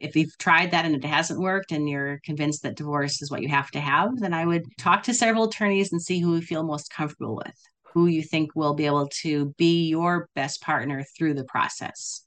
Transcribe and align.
if 0.00 0.14
you've 0.14 0.36
tried 0.38 0.70
that 0.70 0.84
and 0.84 0.94
it 0.94 1.04
hasn't 1.04 1.40
worked 1.40 1.72
and 1.72 1.88
you're 1.88 2.20
convinced 2.24 2.62
that 2.62 2.76
divorce 2.76 3.20
is 3.20 3.30
what 3.30 3.42
you 3.42 3.48
have 3.48 3.70
to 3.72 3.80
have, 3.80 4.18
then 4.18 4.32
I 4.32 4.46
would 4.46 4.64
talk 4.78 5.02
to 5.04 5.14
several 5.14 5.44
attorneys 5.44 5.92
and 5.92 6.00
see 6.00 6.20
who 6.20 6.36
you 6.36 6.42
feel 6.42 6.62
most 6.62 6.92
comfortable 6.92 7.36
with, 7.36 7.60
who 7.82 8.06
you 8.06 8.22
think 8.22 8.54
will 8.54 8.74
be 8.74 8.86
able 8.86 9.08
to 9.22 9.54
be 9.58 9.88
your 9.88 10.28
best 10.34 10.62
partner 10.62 11.04
through 11.16 11.34
the 11.34 11.44
process. 11.44 12.24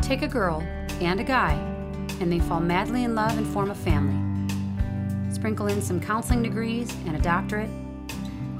Take 0.00 0.22
a 0.22 0.28
girl 0.28 0.60
and 1.00 1.18
a 1.18 1.24
guy, 1.24 1.54
and 2.20 2.30
they 2.30 2.38
fall 2.38 2.60
madly 2.60 3.02
in 3.02 3.14
love 3.14 3.36
and 3.36 3.46
form 3.46 3.70
a 3.70 3.74
family. 3.74 4.18
Sprinkle 5.34 5.66
in 5.66 5.82
some 5.82 6.00
counseling 6.00 6.42
degrees 6.42 6.94
and 7.06 7.16
a 7.16 7.20
doctorate, 7.20 7.70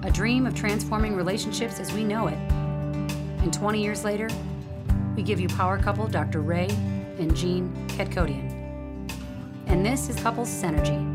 a 0.02 0.11
dream 0.11 0.45
of 0.46 0.54
transforming 0.54 1.14
relationships 1.14 1.79
as 1.79 1.93
we 1.93 2.02
know 2.02 2.27
it. 2.27 2.39
And 3.43 3.52
20 3.52 3.80
years 3.80 4.02
later, 4.02 4.29
we 5.14 5.23
give 5.23 5.39
you 5.39 5.46
power 5.48 5.79
couple 5.79 6.09
Dr. 6.09 6.41
Ray 6.41 6.68
and 7.23 7.36
Jean 7.36 7.73
Kadkhodaian. 7.89 8.50
And 9.67 9.86
this 9.86 10.08
is 10.11 10.17
Couples 10.17 10.50
Synergy. 10.50 11.08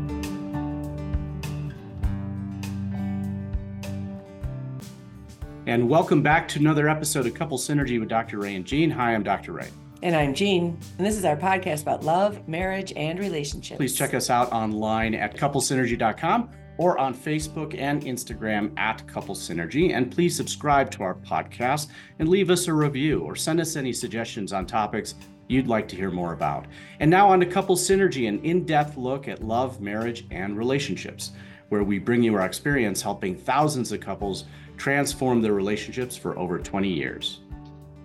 And 5.66 5.86
welcome 5.86 6.22
back 6.22 6.48
to 6.48 6.58
another 6.58 6.88
episode 6.88 7.26
of 7.26 7.34
Couple 7.34 7.58
Synergy 7.58 8.00
with 8.00 8.08
Dr. 8.08 8.38
Ray 8.38 8.56
and 8.56 8.64
Jean. 8.64 8.90
Hi, 8.90 9.14
I'm 9.14 9.22
Dr. 9.22 9.52
Ray. 9.52 9.68
And 10.02 10.16
I'm 10.16 10.32
Jean, 10.32 10.78
and 10.96 11.06
this 11.06 11.18
is 11.18 11.26
our 11.26 11.36
podcast 11.36 11.82
about 11.82 12.04
love, 12.04 12.48
marriage, 12.48 12.92
and 12.96 13.18
relationships. 13.18 13.76
Please 13.76 13.94
check 13.94 14.14
us 14.14 14.30
out 14.30 14.50
online 14.50 15.14
at 15.14 15.36
couplesynergy.com 15.36 16.50
or 16.78 16.96
on 16.98 17.12
Facebook 17.12 17.76
and 17.78 18.02
Instagram 18.04 18.72
at 18.78 19.06
Couple 19.06 19.34
Synergy. 19.34 19.92
And 19.92 20.10
please 20.10 20.34
subscribe 20.34 20.90
to 20.92 21.02
our 21.02 21.16
podcast 21.16 21.88
and 22.18 22.28
leave 22.28 22.48
us 22.48 22.68
a 22.68 22.72
review 22.72 23.20
or 23.20 23.36
send 23.36 23.60
us 23.60 23.76
any 23.76 23.92
suggestions 23.92 24.52
on 24.52 24.64
topics 24.64 25.16
you'd 25.48 25.66
like 25.66 25.88
to 25.88 25.96
hear 25.96 26.10
more 26.10 26.32
about. 26.32 26.66
And 27.00 27.10
now 27.10 27.28
on 27.28 27.40
to 27.40 27.46
Couple 27.46 27.76
Synergy, 27.76 28.28
an 28.28 28.40
in 28.44 28.64
depth 28.64 28.96
look 28.96 29.28
at 29.28 29.42
love, 29.42 29.80
marriage, 29.80 30.26
and 30.30 30.56
relationships, 30.56 31.32
where 31.68 31.82
we 31.82 31.98
bring 31.98 32.22
you 32.22 32.34
our 32.34 32.46
experience 32.46 33.02
helping 33.02 33.36
thousands 33.36 33.92
of 33.92 34.00
couples 34.00 34.44
transform 34.76 35.42
their 35.42 35.52
relationships 35.52 36.16
for 36.16 36.38
over 36.38 36.58
20 36.58 36.88
years. 36.88 37.40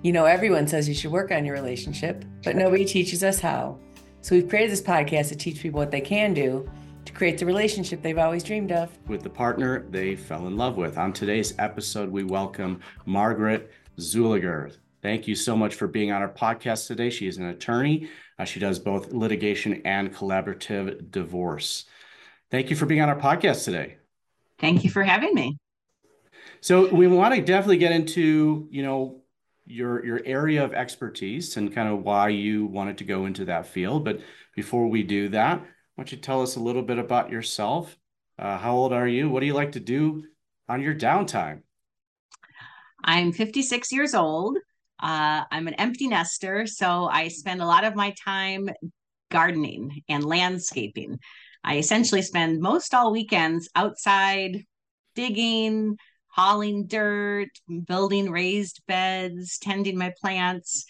You 0.01 0.11
know, 0.11 0.25
everyone 0.25 0.67
says 0.67 0.89
you 0.89 0.95
should 0.95 1.11
work 1.11 1.31
on 1.31 1.45
your 1.45 1.55
relationship, 1.55 2.25
but 2.43 2.55
nobody 2.55 2.83
teaches 2.83 3.23
us 3.23 3.39
how. 3.39 3.79
So 4.21 4.35
we've 4.35 4.49
created 4.49 4.71
this 4.71 4.81
podcast 4.81 5.29
to 5.29 5.35
teach 5.35 5.61
people 5.61 5.79
what 5.79 5.91
they 5.91 6.01
can 6.01 6.33
do 6.33 6.69
to 7.05 7.13
create 7.13 7.37
the 7.37 7.45
relationship 7.45 8.01
they've 8.01 8.17
always 8.17 8.43
dreamed 8.43 8.71
of 8.71 8.89
with 9.07 9.23
the 9.23 9.29
partner 9.29 9.85
they 9.89 10.15
fell 10.15 10.47
in 10.47 10.57
love 10.57 10.77
with. 10.77 10.97
On 10.97 11.11
today's 11.11 11.53
episode, 11.59 12.09
we 12.09 12.23
welcome 12.23 12.79
Margaret 13.05 13.71
Zuliger. 13.97 14.75
Thank 15.03 15.27
you 15.27 15.35
so 15.35 15.57
much 15.57 15.75
for 15.75 15.85
being 15.85 16.13
on 16.13 16.21
our 16.21 16.31
podcast 16.31 16.87
today. 16.87 17.09
She 17.09 17.27
is 17.27 17.35
an 17.37 17.47
attorney. 17.47 18.07
Uh, 18.39 18.45
she 18.45 18.61
does 18.61 18.79
both 18.79 19.11
litigation 19.11 19.81
and 19.83 20.15
collaborative 20.15 21.11
divorce. 21.11 21.83
Thank 22.49 22.69
you 22.69 22.77
for 22.77 22.85
being 22.85 23.01
on 23.01 23.09
our 23.09 23.19
podcast 23.19 23.65
today. 23.65 23.97
Thank 24.59 24.85
you 24.85 24.89
for 24.89 25.03
having 25.03 25.35
me. 25.35 25.57
So 26.61 26.93
we 26.93 27.07
want 27.07 27.35
to 27.35 27.41
definitely 27.41 27.79
get 27.79 27.91
into, 27.91 28.69
you 28.71 28.81
know, 28.81 29.19
your 29.65 30.05
your 30.05 30.21
area 30.25 30.63
of 30.63 30.73
expertise 30.73 31.57
and 31.57 31.73
kind 31.73 31.89
of 31.89 32.03
why 32.03 32.29
you 32.29 32.65
wanted 32.65 32.97
to 32.99 33.03
go 33.03 33.25
into 33.25 33.43
that 33.45 33.65
field. 33.65 34.05
But 34.05 34.21
before 34.55 34.87
we 34.87 35.03
do 35.03 35.27
that, 35.29 35.59
why 35.59 35.67
don't 35.97 36.11
you 36.13 36.17
tell 36.17 36.41
us 36.41 36.55
a 36.55 36.61
little 36.61 36.81
bit 36.81 36.97
about 36.97 37.29
yourself? 37.29 37.97
Uh, 38.39 38.57
how 38.57 38.73
old 38.73 38.93
are 38.93 39.07
you? 39.07 39.29
What 39.29 39.41
do 39.41 39.47
you 39.47 39.53
like 39.53 39.73
to 39.73 39.81
do 39.81 40.23
on 40.69 40.81
your 40.81 40.95
downtime? 40.95 41.63
I'm 43.03 43.33
56 43.33 43.91
years 43.91 44.15
old. 44.15 44.57
Uh, 45.03 45.43
I'm 45.51 45.67
an 45.67 45.73
empty 45.73 46.07
nester, 46.07 46.65
so 46.65 47.09
I 47.11 47.27
spend 47.27 47.61
a 47.61 47.65
lot 47.65 47.83
of 47.83 47.93
my 47.93 48.15
time 48.23 48.69
gardening 49.29 50.01
and 50.07 50.23
landscaping. 50.23 51.19
I 51.61 51.77
essentially 51.77 52.21
spend 52.21 52.61
most 52.61 52.93
all 52.93 53.11
weekends 53.11 53.67
outside 53.75 54.63
digging, 55.13 55.97
hauling 56.27 56.87
dirt, 56.87 57.49
building 57.85 58.31
raised 58.31 58.81
beds, 58.87 59.57
tending 59.59 59.97
my 59.97 60.13
plants. 60.21 60.85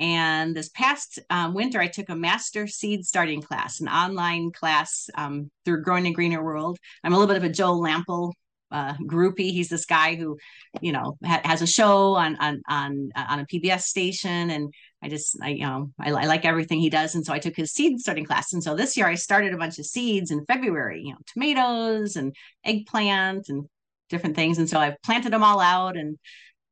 And 0.00 0.56
this 0.56 0.70
past 0.70 1.20
um, 1.30 1.54
winter, 1.54 1.80
I 1.80 1.86
took 1.86 2.08
a 2.08 2.16
master 2.16 2.66
seed 2.66 3.04
starting 3.04 3.42
class, 3.42 3.80
an 3.80 3.88
online 3.88 4.50
class 4.50 5.08
um, 5.14 5.52
through 5.64 5.84
Growing 5.84 6.06
a 6.08 6.12
Greener 6.12 6.42
World. 6.42 6.78
I'm 7.04 7.12
a 7.12 7.16
little 7.16 7.32
bit 7.32 7.36
of 7.36 7.48
a 7.48 7.52
Joe 7.52 7.78
Lamp'l 7.78 8.32
uh, 8.72 8.94
groupie. 9.06 9.52
He's 9.52 9.68
this 9.68 9.84
guy 9.84 10.16
who, 10.16 10.38
you 10.80 10.92
know, 10.92 11.16
ha- 11.24 11.42
has 11.44 11.62
a 11.62 11.66
show 11.66 12.14
on 12.14 12.36
on 12.36 12.62
on 12.68 13.10
on 13.14 13.40
a 13.40 13.46
PBS 13.46 13.82
station, 13.82 14.50
and 14.50 14.72
I 15.02 15.08
just 15.08 15.36
I 15.42 15.50
you 15.50 15.66
know 15.66 15.90
I, 16.00 16.10
I, 16.10 16.24
like 16.26 16.44
everything 16.44 16.80
he 16.80 16.90
does, 16.90 17.14
and 17.14 17.24
so 17.24 17.32
I 17.32 17.38
took 17.38 17.54
his 17.54 17.72
seed 17.72 18.00
starting 18.00 18.24
class, 18.24 18.52
and 18.52 18.62
so 18.62 18.74
this 18.74 18.96
year 18.96 19.06
I 19.06 19.14
started 19.14 19.52
a 19.52 19.58
bunch 19.58 19.78
of 19.78 19.86
seeds 19.86 20.30
in 20.30 20.44
February, 20.46 21.02
you 21.04 21.12
know, 21.12 21.18
tomatoes 21.26 22.16
and 22.16 22.34
eggplant 22.64 23.48
and 23.48 23.66
different 24.08 24.36
things, 24.36 24.58
and 24.58 24.68
so 24.68 24.80
I've 24.80 25.00
planted 25.02 25.32
them 25.32 25.44
all 25.44 25.60
out, 25.60 25.96
and 25.96 26.18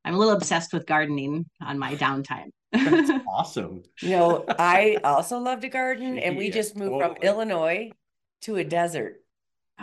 I'm 0.03 0.15
a 0.15 0.17
little 0.17 0.33
obsessed 0.33 0.73
with 0.73 0.87
gardening 0.87 1.45
on 1.61 1.77
my 1.77 1.95
downtime. 1.95 2.49
That's 2.71 3.11
awesome. 3.27 3.83
You 4.01 4.09
know, 4.11 4.45
I 4.47 4.97
also 5.03 5.37
love 5.39 5.61
to 5.61 5.69
garden, 5.69 6.17
and 6.17 6.37
we 6.37 6.49
just 6.49 6.75
moved 6.75 7.03
from 7.03 7.17
Illinois 7.21 7.91
to 8.41 8.55
a 8.55 8.63
desert. 8.63 9.20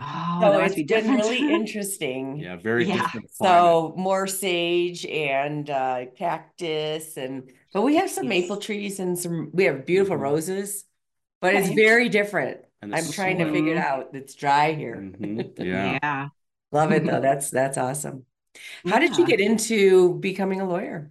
Oh, 0.00 0.38
so 0.40 0.58
it's 0.60 0.74
been 0.74 1.10
really 1.14 1.38
interesting. 1.52 2.38
Yeah, 2.38 2.56
very 2.56 2.86
yeah. 2.86 3.02
different. 3.02 3.30
So 3.32 3.94
more 3.96 4.26
sage 4.26 5.04
and 5.06 5.68
uh, 5.68 6.06
cactus, 6.16 7.16
and 7.16 7.50
but 7.72 7.82
we 7.82 7.96
have 7.96 8.10
some 8.10 8.24
yes. 8.24 8.42
maple 8.42 8.58
trees 8.58 9.00
and 9.00 9.18
some. 9.18 9.50
We 9.52 9.64
have 9.64 9.86
beautiful 9.86 10.14
mm-hmm. 10.14 10.24
roses, 10.24 10.84
but 11.40 11.54
okay. 11.54 11.64
it's 11.64 11.74
very 11.74 12.08
different. 12.08 12.60
I'm 12.80 13.10
trying 13.10 13.38
to 13.38 13.50
figure 13.50 13.72
it 13.72 13.78
out. 13.78 14.10
It's 14.12 14.34
dry 14.34 14.72
here. 14.72 14.96
Mm-hmm. 14.96 15.62
Yeah. 15.64 15.98
yeah. 16.00 16.28
Love 16.70 16.92
it 16.92 17.04
though. 17.04 17.20
That's 17.28 17.50
that's 17.50 17.78
awesome. 17.78 18.24
How 18.84 18.94
yeah. 18.94 19.00
did 19.00 19.16
you 19.18 19.26
get 19.26 19.40
into 19.40 20.14
becoming 20.14 20.60
a 20.60 20.68
lawyer? 20.68 21.10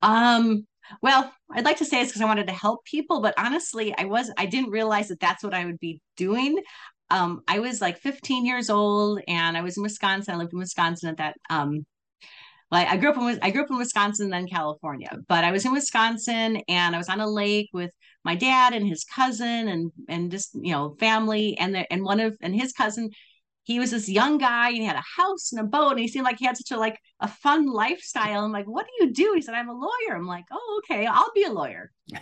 Um. 0.00 0.66
Well, 1.02 1.32
I'd 1.50 1.64
like 1.64 1.78
to 1.78 1.84
say 1.84 2.00
it's 2.00 2.10
because 2.10 2.22
I 2.22 2.26
wanted 2.26 2.46
to 2.46 2.52
help 2.52 2.84
people, 2.84 3.20
but 3.20 3.34
honestly, 3.36 3.92
I 3.98 4.04
was 4.04 4.30
I 4.38 4.46
didn't 4.46 4.70
realize 4.70 5.08
that 5.08 5.18
that's 5.18 5.42
what 5.42 5.52
I 5.52 5.64
would 5.64 5.80
be 5.80 6.00
doing 6.16 6.62
um, 7.10 7.42
I 7.46 7.60
was 7.60 7.80
like 7.80 7.98
15 7.98 8.46
years 8.46 8.70
old 8.70 9.20
and 9.28 9.56
I 9.56 9.62
was 9.62 9.76
in 9.76 9.82
Wisconsin. 9.82 10.34
I 10.34 10.38
lived 10.38 10.52
in 10.52 10.58
Wisconsin 10.58 11.10
at 11.10 11.18
that. 11.18 11.36
Um, 11.50 11.86
well, 12.70 12.84
I 12.88 12.96
grew 12.96 13.10
up 13.10 13.16
in 13.16 13.38
I 13.42 13.50
grew 13.50 13.62
up 13.62 13.70
in 13.70 13.78
Wisconsin, 13.78 14.30
then 14.30 14.48
California. 14.48 15.10
But 15.28 15.44
I 15.44 15.52
was 15.52 15.64
in 15.64 15.72
Wisconsin 15.72 16.62
and 16.68 16.94
I 16.94 16.98
was 16.98 17.08
on 17.08 17.20
a 17.20 17.28
lake 17.28 17.70
with 17.72 17.92
my 18.24 18.34
dad 18.34 18.72
and 18.72 18.86
his 18.86 19.04
cousin 19.04 19.68
and 19.68 19.92
and 20.08 20.30
just 20.32 20.50
you 20.54 20.72
know 20.72 20.96
family 20.98 21.56
and 21.58 21.74
the, 21.74 21.92
and 21.92 22.02
one 22.02 22.20
of 22.20 22.36
and 22.40 22.54
his 22.54 22.72
cousin. 22.72 23.10
He 23.62 23.80
was 23.80 23.90
this 23.90 24.08
young 24.08 24.38
guy 24.38 24.68
and 24.68 24.78
he 24.78 24.84
had 24.84 24.94
a 24.96 25.02
house 25.20 25.50
and 25.52 25.60
a 25.60 25.64
boat 25.64 25.90
and 25.90 25.98
he 25.98 26.06
seemed 26.06 26.24
like 26.24 26.38
he 26.38 26.46
had 26.46 26.56
such 26.56 26.70
a 26.70 26.78
like 26.78 26.98
a 27.20 27.28
fun 27.28 27.66
lifestyle. 27.66 28.44
I'm 28.44 28.52
like, 28.52 28.66
what 28.66 28.86
do 28.86 29.04
you 29.04 29.12
do? 29.12 29.32
He 29.34 29.42
said, 29.42 29.54
I'm 29.54 29.68
a 29.68 29.72
lawyer. 29.72 30.16
I'm 30.16 30.26
like, 30.26 30.44
oh, 30.52 30.80
okay, 30.84 31.04
I'll 31.06 31.32
be 31.34 31.42
a 31.42 31.52
lawyer. 31.52 31.90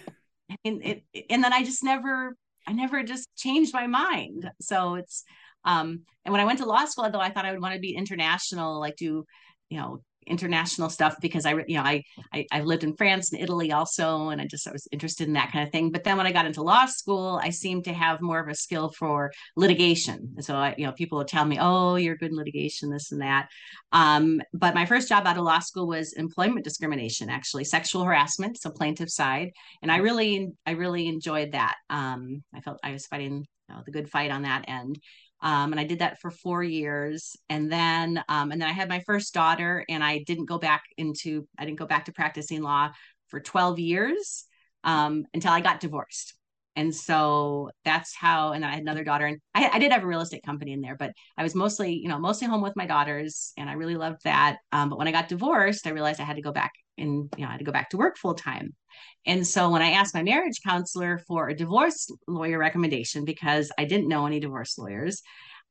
and 0.65 0.83
it, 0.83 1.05
and 1.29 1.45
then 1.45 1.53
I 1.53 1.63
just 1.63 1.85
never 1.85 2.35
I 2.67 2.73
never 2.73 3.03
just 3.03 3.35
changed 3.37 3.73
my 3.73 3.87
mind. 3.87 4.51
So 4.61 4.95
it's 4.97 5.25
um 5.65 6.03
and 6.25 6.33
when 6.33 6.41
I 6.41 6.45
went 6.45 6.59
to 6.59 6.67
law 6.67 6.85
school 6.85 7.09
though 7.11 7.21
I 7.21 7.31
thought 7.31 7.47
I 7.47 7.53
would 7.53 7.63
want 7.63 7.75
to 7.75 7.81
be 7.81 7.97
international 7.97 8.81
like 8.81 8.97
do 8.97 9.25
you 9.71 9.79
know 9.79 10.03
international 10.27 10.91
stuff 10.91 11.17
because 11.21 11.47
I 11.47 11.53
you 11.67 11.77
know 11.77 11.83
I, 11.83 12.03
I 12.33 12.47
I've 12.53 12.65
lived 12.65 12.85
in 12.85 12.97
France 12.97 13.33
and 13.33 13.41
Italy 13.41 13.73
also 13.73 14.29
and 14.29 14.41
I 14.41 14.47
just 14.47 14.67
I 14.67 14.73
was 14.73 14.89
interested 14.93 15.27
in 15.27 15.35
that 15.35 15.53
kind 15.53 15.67
of 15.67 15.73
thing. 15.73 15.91
But 15.91 16.05
then 16.05 16.17
when 16.17 16.27
I 16.27 16.33
got 16.33 16.47
into 16.47 16.63
law 16.63 16.87
school 16.87 17.41
I 17.43 17.51
seemed 17.51 17.85
to 17.85 17.93
have 17.93 18.21
more 18.21 18.41
of 18.41 18.49
a 18.49 18.55
skill 18.55 18.91
for 18.91 19.33
litigation. 19.57 20.35
So 20.41 20.55
I 20.57 20.75
you 20.79 20.87
know 20.87 20.93
people 20.93 21.19
would 21.19 21.29
tell 21.29 21.45
me 21.45 21.59
oh 21.61 21.97
you're 21.97 22.17
good 22.17 22.31
in 22.31 22.37
litigation 22.37 22.91
this 22.91 23.13
and 23.13 23.21
that. 23.21 23.49
Um, 23.93 24.41
but 24.53 24.75
my 24.75 24.87
first 24.87 25.09
job 25.09 25.27
out 25.27 25.39
of 25.39 25.45
law 25.45 25.61
school 25.61 25.87
was 25.87 26.13
employment 26.15 26.65
discrimination 26.65 27.31
actually 27.31 27.65
sexual 27.65 28.05
harassment 28.05 28.59
so 28.61 28.71
plaintiff 28.71 29.11
side. 29.11 29.51
And 29.83 29.91
I 29.91 29.99
really 29.99 30.49
I 30.67 30.73
really 30.73 31.07
enjoyed 31.07 31.53
that. 31.53 31.77
Um, 31.91 32.43
I 32.55 32.61
felt 32.61 32.81
I 32.83 32.93
was 32.93 33.07
fighting 33.07 33.47
you 33.69 33.75
know, 33.75 33.83
the 33.85 33.93
good 33.93 34.11
fight 34.11 34.31
on 34.31 34.43
that 34.43 34.65
end 34.69 34.99
um, 35.45 35.73
and 35.73 35.79
I 35.79 35.85
did 35.85 35.99
that 36.01 36.21
for 36.21 36.31
four 36.31 36.65
years, 36.65 37.37
and 37.51 37.71
then 37.71 38.25
um, 38.29 38.51
and 38.51 38.61
then 38.61 38.69
I 38.69 38.73
had 38.73 38.89
my 38.89 39.01
first 39.01 39.35
daughter, 39.35 39.85
and 39.89 40.03
I 40.03 40.25
didn't 40.27 40.47
go 40.47 40.59
back 40.59 40.85
into 40.97 41.47
I 41.59 41.67
didn't 41.67 41.79
go 41.79 41.87
back 41.87 42.07
to 42.07 42.13
practicing 42.13 42.63
law 42.63 42.91
for 43.29 43.41
twelve 43.41 43.79
years 43.79 44.47
um, 44.85 45.27
until 45.35 45.53
I 45.53 45.61
got 45.61 45.81
divorced. 45.81 46.35
And 46.77 46.93
so 46.93 47.71
that's 47.85 48.17
how, 48.17 48.51
and 48.51 48.65
I 48.65 48.73
had 48.73 48.81
another 48.81 49.05
daughter, 49.05 49.27
and 49.27 49.39
I, 49.55 49.71
I, 49.75 49.79
did 49.79 49.93
have 49.93 50.03
a 50.03 50.07
real 50.09 50.21
estate 50.21 50.43
company 50.43 50.73
in 50.73 50.81
there, 50.81 50.97
but 50.97 51.13
I 51.39 51.45
was 51.45 51.55
mostly, 51.55 51.95
you 51.95 52.09
know, 52.09 52.19
mostly 52.19 52.49
home 52.49 52.63
with 52.63 52.75
my 52.75 52.85
daughters, 52.85 53.53
and 53.57 53.71
I 53.71 53.75
really 53.75 53.95
loved 53.95 54.25
that. 54.25 54.57
Um, 54.73 54.89
but 54.89 54.99
when 54.99 55.07
I 55.07 55.13
got 55.13 55.29
divorced, 55.29 55.87
I 55.87 55.91
realized 55.91 56.21
I 56.21 56.25
had 56.25 56.35
to 56.35 56.43
go 56.43 56.51
back 56.51 56.73
and 56.99 57.29
you 57.37 57.43
know 57.43 57.49
I 57.49 57.53
had 57.53 57.59
to 57.59 57.65
go 57.65 57.73
back 57.73 57.91
to 57.91 57.97
work 57.97 58.17
full 58.17 58.35
time. 58.35 58.75
And 59.27 59.47
so 59.47 59.71
when 59.71 59.83
I 59.83 59.93
asked 59.93 60.15
my 60.15 60.23
marriage 60.23 60.61
counselor 60.65 61.19
for 61.27 61.49
a 61.49 61.57
divorce 61.57 62.11
lawyer 62.29 62.59
recommendation 62.59 63.25
because 63.25 63.71
I 63.79 63.85
didn't 63.85 64.09
know 64.09 64.27
any 64.27 64.41
divorce 64.41 64.79
lawyers, 64.79 65.23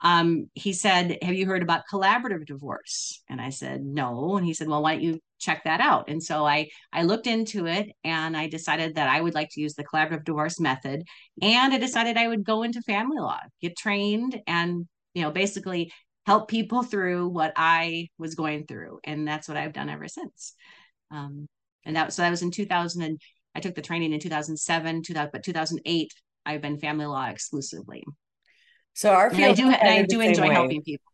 um, 0.02 0.50
he 0.54 0.74
said, 0.74 1.18
"Have 1.22 1.36
you 1.36 1.46
heard 1.46 1.64
about 1.64 1.84
collaborative 1.92 2.46
divorce?" 2.46 3.22
And 3.30 3.40
I 3.42 3.50
said, 3.50 3.84
"No." 3.84 4.38
And 4.38 4.46
he 4.46 4.54
said, 4.54 4.68
"Well, 4.68 4.84
why 4.84 4.94
don't 4.94 5.04
you 5.04 5.20
check 5.44 5.64
that 5.66 5.82
out. 5.82 6.10
And 6.10 6.24
so 6.24 6.46
I 6.46 6.70
I 6.94 7.04
looked 7.04 7.28
into 7.28 7.68
it 7.68 7.92
and 8.04 8.36
I 8.36 8.48
decided 8.48 8.96
that 8.96 9.10
I 9.10 9.22
would 9.22 9.36
like 9.36 9.50
to 9.52 9.62
use 9.62 9.74
the 9.76 9.84
collaborative 9.84 10.24
divorce 10.24 10.60
method. 10.60 11.04
And 11.42 11.74
I 11.74 11.78
decided 11.78 12.18
I 12.18 12.28
would 12.30 12.46
go 12.46 12.64
into 12.64 12.82
family 12.82 13.20
law, 13.20 13.40
get 13.62 13.78
trained, 13.78 14.40
and 14.48 14.88
you 15.14 15.22
know 15.22 15.32
basically 15.32 15.92
help 16.26 16.48
people 16.50 16.84
through 16.84 17.28
what 17.28 17.54
I 17.58 18.08
was 18.18 18.36
going 18.36 18.66
through. 18.66 19.00
And 19.04 19.28
that's 19.28 19.48
what 19.48 19.58
I've 19.58 19.74
done 19.74 19.90
ever 19.90 20.08
since. 20.08 20.54
Um, 21.14 21.48
and 21.86 21.96
that 21.96 22.14
so 22.14 22.22
that 22.22 22.30
was 22.30 22.42
in 22.42 22.52
2000 22.52 23.02
and 23.02 23.22
I 23.56 23.60
took 23.60 23.76
the 23.76 23.82
training 23.82 24.14
in 24.14 24.20
2007, 24.20 25.04
2000, 25.04 25.30
but 25.32 25.44
2008 25.44 26.12
I've 26.46 26.62
been 26.62 26.78
family 26.78 27.06
law 27.06 27.28
exclusively. 27.28 28.04
So 28.94 29.12
our 29.12 29.30
field 29.30 29.60
and 29.60 29.70
I 29.70 29.72
do 29.72 29.78
and 29.80 29.90
I 29.90 30.02
do 30.04 30.22
enjoy 30.22 30.50
way. 30.50 30.54
helping 30.54 30.82
people. 30.82 31.12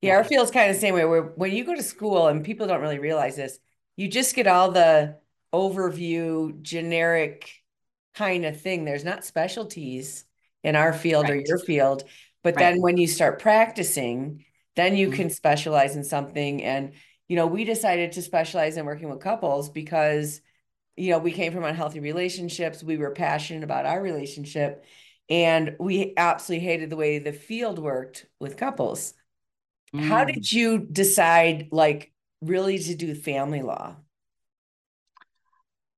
Yeah, 0.00 0.16
our 0.16 0.24
field's 0.24 0.50
kind 0.50 0.70
of 0.70 0.76
the 0.76 0.80
same 0.80 0.94
way. 0.94 1.04
Where 1.04 1.22
when 1.22 1.52
you 1.52 1.64
go 1.64 1.74
to 1.74 1.82
school 1.82 2.28
and 2.28 2.44
people 2.44 2.66
don't 2.66 2.80
really 2.80 2.98
realize 2.98 3.36
this, 3.36 3.58
you 3.96 4.08
just 4.08 4.36
get 4.36 4.46
all 4.46 4.70
the 4.70 5.16
overview, 5.52 6.60
generic 6.62 7.50
kind 8.14 8.44
of 8.44 8.60
thing. 8.60 8.84
There's 8.84 9.04
not 9.04 9.24
specialties 9.24 10.24
in 10.62 10.76
our 10.76 10.92
field 10.92 11.24
right. 11.24 11.32
or 11.32 11.42
your 11.44 11.58
field. 11.58 12.04
But 12.44 12.54
right. 12.54 12.74
then 12.74 12.80
when 12.80 12.96
you 12.96 13.08
start 13.08 13.40
practicing, 13.40 14.44
then 14.76 14.96
you 14.96 15.08
mm-hmm. 15.08 15.16
can 15.16 15.30
specialize 15.30 15.96
in 15.96 16.04
something. 16.04 16.62
And, 16.62 16.92
you 17.28 17.36
know, 17.36 17.46
we 17.46 17.64
decided 17.64 18.12
to 18.12 18.22
specialize 18.22 18.76
in 18.76 18.86
working 18.86 19.10
with 19.10 19.20
couples 19.20 19.68
because, 19.68 20.40
you 20.96 21.10
know, 21.10 21.18
we 21.18 21.30
came 21.30 21.52
from 21.52 21.64
unhealthy 21.64 22.00
relationships. 22.00 22.82
We 22.82 22.96
were 22.96 23.10
passionate 23.10 23.64
about 23.64 23.86
our 23.86 24.00
relationship. 24.02 24.84
And 25.30 25.76
we 25.78 26.14
absolutely 26.16 26.66
hated 26.66 26.88
the 26.88 26.96
way 26.96 27.18
the 27.18 27.32
field 27.32 27.78
worked 27.78 28.24
with 28.40 28.56
couples. 28.56 29.12
Mm. 29.94 30.00
How 30.00 30.24
did 30.24 30.50
you 30.50 30.78
decide, 30.78 31.68
like, 31.70 32.12
really 32.40 32.78
to 32.78 32.94
do 32.94 33.14
family 33.14 33.60
law? 33.60 33.96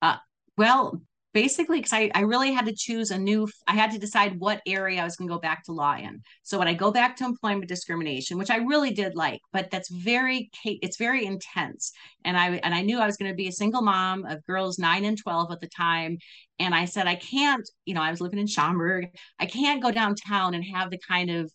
Uh, 0.03 0.17
well, 0.57 1.01
basically 1.33 1.79
because 1.79 1.93
I, 1.93 2.11
I 2.15 2.23
really 2.23 2.53
had 2.53 2.67
to 2.67 2.75
choose 2.75 3.11
a 3.11 3.19
new 3.19 3.49
i 3.69 3.75
had 3.75 3.93
to 3.93 3.99
decide 3.99 4.39
what 4.41 4.61
area 4.67 5.01
i 5.01 5.05
was 5.05 5.17
going 5.17 5.29
to 5.29 5.35
go 5.35 5.41
back 5.41 5.65
to 5.65 5.73
law 5.73 5.97
in. 5.97 6.21
So 6.43 6.59
when 6.59 6.69
i 6.69 6.75
go 6.75 6.91
back 6.91 7.17
to 7.17 7.25
employment 7.25 7.69
discrimination 7.69 8.39
which 8.39 8.51
i 8.51 8.57
really 8.57 8.91
did 8.91 9.15
like 9.15 9.41
but 9.53 9.71
that's 9.71 9.91
very 9.91 10.51
it's 10.65 10.97
very 10.97 11.25
intense. 11.25 11.93
And 12.25 12.37
i 12.37 12.57
and 12.57 12.75
i 12.75 12.83
knew 12.83 12.99
i 12.99 13.07
was 13.07 13.17
going 13.17 13.31
to 13.31 13.37
be 13.37 13.49
a 13.49 13.53
single 13.53 13.83
mom 13.83 14.25
of 14.25 14.45
girls 14.47 14.79
9 14.79 15.05
and 15.05 15.19
12 15.19 15.53
at 15.53 15.61
the 15.61 15.69
time. 15.69 16.19
And 16.59 16.75
i 16.75 16.85
said 16.85 17.07
i 17.07 17.15
can't 17.15 17.69
you 17.85 17.95
know 17.95 18.03
i 18.03 18.11
was 18.11 18.21
living 18.21 18.39
in 18.39 18.47
schaumburg 18.47 19.09
i 19.39 19.47
can't 19.47 19.83
go 19.83 19.91
downtown 19.91 20.55
and 20.55 20.65
have 20.65 20.91
the 20.91 20.99
kind 20.99 21.31
of 21.31 21.51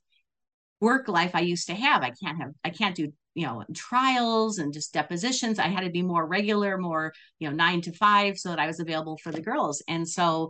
work 0.82 1.08
life 1.08 1.32
i 1.34 1.42
used 1.42 1.68
to 1.68 1.76
have. 1.76 2.02
I 2.02 2.12
can't 2.24 2.40
have 2.40 2.52
i 2.64 2.70
can't 2.70 2.96
do 2.96 3.12
you 3.36 3.46
know 3.46 3.64
trials 3.74 4.58
and 4.58 4.74
just 4.74 4.94
depositions 4.94 5.60
i 5.60 5.68
had 5.68 5.84
to 5.84 5.92
be 5.92 6.02
more 6.02 6.26
regular 6.26 6.78
more 6.78 7.14
you 7.40 7.48
know 7.48 7.56
nine 7.56 7.82
to 7.82 7.92
five 7.92 8.38
so 8.38 8.50
that 8.50 8.60
i 8.60 8.66
was 8.66 8.80
available 8.80 9.18
for 9.18 9.32
the 9.32 9.42
girls 9.42 9.84
and 9.88 10.08
so 10.08 10.50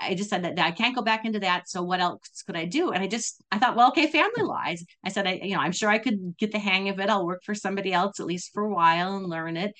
I 0.00 0.14
just 0.14 0.30
said 0.30 0.44
that, 0.44 0.58
I 0.58 0.70
can't 0.70 0.94
go 0.94 1.02
back 1.02 1.24
into 1.24 1.40
that. 1.40 1.68
So 1.68 1.82
what 1.82 2.00
else 2.00 2.42
could 2.46 2.56
I 2.56 2.64
do? 2.64 2.92
And 2.92 3.02
I 3.02 3.06
just 3.06 3.42
I 3.50 3.58
thought, 3.58 3.76
well, 3.76 3.88
okay, 3.88 4.06
family 4.06 4.42
law. 4.42 4.60
I 4.60 4.76
said, 5.08 5.26
I 5.26 5.40
you 5.42 5.54
know, 5.54 5.60
I'm 5.60 5.72
sure 5.72 5.88
I 5.88 5.98
could 5.98 6.36
get 6.38 6.52
the 6.52 6.58
hang 6.58 6.88
of 6.88 6.98
it. 7.00 7.10
I'll 7.10 7.26
work 7.26 7.42
for 7.44 7.54
somebody 7.54 7.92
else 7.92 8.20
at 8.20 8.26
least 8.26 8.52
for 8.52 8.64
a 8.64 8.74
while 8.74 9.16
and 9.16 9.28
learn 9.28 9.56
it. 9.56 9.74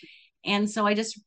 And 0.44 0.70
so 0.70 0.86
I 0.86 0.94
just 0.94 1.20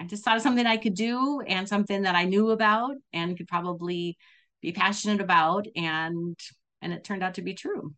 I 0.00 0.04
just 0.04 0.24
thought 0.24 0.36
of 0.36 0.42
something 0.42 0.66
I 0.66 0.76
could 0.76 0.94
do 0.94 1.40
and 1.46 1.68
something 1.68 2.02
that 2.02 2.14
I 2.14 2.24
knew 2.24 2.50
about 2.50 2.96
and 3.12 3.36
could 3.36 3.48
probably 3.48 4.16
be 4.60 4.72
passionate 4.72 5.20
about. 5.20 5.66
And 5.76 6.38
and 6.82 6.92
it 6.92 7.04
turned 7.04 7.22
out 7.22 7.34
to 7.34 7.42
be 7.42 7.54
true. 7.54 7.94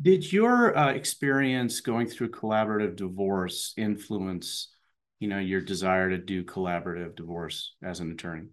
Did 0.00 0.32
your 0.32 0.76
uh, 0.76 0.92
experience 0.92 1.80
going 1.80 2.06
through 2.06 2.30
collaborative 2.30 2.96
divorce 2.96 3.74
influence, 3.76 4.72
you 5.18 5.28
know, 5.28 5.38
your 5.38 5.60
desire 5.60 6.10
to 6.10 6.18
do 6.18 6.44
collaborative 6.44 7.16
divorce 7.16 7.74
as 7.82 8.00
an 8.00 8.12
attorney? 8.12 8.48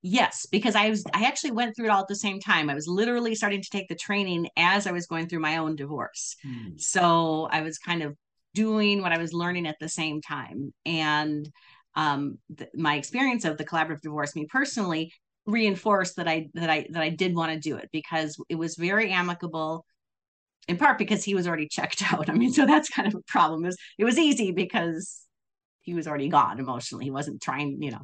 Yes, 0.00 0.46
because 0.50 0.74
I 0.74 0.90
was 0.90 1.04
I 1.14 1.24
actually 1.26 1.52
went 1.52 1.76
through 1.76 1.86
it 1.86 1.90
all 1.90 2.02
at 2.02 2.08
the 2.08 2.16
same 2.16 2.40
time. 2.40 2.70
I 2.70 2.74
was 2.74 2.88
literally 2.88 3.34
starting 3.34 3.62
to 3.62 3.70
take 3.70 3.88
the 3.88 3.94
training 3.94 4.48
as 4.56 4.86
I 4.86 4.92
was 4.92 5.06
going 5.06 5.28
through 5.28 5.40
my 5.40 5.58
own 5.58 5.76
divorce. 5.76 6.36
Hmm. 6.42 6.76
So 6.76 7.48
I 7.50 7.62
was 7.62 7.78
kind 7.78 8.02
of 8.02 8.16
doing 8.54 9.00
what 9.00 9.12
I 9.12 9.18
was 9.18 9.32
learning 9.32 9.66
at 9.66 9.76
the 9.80 9.88
same 9.88 10.20
time. 10.20 10.72
And 10.84 11.48
um, 11.94 12.38
th- 12.56 12.70
my 12.74 12.96
experience 12.96 13.44
of 13.44 13.58
the 13.58 13.64
collaborative 13.64 14.00
divorce, 14.00 14.34
me 14.34 14.46
personally, 14.46 15.12
reinforced 15.46 16.16
that 16.16 16.28
I 16.28 16.48
that 16.54 16.70
I 16.70 16.86
that 16.90 17.02
I 17.02 17.10
did 17.10 17.34
want 17.34 17.52
to 17.52 17.58
do 17.58 17.76
it 17.76 17.88
because 17.92 18.36
it 18.48 18.56
was 18.56 18.76
very 18.76 19.10
amicable 19.10 19.84
in 20.68 20.76
part 20.76 20.98
because 20.98 21.24
he 21.24 21.34
was 21.34 21.46
already 21.46 21.68
checked 21.68 22.02
out. 22.12 22.28
I 22.28 22.34
mean, 22.34 22.52
so 22.52 22.66
that's 22.66 22.88
kind 22.88 23.08
of 23.08 23.14
a 23.14 23.22
problem. 23.26 23.64
It 23.64 23.68
was, 23.68 23.76
it 23.98 24.04
was 24.04 24.18
easy 24.18 24.52
because 24.52 25.20
he 25.80 25.94
was 25.94 26.06
already 26.06 26.28
gone 26.28 26.58
emotionally. 26.58 27.04
He 27.04 27.10
wasn't 27.10 27.42
trying, 27.42 27.82
you 27.82 27.90
know, 27.90 28.02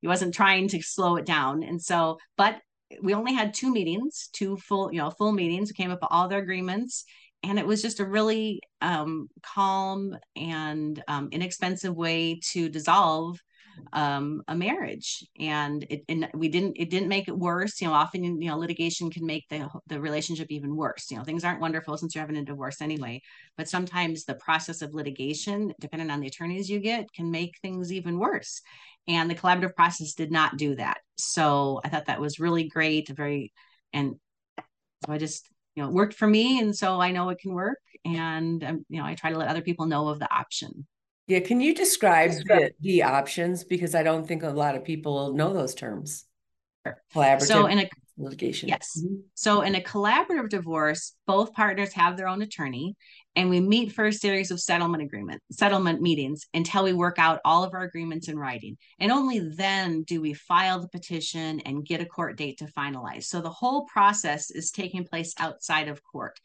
he 0.00 0.06
wasn't 0.06 0.34
trying 0.34 0.68
to 0.68 0.82
slow 0.82 1.16
it 1.16 1.26
down. 1.26 1.62
And 1.62 1.82
so, 1.82 2.18
but 2.36 2.60
we 3.02 3.12
only 3.14 3.34
had 3.34 3.52
two 3.52 3.72
meetings, 3.72 4.28
two 4.32 4.56
full, 4.56 4.92
you 4.92 4.98
know, 4.98 5.10
full 5.10 5.32
meetings. 5.32 5.70
We 5.70 5.74
came 5.74 5.90
up 5.90 6.00
with 6.00 6.10
all 6.10 6.28
their 6.28 6.38
agreements. 6.38 7.04
And 7.42 7.58
it 7.58 7.66
was 7.66 7.82
just 7.82 8.00
a 8.00 8.06
really 8.06 8.60
um, 8.80 9.28
calm 9.42 10.16
and 10.34 11.00
um, 11.06 11.28
inexpensive 11.30 11.94
way 11.94 12.40
to 12.50 12.68
dissolve 12.68 13.40
um, 13.92 14.42
a 14.48 14.54
marriage. 14.54 15.24
And 15.38 15.84
it 15.90 16.04
and 16.08 16.28
we 16.34 16.48
didn't 16.48 16.76
it 16.78 16.90
didn't 16.90 17.08
make 17.08 17.28
it 17.28 17.36
worse. 17.36 17.80
You 17.80 17.88
know 17.88 17.94
often 17.94 18.24
you 18.24 18.48
know 18.50 18.58
litigation 18.58 19.10
can 19.10 19.26
make 19.26 19.48
the 19.48 19.68
the 19.86 20.00
relationship 20.00 20.48
even 20.50 20.76
worse. 20.76 21.10
You 21.10 21.18
know 21.18 21.24
things 21.24 21.44
aren't 21.44 21.60
wonderful 21.60 21.96
since 21.96 22.14
you're 22.14 22.22
having 22.22 22.36
a 22.36 22.44
divorce 22.44 22.80
anyway. 22.80 23.22
But 23.56 23.68
sometimes 23.68 24.24
the 24.24 24.34
process 24.34 24.82
of 24.82 24.94
litigation 24.94 25.72
depending 25.80 26.10
on 26.10 26.20
the 26.20 26.28
attorneys 26.28 26.68
you 26.70 26.80
get 26.80 27.12
can 27.12 27.30
make 27.30 27.58
things 27.60 27.92
even 27.92 28.18
worse. 28.18 28.60
And 29.06 29.30
the 29.30 29.34
collaborative 29.34 29.74
process 29.74 30.14
did 30.14 30.30
not 30.30 30.56
do 30.56 30.74
that. 30.76 30.98
So 31.16 31.80
i 31.84 31.88
thought 31.88 32.06
that 32.06 32.20
was 32.20 32.40
really 32.40 32.68
great 32.68 33.08
very 33.08 33.52
and 33.92 34.16
so 35.06 35.12
i 35.12 35.18
just 35.18 35.48
you 35.74 35.82
know 35.82 35.90
worked 35.90 36.14
for 36.14 36.26
me. 36.26 36.60
And 36.60 36.76
so 36.76 37.00
i 37.00 37.10
know 37.12 37.28
it 37.30 37.38
can 37.40 37.52
work. 37.52 37.78
And 38.04 38.62
um, 38.64 38.86
you 38.88 39.00
know 39.00 39.06
i 39.06 39.14
try 39.14 39.32
to 39.32 39.38
let 39.38 39.48
other 39.48 39.62
people 39.62 39.86
know 39.86 40.08
of 40.08 40.18
the 40.18 40.32
option 40.32 40.86
yeah, 41.28 41.40
can 41.40 41.60
you 41.60 41.74
describe 41.74 42.32
the, 42.32 42.72
the 42.80 43.02
options? 43.02 43.62
Because 43.62 43.94
I 43.94 44.02
don't 44.02 44.26
think 44.26 44.42
a 44.42 44.48
lot 44.48 44.74
of 44.74 44.84
people 44.84 45.34
know 45.34 45.52
those 45.52 45.74
terms. 45.74 46.24
Collaborative 47.14 47.42
so 47.42 47.66
in 47.66 47.80
a 47.80 47.88
litigation. 48.16 48.68
Yes. 48.68 48.98
Mm-hmm. 48.98 49.16
So 49.34 49.60
in 49.60 49.74
a 49.74 49.80
collaborative 49.80 50.48
divorce, 50.48 51.14
both 51.26 51.52
partners 51.52 51.92
have 51.92 52.16
their 52.16 52.28
own 52.28 52.40
attorney 52.40 52.96
and 53.36 53.50
we 53.50 53.60
meet 53.60 53.92
for 53.92 54.06
a 54.06 54.12
series 54.12 54.50
of 54.50 54.60
settlement 54.60 55.02
agreement, 55.02 55.42
settlement 55.52 56.00
meetings 56.00 56.46
until 56.54 56.84
we 56.84 56.92
work 56.92 57.18
out 57.18 57.40
all 57.44 57.62
of 57.62 57.74
our 57.74 57.82
agreements 57.82 58.28
in 58.28 58.38
writing. 58.38 58.76
And 58.98 59.12
only 59.12 59.38
then 59.38 60.02
do 60.04 60.20
we 60.20 60.32
file 60.34 60.80
the 60.80 60.88
petition 60.88 61.60
and 61.60 61.84
get 61.84 62.00
a 62.00 62.06
court 62.06 62.36
date 62.36 62.58
to 62.58 62.66
finalize. 62.66 63.24
So 63.24 63.40
the 63.40 63.50
whole 63.50 63.84
process 63.84 64.50
is 64.50 64.70
taking 64.70 65.04
place 65.04 65.34
outside 65.38 65.88
of 65.88 66.02
court. 66.02 66.40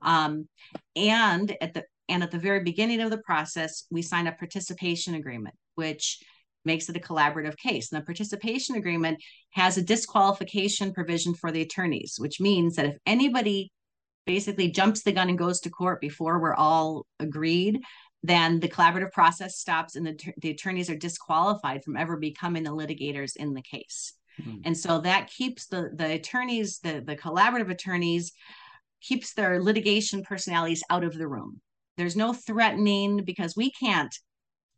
Um, 0.00 0.48
and 0.96 1.54
at 1.60 1.74
the 1.74 1.84
and 2.08 2.22
at 2.22 2.30
the 2.30 2.38
very 2.38 2.62
beginning 2.62 3.00
of 3.00 3.10
the 3.10 3.18
process, 3.18 3.84
we 3.90 4.02
sign 4.02 4.26
a 4.26 4.32
participation 4.32 5.14
agreement, 5.14 5.54
which 5.74 6.18
makes 6.64 6.88
it 6.88 6.96
a 6.96 7.00
collaborative 7.00 7.56
case. 7.56 7.90
And 7.90 8.00
the 8.00 8.04
participation 8.04 8.76
agreement 8.76 9.22
has 9.50 9.76
a 9.76 9.82
disqualification 9.82 10.92
provision 10.92 11.34
for 11.34 11.50
the 11.50 11.62
attorneys, 11.62 12.16
which 12.18 12.40
means 12.40 12.76
that 12.76 12.86
if 12.86 12.96
anybody 13.06 13.70
basically 14.26 14.70
jumps 14.70 15.02
the 15.02 15.12
gun 15.12 15.28
and 15.28 15.38
goes 15.38 15.60
to 15.60 15.70
court 15.70 16.00
before 16.00 16.38
we're 16.38 16.54
all 16.54 17.06
agreed, 17.18 17.80
then 18.22 18.60
the 18.60 18.68
collaborative 18.68 19.12
process 19.12 19.56
stops 19.56 19.96
and 19.96 20.06
the, 20.06 20.32
the 20.38 20.50
attorneys 20.50 20.90
are 20.90 20.96
disqualified 20.96 21.82
from 21.84 21.96
ever 21.96 22.16
becoming 22.16 22.64
the 22.64 22.70
litigators 22.70 23.36
in 23.36 23.54
the 23.54 23.62
case. 23.62 24.12
Mm-hmm. 24.40 24.60
And 24.64 24.76
so 24.76 25.00
that 25.00 25.30
keeps 25.30 25.66
the, 25.66 25.90
the 25.94 26.12
attorneys, 26.12 26.80
the, 26.80 27.02
the 27.04 27.16
collaborative 27.16 27.70
attorneys, 27.70 28.32
keeps 29.00 29.34
their 29.34 29.62
litigation 29.62 30.22
personalities 30.22 30.82
out 30.90 31.04
of 31.04 31.16
the 31.16 31.28
room. 31.28 31.60
There's 31.98 32.16
no 32.16 32.32
threatening 32.32 33.24
because 33.24 33.56
we 33.56 33.70
can't 33.72 34.14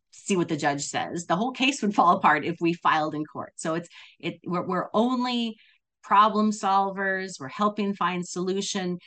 see 0.09 0.35
what 0.35 0.49
the 0.49 0.57
judge 0.57 0.83
says. 0.83 1.27
The 1.27 1.35
whole 1.35 1.51
case 1.51 1.81
would 1.81 1.95
fall 1.95 2.17
apart 2.17 2.43
if 2.43 2.57
we 2.59 2.73
filed 2.73 3.15
in 3.15 3.23
court. 3.25 3.53
So 3.55 3.75
it's 3.75 3.87
it 4.19 4.39
we're, 4.43 4.67
we're 4.67 4.89
only 4.93 5.55
problem 6.03 6.51
solvers. 6.51 7.39
We're 7.39 7.47
helping 7.47 7.93
find 7.93 8.27
solution. 8.27 8.97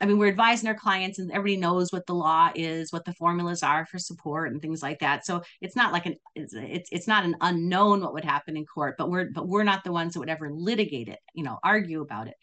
I 0.00 0.06
mean, 0.06 0.18
we're 0.18 0.28
advising 0.28 0.68
our 0.68 0.76
clients, 0.76 1.18
and 1.18 1.30
everybody 1.32 1.56
knows 1.56 1.92
what 1.92 2.06
the 2.06 2.14
law 2.14 2.50
is, 2.54 2.92
what 2.92 3.04
the 3.04 3.14
formulas 3.14 3.64
are 3.64 3.84
for 3.86 3.98
support, 3.98 4.52
and 4.52 4.62
things 4.62 4.80
like 4.82 5.00
that. 5.00 5.24
So 5.24 5.42
it's 5.60 5.74
not 5.74 5.92
like 5.92 6.06
an 6.06 6.16
it's 6.34 6.54
it's, 6.90 7.08
not 7.08 7.24
an 7.24 7.36
unknown 7.40 8.00
what 8.00 8.14
would 8.14 8.24
happen 8.24 8.56
in 8.56 8.64
court, 8.64 8.96
but 8.98 9.10
we're 9.10 9.30
but 9.30 9.48
we're 9.48 9.64
not 9.64 9.84
the 9.84 9.92
ones 9.92 10.14
that 10.14 10.20
would 10.20 10.28
ever 10.28 10.50
litigate 10.52 11.08
it, 11.08 11.18
you 11.34 11.44
know, 11.44 11.58
argue 11.64 12.00
about 12.00 12.28
it. 12.28 12.36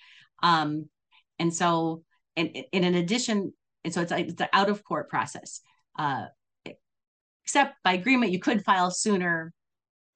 Um, 0.44 0.90
and 1.40 1.54
so, 1.54 2.04
and, 2.36 2.50
and 2.74 2.86
in 2.86 2.96
addition, 2.96 3.54
and 3.86 3.94
so 3.94 4.02
it's, 4.02 4.12
it's 4.12 4.42
an 4.42 4.48
out 4.52 4.70
of 4.70 4.84
court 4.84 5.10
process. 5.10 5.62
Uh, 5.98 6.26
except 7.46 7.76
by 7.84 7.94
agreement, 7.94 8.32
you 8.32 8.40
could 8.40 8.66
file 8.66 8.92
sooner 8.92 9.54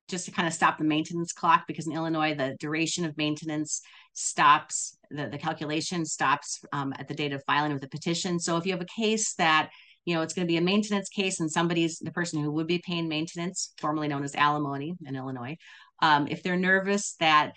just 0.10 0.26
to 0.26 0.32
kind 0.32 0.48
of 0.48 0.54
stop 0.54 0.80
the 0.80 0.84
maintenance 0.84 1.32
clock 1.32 1.66
because 1.68 1.86
in 1.86 1.94
Illinois, 1.94 2.34
the 2.34 2.58
duration 2.60 3.06
of 3.06 3.16
maintenance 3.16 3.82
stops, 4.14 4.98
the, 5.12 5.30
the 5.30 5.38
calculation 5.38 6.04
stops 6.04 6.60
um, 6.74 6.94
at 6.98 7.08
the 7.08 7.14
date 7.14 7.32
of 7.32 7.44
filing 7.46 7.72
of 7.72 7.80
the 7.80 7.88
petition. 7.88 8.40
So 8.40 8.58
if 8.58 8.66
you 8.66 8.72
have 8.72 8.82
a 8.82 8.86
case 8.86 9.36
that 9.36 9.70
you 10.06 10.16
know 10.16 10.22
it's 10.24 10.34
going 10.34 10.48
to 10.48 10.52
be 10.52 10.58
a 10.58 10.62
maintenance 10.62 11.08
case 11.08 11.40
and 11.40 11.52
somebody's 11.52 12.00
the 12.00 12.12
person 12.12 12.42
who 12.42 12.52
would 12.52 12.66
be 12.66 12.80
paying 12.80 13.08
maintenance 13.08 13.74
formerly 13.78 14.08
known 14.08 14.24
as 14.24 14.34
alimony 14.34 14.96
in 15.06 15.16
illinois 15.16 15.56
um, 16.02 16.28
if 16.28 16.42
they're 16.42 16.58
nervous 16.58 17.16
that 17.20 17.54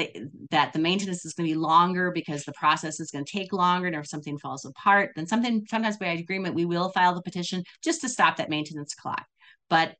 they, 0.00 0.24
that 0.50 0.72
the 0.72 0.78
maintenance 0.78 1.24
is 1.24 1.34
going 1.34 1.46
to 1.46 1.54
be 1.54 1.58
longer 1.58 2.10
because 2.10 2.44
the 2.44 2.52
process 2.52 3.00
is 3.00 3.10
going 3.10 3.24
to 3.24 3.30
take 3.30 3.52
longer 3.52 3.86
and 3.86 3.96
if 3.96 4.06
something 4.06 4.38
falls 4.38 4.64
apart 4.64 5.12
then 5.14 5.26
something 5.26 5.66
sometimes 5.68 5.98
by 5.98 6.06
agreement 6.06 6.54
we 6.54 6.64
will 6.64 6.88
file 6.90 7.14
the 7.14 7.22
petition 7.22 7.62
just 7.82 8.00
to 8.00 8.08
stop 8.08 8.36
that 8.36 8.50
maintenance 8.50 8.94
clock. 8.94 9.26
But 9.68 9.94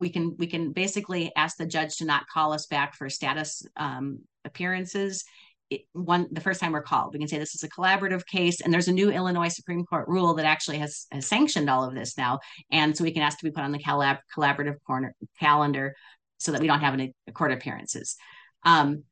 we 0.00 0.08
can 0.08 0.36
we 0.38 0.46
can 0.46 0.72
basically 0.72 1.32
ask 1.36 1.56
the 1.56 1.66
judge 1.66 1.96
to 1.96 2.04
not 2.04 2.26
call 2.26 2.52
us 2.52 2.66
back 2.66 2.96
for 2.96 3.08
status 3.08 3.62
um, 3.76 4.20
appearances. 4.44 5.24
It, 5.70 5.82
one 5.92 6.28
the 6.32 6.40
first 6.40 6.60
time 6.60 6.72
we're 6.72 6.82
called 6.82 7.12
we 7.12 7.18
can 7.18 7.28
say 7.28 7.38
this 7.38 7.54
is 7.54 7.62
a 7.62 7.68
collaborative 7.68 8.26
case 8.26 8.60
and 8.60 8.72
there's 8.72 8.88
a 8.88 8.92
new 8.92 9.10
illinois 9.10 9.48
supreme 9.48 9.86
court 9.86 10.06
rule 10.06 10.34
that 10.34 10.44
actually 10.44 10.78
has, 10.78 11.06
has 11.10 11.26
sanctioned 11.26 11.70
all 11.70 11.82
of 11.82 11.94
this 11.94 12.18
now 12.18 12.40
and 12.70 12.94
so 12.94 13.04
we 13.04 13.10
can 13.10 13.22
ask 13.22 13.38
to 13.38 13.44
be 13.44 13.50
put 13.50 13.64
on 13.64 13.72
the 13.72 13.78
collab, 13.78 14.18
collaborative 14.36 14.76
corner 14.86 15.14
calendar 15.40 15.94
so 16.36 16.52
that 16.52 16.60
we 16.60 16.66
don't 16.66 16.80
have 16.80 16.92
any 16.92 17.14
court 17.32 17.52
appearances. 17.52 18.16
Um, 18.64 19.04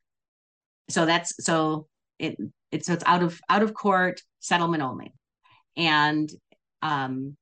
so 0.91 1.05
that's 1.05 1.33
so 1.43 1.87
it, 2.19 2.37
it 2.71 2.85
so 2.85 2.93
it's 2.93 3.03
out 3.05 3.23
of 3.23 3.39
out 3.49 3.63
of 3.63 3.73
court 3.73 4.21
settlement 4.39 4.83
only. 4.83 5.13
And 5.77 6.29
um 6.81 7.37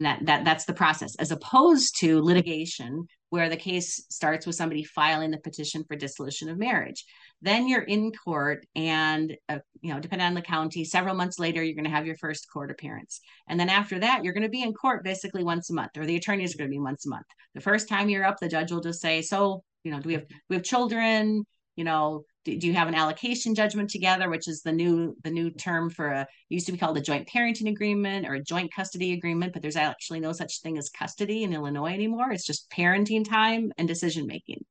that 0.00 0.24
that 0.26 0.44
that's 0.44 0.64
the 0.64 0.74
process 0.74 1.14
as 1.16 1.30
opposed 1.30 1.98
to 2.00 2.22
litigation 2.22 3.06
where 3.28 3.48
the 3.48 3.56
case 3.56 4.04
starts 4.10 4.44
with 4.44 4.56
somebody 4.56 4.82
filing 4.82 5.30
the 5.30 5.38
petition 5.38 5.84
for 5.84 5.94
dissolution 5.94 6.48
of 6.48 6.58
marriage. 6.58 7.04
Then 7.42 7.68
you're 7.68 7.82
in 7.82 8.10
court 8.12 8.66
and 8.74 9.36
uh, 9.48 9.58
you 9.82 9.92
know 9.92 10.00
depending 10.00 10.26
on 10.26 10.34
the 10.34 10.42
county 10.42 10.84
several 10.84 11.14
months 11.14 11.38
later 11.38 11.62
you're 11.62 11.76
going 11.76 11.84
to 11.84 11.90
have 11.90 12.06
your 12.06 12.16
first 12.16 12.46
court 12.52 12.70
appearance. 12.70 13.20
And 13.48 13.60
then 13.60 13.68
after 13.68 13.98
that 14.00 14.24
you're 14.24 14.34
going 14.34 14.42
to 14.42 14.48
be 14.48 14.62
in 14.62 14.72
court 14.72 15.04
basically 15.04 15.44
once 15.44 15.70
a 15.70 15.74
month 15.74 15.96
or 15.96 16.06
the 16.06 16.16
attorney 16.16 16.44
is 16.44 16.54
going 16.54 16.68
to 16.68 16.74
be 16.74 16.80
once 16.80 17.06
a 17.06 17.10
month. 17.10 17.26
The 17.54 17.60
first 17.60 17.88
time 17.88 18.08
you're 18.08 18.24
up 18.24 18.38
the 18.40 18.48
judge 18.48 18.72
will 18.72 18.80
just 18.80 19.00
say 19.00 19.22
so 19.22 19.62
you 19.84 19.92
know 19.92 20.00
do 20.00 20.08
we 20.08 20.14
have 20.14 20.26
we 20.48 20.56
have 20.56 20.64
children? 20.64 21.44
You 21.76 21.84
know 21.84 22.24
do, 22.44 22.52
you 22.52 22.74
have 22.74 22.88
an 22.88 22.94
allocation 22.94 23.54
judgment 23.54 23.90
together 23.90 24.30
which 24.30 24.48
is 24.48 24.62
the 24.62 24.72
new 24.72 25.16
the 25.24 25.30
new 25.30 25.50
term 25.50 25.90
for 25.90 26.08
a 26.08 26.26
used 26.48 26.66
to 26.66 26.72
be 26.72 26.78
called 26.78 26.96
a 26.96 27.00
joint 27.00 27.28
parenting 27.28 27.68
agreement 27.68 28.26
or 28.26 28.34
a 28.34 28.42
joint 28.42 28.72
custody 28.74 29.12
agreement 29.12 29.52
but 29.52 29.62
there's 29.62 29.76
actually 29.76 30.20
no 30.20 30.32
such 30.32 30.60
thing 30.60 30.78
as 30.78 30.90
custody 30.90 31.42
in 31.42 31.52
illinois 31.52 31.92
anymore. 31.92 32.30
It's 32.30 32.46
just 32.46 32.70
parenting 32.70 33.28
time 33.28 33.72
and 33.78 33.86
decision 33.86 34.26
making. 34.26 34.64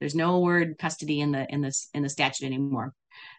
There's 0.00 0.14
no 0.14 0.40
word 0.40 0.78
custody 0.78 1.20
in 1.20 1.32
the 1.32 1.46
in 1.48 1.60
this 1.60 1.88
in 1.94 2.02
the 2.02 2.08
statute 2.08 2.46
anymore. 2.46 2.92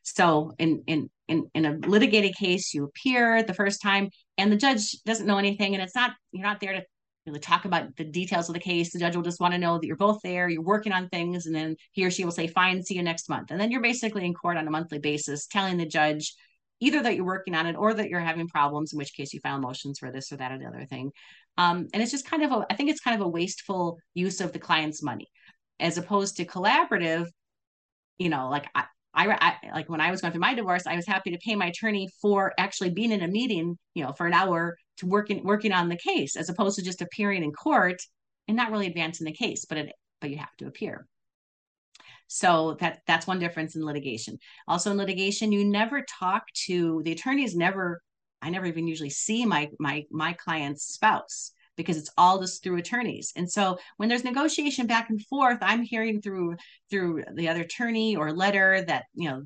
So 0.03 0.53
in 0.59 0.83
in 0.87 1.09
in 1.27 1.49
in 1.53 1.65
a 1.65 1.73
litigated 1.73 2.35
case 2.35 2.73
you 2.73 2.85
appear 2.85 3.43
the 3.43 3.53
first 3.53 3.81
time 3.81 4.09
and 4.37 4.51
the 4.51 4.57
judge 4.57 4.91
doesn't 5.05 5.25
know 5.25 5.37
anything 5.37 5.73
and 5.73 5.83
it's 5.83 5.95
not 5.95 6.11
you're 6.31 6.47
not 6.47 6.59
there 6.59 6.73
to 6.73 6.83
really 7.25 7.39
talk 7.39 7.65
about 7.65 7.95
the 7.95 8.03
details 8.03 8.49
of 8.49 8.53
the 8.53 8.59
case. 8.59 8.91
The 8.91 8.99
judge 8.99 9.15
will 9.15 9.23
just 9.23 9.39
want 9.39 9.53
to 9.53 9.59
know 9.59 9.77
that 9.77 9.87
you're 9.87 9.95
both 9.95 10.19
there, 10.23 10.49
you're 10.49 10.61
working 10.61 10.91
on 10.91 11.09
things, 11.09 11.45
and 11.45 11.55
then 11.55 11.75
he 11.91 12.05
or 12.05 12.11
she 12.11 12.25
will 12.25 12.31
say, 12.31 12.47
Fine, 12.47 12.83
see 12.83 12.95
you 12.95 13.03
next 13.03 13.29
month. 13.29 13.51
And 13.51 13.59
then 13.59 13.71
you're 13.71 13.81
basically 13.81 14.25
in 14.25 14.33
court 14.33 14.57
on 14.57 14.67
a 14.67 14.71
monthly 14.71 14.99
basis 14.99 15.47
telling 15.47 15.77
the 15.77 15.85
judge 15.85 16.33
either 16.79 17.01
that 17.01 17.15
you're 17.15 17.25
working 17.25 17.55
on 17.55 17.65
it 17.65 17.75
or 17.77 17.93
that 17.93 18.09
you're 18.09 18.19
having 18.19 18.47
problems, 18.47 18.91
in 18.91 18.97
which 18.97 19.13
case 19.13 19.33
you 19.33 19.39
file 19.39 19.59
motions 19.59 19.99
for 19.99 20.11
this 20.11 20.31
or 20.31 20.37
that 20.37 20.51
or 20.51 20.57
the 20.57 20.65
other 20.65 20.85
thing. 20.85 21.11
Um, 21.57 21.87
and 21.93 22.03
it's 22.03 22.11
just 22.11 22.29
kind 22.29 22.43
of 22.43 22.51
a, 22.51 22.65
I 22.69 22.75
think 22.75 22.89
it's 22.89 22.99
kind 22.99 23.19
of 23.19 23.25
a 23.25 23.29
wasteful 23.29 23.97
use 24.13 24.41
of 24.41 24.51
the 24.51 24.59
client's 24.59 25.01
money 25.01 25.27
as 25.79 25.97
opposed 25.97 26.37
to 26.37 26.45
collaborative. 26.45 27.27
You 28.17 28.29
know, 28.29 28.49
like 28.49 28.67
I, 28.75 28.83
I, 29.13 29.57
I, 29.63 29.71
like 29.73 29.89
when 29.89 30.01
I 30.01 30.11
was 30.11 30.21
going 30.21 30.31
through 30.31 30.41
my 30.41 30.55
divorce, 30.55 30.85
I 30.87 30.95
was 30.95 31.07
happy 31.07 31.31
to 31.31 31.37
pay 31.37 31.55
my 31.55 31.67
attorney 31.67 32.09
for 32.21 32.53
actually 32.57 32.89
being 32.89 33.11
in 33.11 33.21
a 33.21 33.27
meeting, 33.27 33.77
you 33.93 34.03
know, 34.03 34.11
for 34.13 34.25
an 34.27 34.33
hour 34.33 34.75
to 34.97 35.05
working 35.05 35.43
working 35.43 35.71
on 35.71 35.89
the 35.89 35.97
case, 35.97 36.35
as 36.35 36.49
opposed 36.49 36.77
to 36.77 36.85
just 36.85 37.01
appearing 37.01 37.43
in 37.43 37.51
court 37.51 38.01
and 38.47 38.57
not 38.57 38.71
really 38.71 38.87
advancing 38.87 39.25
the 39.25 39.33
case. 39.33 39.65
But 39.65 39.77
it, 39.77 39.93
but 40.21 40.29
you 40.29 40.37
have 40.37 40.55
to 40.57 40.67
appear. 40.67 41.07
So 42.27 42.77
that 42.79 43.01
that's 43.05 43.27
one 43.27 43.39
difference 43.39 43.75
in 43.75 43.85
litigation. 43.85 44.37
Also 44.67 44.91
in 44.91 44.97
litigation, 44.97 45.51
you 45.51 45.65
never 45.65 46.03
talk 46.19 46.43
to 46.65 47.01
the 47.03 47.11
attorneys. 47.11 47.55
Never, 47.55 48.01
I 48.41 48.49
never 48.49 48.65
even 48.65 48.87
usually 48.87 49.09
see 49.09 49.45
my 49.45 49.69
my 49.79 50.05
my 50.09 50.33
client's 50.33 50.85
spouse 50.85 51.51
because 51.75 51.97
it's 51.97 52.11
all 52.17 52.39
just 52.39 52.63
through 52.63 52.77
attorneys. 52.77 53.33
And 53.35 53.49
so 53.51 53.77
when 53.97 54.09
there's 54.09 54.23
negotiation 54.23 54.87
back 54.87 55.09
and 55.09 55.23
forth, 55.25 55.57
I'm 55.61 55.81
hearing 55.81 56.21
through 56.21 56.55
through 56.89 57.23
the 57.33 57.49
other 57.49 57.61
attorney 57.61 58.15
or 58.15 58.31
letter 58.31 58.81
that, 58.81 59.05
you 59.13 59.29
know, 59.29 59.43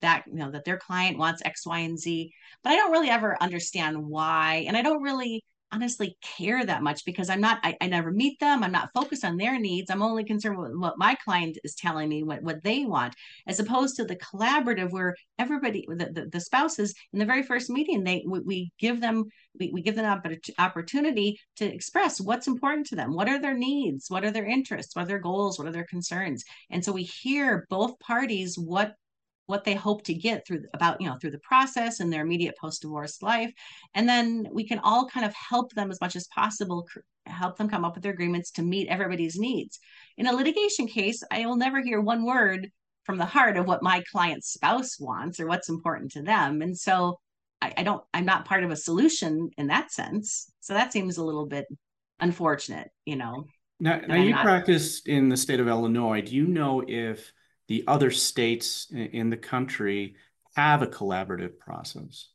that 0.00 0.24
you 0.26 0.34
know 0.34 0.50
that 0.50 0.64
their 0.64 0.78
client 0.78 1.18
wants 1.18 1.42
x 1.44 1.66
y 1.66 1.80
and 1.80 1.98
z 1.98 2.32
but 2.62 2.70
i 2.70 2.76
don't 2.76 2.92
really 2.92 3.10
ever 3.10 3.36
understand 3.42 3.96
why 3.98 4.64
and 4.66 4.76
i 4.76 4.82
don't 4.82 5.02
really 5.02 5.42
honestly 5.72 6.16
care 6.20 6.64
that 6.64 6.82
much 6.82 7.04
because 7.04 7.30
I'm 7.30 7.40
not, 7.40 7.60
I, 7.62 7.76
I, 7.80 7.86
never 7.86 8.10
meet 8.10 8.40
them. 8.40 8.62
I'm 8.62 8.72
not 8.72 8.90
focused 8.92 9.24
on 9.24 9.36
their 9.36 9.58
needs. 9.58 9.90
I'm 9.90 10.02
only 10.02 10.24
concerned 10.24 10.58
with 10.58 10.72
what 10.74 10.98
my 10.98 11.14
client 11.24 11.58
is 11.62 11.74
telling 11.74 12.08
me, 12.08 12.22
what, 12.22 12.42
what 12.42 12.62
they 12.62 12.84
want, 12.84 13.14
as 13.46 13.60
opposed 13.60 13.96
to 13.96 14.04
the 14.04 14.16
collaborative 14.16 14.90
where 14.90 15.14
everybody, 15.38 15.86
the, 15.88 16.06
the, 16.06 16.28
the 16.32 16.40
spouses 16.40 16.94
in 17.12 17.18
the 17.18 17.24
very 17.24 17.42
first 17.42 17.70
meeting, 17.70 18.02
they, 18.02 18.24
we, 18.26 18.40
we 18.40 18.72
give 18.78 19.00
them, 19.00 19.24
we, 19.58 19.70
we 19.72 19.82
give 19.82 19.94
them 19.94 20.04
an 20.06 20.54
opportunity 20.58 21.38
to 21.56 21.64
express 21.64 22.20
what's 22.20 22.48
important 22.48 22.86
to 22.88 22.96
them. 22.96 23.14
What 23.14 23.28
are 23.28 23.40
their 23.40 23.56
needs? 23.56 24.10
What 24.10 24.24
are 24.24 24.30
their 24.30 24.46
interests? 24.46 24.96
What 24.96 25.02
are 25.02 25.08
their 25.08 25.18
goals? 25.18 25.58
What 25.58 25.68
are 25.68 25.72
their 25.72 25.86
concerns? 25.86 26.44
And 26.70 26.84
so 26.84 26.92
we 26.92 27.04
hear 27.04 27.66
both 27.70 27.98
parties, 28.00 28.58
what 28.58 28.94
what 29.50 29.64
they 29.64 29.74
hope 29.74 30.02
to 30.04 30.14
get 30.14 30.46
through 30.46 30.62
about 30.72 31.00
you 31.00 31.08
know 31.08 31.16
through 31.20 31.32
the 31.32 31.38
process 31.40 32.00
and 32.00 32.12
their 32.12 32.22
immediate 32.22 32.56
post-divorce 32.58 33.20
life. 33.22 33.52
And 33.94 34.08
then 34.08 34.48
we 34.52 34.66
can 34.66 34.78
all 34.78 35.06
kind 35.06 35.26
of 35.26 35.34
help 35.34 35.72
them 35.72 35.90
as 35.90 36.00
much 36.00 36.16
as 36.16 36.26
possible 36.28 36.86
help 37.26 37.56
them 37.58 37.68
come 37.68 37.84
up 37.84 37.94
with 37.94 38.02
their 38.02 38.12
agreements 38.12 38.50
to 38.52 38.62
meet 38.62 38.88
everybody's 38.88 39.38
needs. 39.38 39.78
In 40.16 40.26
a 40.26 40.32
litigation 40.32 40.86
case 40.86 41.22
i 41.30 41.44
will 41.44 41.56
never 41.56 41.82
hear 41.82 42.00
one 42.00 42.24
word 42.24 42.70
from 43.04 43.18
the 43.18 43.26
heart 43.26 43.56
of 43.56 43.66
what 43.66 43.82
my 43.82 44.02
client's 44.10 44.52
spouse 44.52 44.98
wants 44.98 45.40
or 45.40 45.46
what's 45.46 45.68
important 45.68 46.12
to 46.12 46.22
them. 46.22 46.62
And 46.62 46.78
so 46.78 47.18
I, 47.60 47.74
I 47.78 47.82
don't 47.82 48.02
i'm 48.14 48.24
not 48.24 48.46
part 48.46 48.64
of 48.64 48.70
a 48.70 48.76
solution 48.76 49.50
in 49.58 49.66
that 49.66 49.92
sense. 49.92 50.50
So 50.60 50.74
that 50.74 50.92
seems 50.92 51.18
a 51.18 51.24
little 51.24 51.46
bit 51.46 51.66
unfortunate 52.20 52.90
you 53.04 53.16
know 53.16 53.46
now, 53.80 53.98
now 54.06 54.14
you 54.14 54.30
not... 54.30 54.44
practiced 54.44 55.08
in 55.08 55.28
the 55.28 55.36
state 55.36 55.58
of 55.58 55.66
illinois. 55.66 56.20
Do 56.20 56.36
you 56.36 56.46
know 56.46 56.84
if 56.86 57.32
the 57.70 57.84
other 57.86 58.10
states 58.10 58.88
in 58.92 59.30
the 59.30 59.36
country 59.36 60.16
have 60.56 60.82
a 60.82 60.88
collaborative 60.88 61.56
process? 61.56 62.30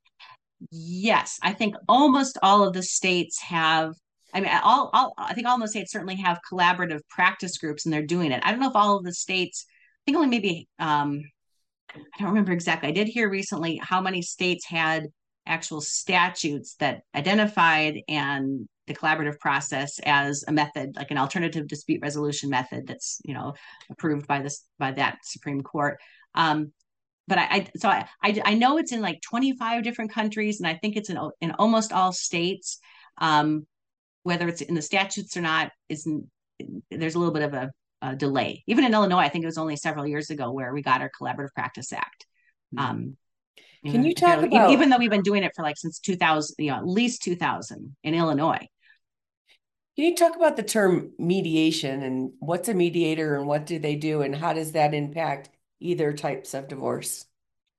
Yes, 0.72 1.38
I 1.44 1.52
think 1.52 1.76
almost 1.90 2.38
all 2.42 2.66
of 2.66 2.74
the 2.74 2.82
states 2.82 3.42
have. 3.42 3.94
I 4.34 4.40
mean, 4.40 4.50
all, 4.64 4.90
all 4.94 5.14
I 5.18 5.34
think 5.34 5.46
all 5.46 5.60
the 5.60 5.68
states 5.68 5.92
certainly 5.92 6.16
have 6.16 6.40
collaborative 6.50 7.02
practice 7.10 7.58
groups, 7.58 7.86
and 7.86 7.94
they're 7.94 8.06
doing 8.06 8.32
it. 8.32 8.42
I 8.46 8.52
don't 8.52 8.62
know 8.62 8.70
if 8.70 8.78
all 8.78 8.96
of 8.96 9.04
the 9.04 9.14
states. 9.14 9.66
I 9.68 10.02
think 10.06 10.16
only 10.16 10.30
maybe. 10.30 10.70
Um, 10.80 11.22
I 11.94 12.00
don't 12.18 12.30
remember 12.30 12.54
exactly. 12.54 12.88
I 12.88 12.94
did 12.94 13.10
hear 13.10 13.30
recently 13.30 13.80
how 13.84 14.00
many 14.00 14.22
states 14.22 14.66
had 14.66 15.08
actual 15.46 15.82
statutes 15.82 16.76
that 16.80 17.02
identified 17.14 18.00
and 18.08 18.68
the 18.88 18.94
collaborative 18.94 19.40
process 19.40 20.00
as 20.06 20.44
a 20.48 20.52
method 20.52 20.96
like 20.96 21.12
an 21.12 21.18
alternative 21.18 21.68
dispute 21.68 22.02
resolution 22.02 22.50
method 22.50 22.88
that's 22.88 23.20
you 23.24 23.34
know 23.34 23.54
approved 23.90 24.28
by 24.28 24.42
this 24.42 24.64
by 24.80 24.92
that 24.92 25.20
supreme 25.24 25.62
court. 25.62 26.00
Um, 26.34 26.72
but 27.28 27.40
I, 27.40 27.44
I 27.44 27.68
so 27.78 27.90
I, 27.90 28.08
I, 28.22 28.42
I 28.46 28.54
know 28.54 28.78
it's 28.78 28.92
in 28.92 29.02
like 29.02 29.22
25 29.22 29.84
different 29.84 30.12
countries 30.12 30.60
and 30.60 30.68
i 30.68 30.76
think 30.76 30.96
it's 30.96 31.10
in 31.10 31.18
in 31.42 31.52
almost 31.52 31.92
all 31.92 32.12
states. 32.12 32.80
Um, 33.18 33.66
whether 34.24 34.48
it's 34.48 34.62
in 34.62 34.74
the 34.74 34.82
statutes 34.82 35.38
or 35.38 35.42
not 35.42 35.72
is 35.88 36.10
there's 36.90 37.14
a 37.14 37.20
little 37.20 37.34
bit 37.34 37.44
of 37.44 37.54
a, 37.54 37.72
a, 38.02 38.16
delay. 38.16 38.64
Even 38.68 38.84
in 38.84 38.94
illinois 38.94 39.20
i 39.20 39.30
think 39.30 39.44
it 39.44 39.48
was 39.48 39.58
only 39.58 39.78
several 39.78 40.06
years 40.06 40.30
ago 40.30 40.52
where 40.52 40.74
we 40.74 40.82
got 40.82 41.02
our 41.02 41.12
collaborative 41.20 41.54
practice 41.54 41.94
act. 41.94 42.26
Mm-hmm. 42.76 42.86
um, 42.86 43.18
can 43.86 44.04
you 44.04 44.16
talk 44.16 44.42
you 44.42 44.50
know, 44.50 44.58
about 44.58 44.72
even 44.72 44.90
though 44.90 44.98
we've 44.98 45.12
been 45.12 45.22
doing 45.22 45.44
it 45.44 45.52
for 45.56 45.62
like 45.62 45.78
since 45.78 46.00
2000 46.00 46.56
you 46.60 46.72
know 46.72 46.78
at 46.78 46.88
least 46.88 47.22
2000 47.24 47.96
in 48.04 48.14
illinois 48.16 48.68
can 49.96 50.06
you 50.06 50.16
talk 50.16 50.36
about 50.36 50.58
the 50.58 50.64
term 50.64 51.12
mediation 51.18 52.04
and 52.04 52.32
what's 52.40 52.68
a 52.68 52.74
mediator 52.74 53.36
and 53.36 53.48
what 53.48 53.66
do 53.66 53.80
they 53.80 53.96
do 53.96 54.22
and 54.22 54.36
how 54.36 54.54
does 54.54 54.74
that 54.74 54.94
impact 54.94 55.50
either 55.80 56.12
types 56.14 56.54
of 56.54 56.68
divorce? 56.68 57.26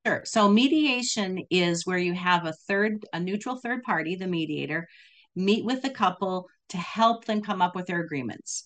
Sure. 0.07 0.23
So 0.25 0.49
mediation 0.49 1.45
is 1.51 1.87
where 1.87 1.99
you 1.99 2.15
have 2.15 2.47
a 2.47 2.55
third, 2.69 3.05
a 3.13 3.21
neutral 3.21 3.57
third 3.57 3.83
party, 3.83 4.15
the 4.15 4.27
mediator, 4.27 4.89
meet 5.35 5.65
with 5.65 5.83
the 5.83 5.91
couple 5.91 6.47
to 6.71 6.79
help 6.79 7.25
them 7.25 7.43
come 7.43 7.61
up 7.61 7.75
with 7.75 7.87
their 7.87 8.01
agreements. 8.01 8.65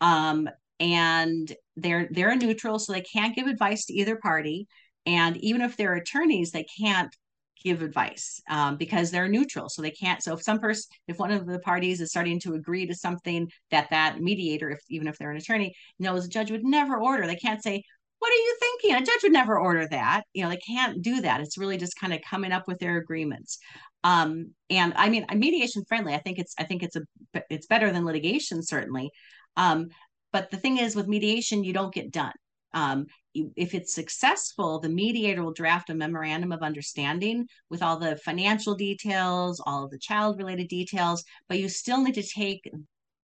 Um, 0.00 0.48
and 0.80 1.52
they're 1.76 2.08
they're 2.10 2.36
neutral, 2.36 2.78
so 2.78 2.92
they 2.92 3.00
can't 3.00 3.34
give 3.34 3.46
advice 3.46 3.86
to 3.86 3.94
either 3.94 4.16
party. 4.16 4.66
And 5.06 5.36
even 5.38 5.60
if 5.60 5.76
they're 5.76 5.94
attorneys, 5.94 6.52
they 6.52 6.64
can't 6.64 7.14
give 7.62 7.82
advice 7.82 8.40
um, 8.50 8.76
because 8.76 9.10
they're 9.10 9.28
neutral 9.28 9.68
so 9.68 9.82
they 9.82 9.90
can't 9.90 10.22
so 10.22 10.34
if 10.34 10.42
some 10.42 10.58
person 10.58 10.84
if 11.08 11.18
one 11.18 11.30
of 11.30 11.46
the 11.46 11.58
parties 11.60 12.00
is 12.00 12.10
starting 12.10 12.38
to 12.40 12.54
agree 12.54 12.86
to 12.86 12.94
something 12.94 13.48
that 13.70 13.88
that 13.90 14.20
mediator 14.20 14.70
if 14.70 14.80
even 14.88 15.08
if 15.08 15.16
they're 15.18 15.30
an 15.30 15.36
attorney 15.36 15.74
knows 15.98 16.24
a 16.24 16.28
judge 16.28 16.50
would 16.50 16.64
never 16.64 16.98
order 16.98 17.26
they 17.26 17.36
can't 17.36 17.62
say 17.62 17.82
what 18.20 18.32
are 18.32 18.34
you 18.34 18.56
thinking 18.60 18.96
a 18.96 19.06
judge 19.06 19.22
would 19.22 19.32
never 19.32 19.58
order 19.58 19.86
that 19.88 20.22
you 20.32 20.42
know 20.42 20.50
they 20.50 20.56
can't 20.58 21.02
do 21.02 21.20
that 21.20 21.40
it's 21.40 21.58
really 21.58 21.76
just 21.76 21.98
kind 22.00 22.12
of 22.12 22.20
coming 22.28 22.52
up 22.52 22.64
with 22.66 22.78
their 22.78 22.96
agreements 22.96 23.58
Um, 24.04 24.54
and 24.70 24.92
I 24.96 25.08
mean, 25.08 25.26
mediation 25.34 25.84
friendly. 25.88 26.14
I 26.14 26.18
think 26.18 26.38
it's 26.38 26.54
I 26.58 26.64
think 26.64 26.82
it's 26.82 26.96
a 26.96 27.02
it's 27.50 27.66
better 27.66 27.92
than 27.92 28.04
litigation 28.04 28.62
certainly. 28.62 29.10
Um, 29.56 29.88
but 30.32 30.50
the 30.50 30.56
thing 30.56 30.78
is, 30.78 30.94
with 30.94 31.08
mediation, 31.08 31.64
you 31.64 31.72
don't 31.72 31.92
get 31.94 32.12
done. 32.12 32.32
Um, 32.74 33.06
if 33.34 33.74
it's 33.74 33.94
successful, 33.94 34.80
the 34.80 34.88
mediator 34.88 35.42
will 35.42 35.52
draft 35.52 35.90
a 35.90 35.94
memorandum 35.94 36.52
of 36.52 36.62
understanding 36.62 37.46
with 37.70 37.82
all 37.82 37.98
the 37.98 38.16
financial 38.16 38.74
details, 38.74 39.62
all 39.64 39.84
of 39.84 39.90
the 39.90 39.98
child 39.98 40.38
related 40.38 40.68
details, 40.68 41.24
but 41.48 41.58
you 41.58 41.68
still 41.68 42.02
need 42.02 42.14
to 42.14 42.22
take 42.22 42.70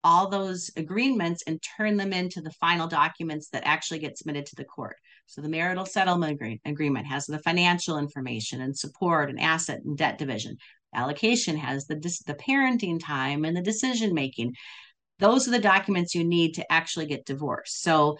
all 0.04 0.28
those 0.28 0.70
agreements 0.76 1.42
and 1.46 1.62
turn 1.76 1.96
them 1.96 2.12
into 2.12 2.42
the 2.42 2.52
final 2.52 2.86
documents 2.86 3.48
that 3.48 3.66
actually 3.66 3.98
get 3.98 4.18
submitted 4.18 4.44
to 4.46 4.56
the 4.56 4.64
court. 4.64 4.96
So 5.26 5.40
the 5.40 5.48
marital 5.48 5.86
settlement 5.86 6.32
agree- 6.32 6.60
agreement 6.66 7.06
has 7.06 7.24
the 7.24 7.38
financial 7.38 7.98
information 7.98 8.60
and 8.60 8.76
support 8.76 9.30
and 9.30 9.40
asset 9.40 9.80
and 9.82 9.96
debt 9.96 10.18
division. 10.18 10.58
Allocation 10.94 11.56
has 11.56 11.86
the 11.86 11.96
the 11.96 12.34
parenting 12.34 13.00
time 13.02 13.44
and 13.44 13.56
the 13.56 13.62
decision 13.62 14.14
making. 14.14 14.54
Those 15.18 15.48
are 15.48 15.52
the 15.52 15.58
documents 15.58 16.14
you 16.14 16.24
need 16.24 16.54
to 16.54 16.72
actually 16.72 17.06
get 17.06 17.24
divorced. 17.24 17.82
So 17.82 18.18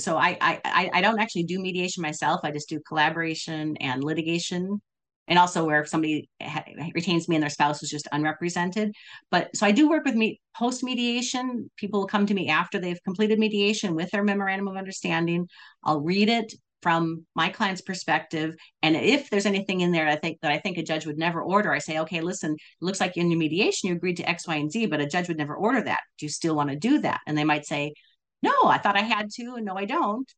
so 0.00 0.16
I 0.16 0.36
I 0.40 0.90
I 0.94 1.00
don't 1.00 1.20
actually 1.20 1.44
do 1.44 1.60
mediation 1.60 2.02
myself. 2.02 2.40
I 2.44 2.50
just 2.50 2.68
do 2.68 2.80
collaboration 2.86 3.76
and 3.78 4.02
litigation 4.02 4.80
and 5.28 5.38
also 5.38 5.64
where 5.64 5.80
if 5.80 5.88
somebody 5.88 6.28
ha- 6.42 6.64
retains 6.94 7.28
me 7.28 7.36
and 7.36 7.42
their 7.42 7.50
spouse 7.50 7.82
is 7.82 7.90
just 7.90 8.08
unrepresented. 8.12 8.92
But 9.30 9.56
so 9.56 9.64
I 9.64 9.70
do 9.70 9.88
work 9.88 10.04
with 10.04 10.16
me 10.16 10.40
post 10.56 10.82
mediation. 10.82 11.70
People 11.76 12.00
will 12.00 12.06
come 12.08 12.26
to 12.26 12.34
me 12.34 12.48
after 12.48 12.78
they've 12.78 13.02
completed 13.04 13.38
mediation 13.38 13.94
with 13.94 14.10
their 14.10 14.24
memorandum 14.24 14.68
of 14.68 14.76
understanding. 14.76 15.46
I'll 15.84 16.00
read 16.00 16.28
it 16.28 16.52
from 16.82 17.26
my 17.34 17.48
client's 17.50 17.82
perspective 17.82 18.54
and 18.82 18.96
if 18.96 19.28
there's 19.28 19.44
anything 19.44 19.82
in 19.82 19.92
there 19.92 20.08
i 20.08 20.16
think 20.16 20.38
that 20.40 20.50
i 20.50 20.58
think 20.58 20.78
a 20.78 20.82
judge 20.82 21.04
would 21.06 21.18
never 21.18 21.42
order 21.42 21.72
i 21.72 21.78
say 21.78 21.98
okay 21.98 22.20
listen 22.20 22.52
it 22.52 22.84
looks 22.84 23.00
like 23.00 23.16
in 23.16 23.30
your 23.30 23.38
mediation 23.38 23.88
you 23.88 23.94
agreed 23.94 24.16
to 24.16 24.28
x 24.28 24.46
y 24.46 24.56
and 24.56 24.72
z 24.72 24.86
but 24.86 25.00
a 25.00 25.06
judge 25.06 25.28
would 25.28 25.36
never 25.36 25.54
order 25.54 25.82
that 25.82 26.00
do 26.18 26.24
you 26.24 26.30
still 26.30 26.56
want 26.56 26.70
to 26.70 26.76
do 26.76 26.98
that 26.98 27.20
and 27.26 27.36
they 27.36 27.44
might 27.44 27.66
say 27.66 27.92
no 28.42 28.52
i 28.64 28.78
thought 28.78 28.96
i 28.96 29.02
had 29.02 29.30
to 29.30 29.54
and 29.56 29.64
no 29.64 29.74
i 29.74 29.84
don't 29.84 30.32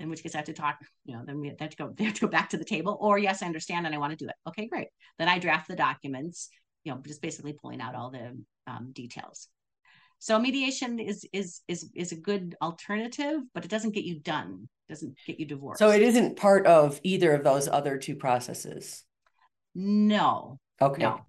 in 0.00 0.08
which 0.08 0.22
case 0.22 0.34
I 0.34 0.38
have 0.38 0.46
to 0.46 0.52
talk, 0.52 0.78
you 1.04 1.16
know, 1.16 1.22
then 1.24 1.40
we 1.40 1.48
have 1.58 1.70
to 1.70 1.76
go, 1.76 1.92
they 1.96 2.04
have 2.04 2.14
to 2.14 2.22
go 2.22 2.26
back 2.26 2.50
to 2.50 2.56
the 2.56 2.64
table 2.64 2.98
or 3.00 3.18
yes, 3.18 3.42
I 3.42 3.46
understand 3.46 3.86
and 3.86 3.94
I 3.94 3.98
want 3.98 4.10
to 4.10 4.24
do 4.24 4.28
it. 4.28 4.34
Okay, 4.48 4.66
great. 4.66 4.88
Then 5.18 5.28
I 5.28 5.38
draft 5.38 5.68
the 5.68 5.76
documents, 5.76 6.48
you 6.84 6.92
know, 6.92 7.00
just 7.06 7.22
basically 7.22 7.52
pulling 7.52 7.80
out 7.80 7.94
all 7.94 8.10
the 8.10 8.36
um, 8.66 8.90
details. 8.92 9.48
So 10.18 10.38
mediation 10.38 10.98
is 11.00 11.26
is 11.32 11.60
is 11.68 11.90
is 11.94 12.12
a 12.12 12.16
good 12.16 12.56
alternative, 12.62 13.40
but 13.52 13.64
it 13.64 13.70
doesn't 13.70 13.94
get 13.94 14.04
you 14.04 14.20
done. 14.20 14.68
It 14.88 14.92
doesn't 14.92 15.16
get 15.26 15.38
you 15.38 15.44
divorced. 15.44 15.80
So 15.80 15.90
it 15.90 16.02
isn't 16.02 16.36
part 16.36 16.66
of 16.66 16.98
either 17.02 17.34
of 17.34 17.44
those 17.44 17.68
other 17.68 17.98
two 17.98 18.16
processes. 18.16 19.04
No. 19.74 20.58
Okay. 20.80 21.02
No. 21.02 21.26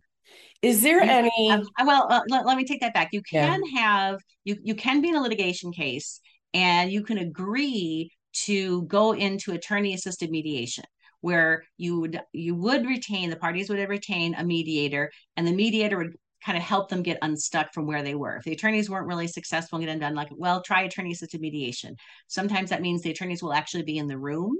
Is 0.65 0.81
there 0.81 1.01
any? 1.01 1.51
Um, 1.51 1.63
well, 1.85 2.07
uh, 2.09 2.21
let, 2.29 2.45
let, 2.45 2.57
me 2.57 2.65
take 2.65 2.81
that 2.81 2.93
back. 2.93 3.09
You 3.11 3.21
can 3.21 3.61
yeah. 3.65 3.81
have 3.81 4.19
you 4.43 4.57
you 4.63 4.75
can 4.75 5.01
be 5.01 5.09
in 5.09 5.15
a 5.15 5.21
litigation 5.21 5.71
case, 5.71 6.19
and 6.53 6.91
you 6.91 7.03
can 7.03 7.19
agree 7.19 8.11
to 8.33 8.83
go 8.83 9.13
into 9.13 9.51
attorney 9.51 9.93
assisted 9.93 10.29
mediation 10.29 10.85
where 11.21 11.63
you 11.77 11.99
would 11.99 12.21
you 12.33 12.53
would 12.53 12.85
retain 12.85 13.29
the 13.29 13.35
parties 13.35 13.69
would 13.69 13.89
retain 13.89 14.35
a 14.35 14.43
mediator 14.43 15.11
and 15.37 15.47
the 15.47 15.53
mediator 15.53 15.97
would 15.97 16.15
kind 16.45 16.57
of 16.57 16.63
help 16.63 16.89
them 16.89 17.01
get 17.01 17.17
unstuck 17.23 17.73
from 17.73 17.87
where 17.87 18.03
they 18.03 18.13
were 18.13 18.35
if 18.35 18.43
the 18.43 18.51
attorneys 18.51 18.89
weren't 18.89 19.07
really 19.07 19.27
successful 19.27 19.79
in 19.79 19.85
getting 19.85 19.99
done 19.99 20.13
like 20.13 20.27
well 20.31 20.61
try 20.61 20.83
attorney 20.83 21.11
assisted 21.13 21.41
mediation 21.41 21.95
sometimes 22.27 22.69
that 22.69 22.81
means 22.81 23.01
the 23.01 23.09
attorneys 23.09 23.41
will 23.41 23.53
actually 23.53 23.81
be 23.81 23.97
in 23.97 24.07
the 24.07 24.17
room 24.17 24.55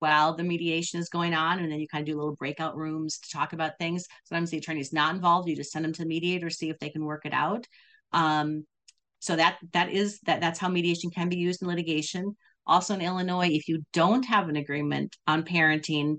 while 0.00 0.34
the 0.34 0.42
mediation 0.42 1.00
is 1.00 1.08
going 1.08 1.32
on 1.34 1.58
and 1.58 1.70
then 1.70 1.78
you 1.78 1.86
kind 1.88 2.02
of 2.02 2.12
do 2.12 2.18
little 2.18 2.36
breakout 2.36 2.76
rooms 2.76 3.18
to 3.18 3.30
talk 3.30 3.52
about 3.52 3.78
things. 3.78 4.06
Sometimes 4.24 4.50
the 4.50 4.58
attorney 4.58 4.80
is 4.80 4.92
not 4.92 5.14
involved 5.14 5.48
you 5.48 5.56
just 5.56 5.72
send 5.72 5.84
them 5.84 5.92
to 5.92 6.02
the 6.02 6.08
mediator 6.08 6.50
see 6.50 6.70
if 6.70 6.78
they 6.78 6.90
can 6.90 7.04
work 7.04 7.24
it 7.24 7.32
out. 7.32 7.66
Um, 8.12 8.66
so 9.20 9.36
that 9.36 9.58
that 9.72 9.90
is 9.90 10.20
that 10.20 10.40
that's 10.40 10.58
how 10.58 10.68
mediation 10.68 11.10
can 11.10 11.28
be 11.28 11.36
used 11.36 11.62
in 11.62 11.68
litigation. 11.68 12.36
Also 12.66 12.94
in 12.94 13.00
Illinois, 13.00 13.48
if 13.48 13.68
you 13.68 13.84
don't 13.92 14.24
have 14.24 14.48
an 14.48 14.56
agreement 14.56 15.16
on 15.26 15.42
parenting, 15.42 16.18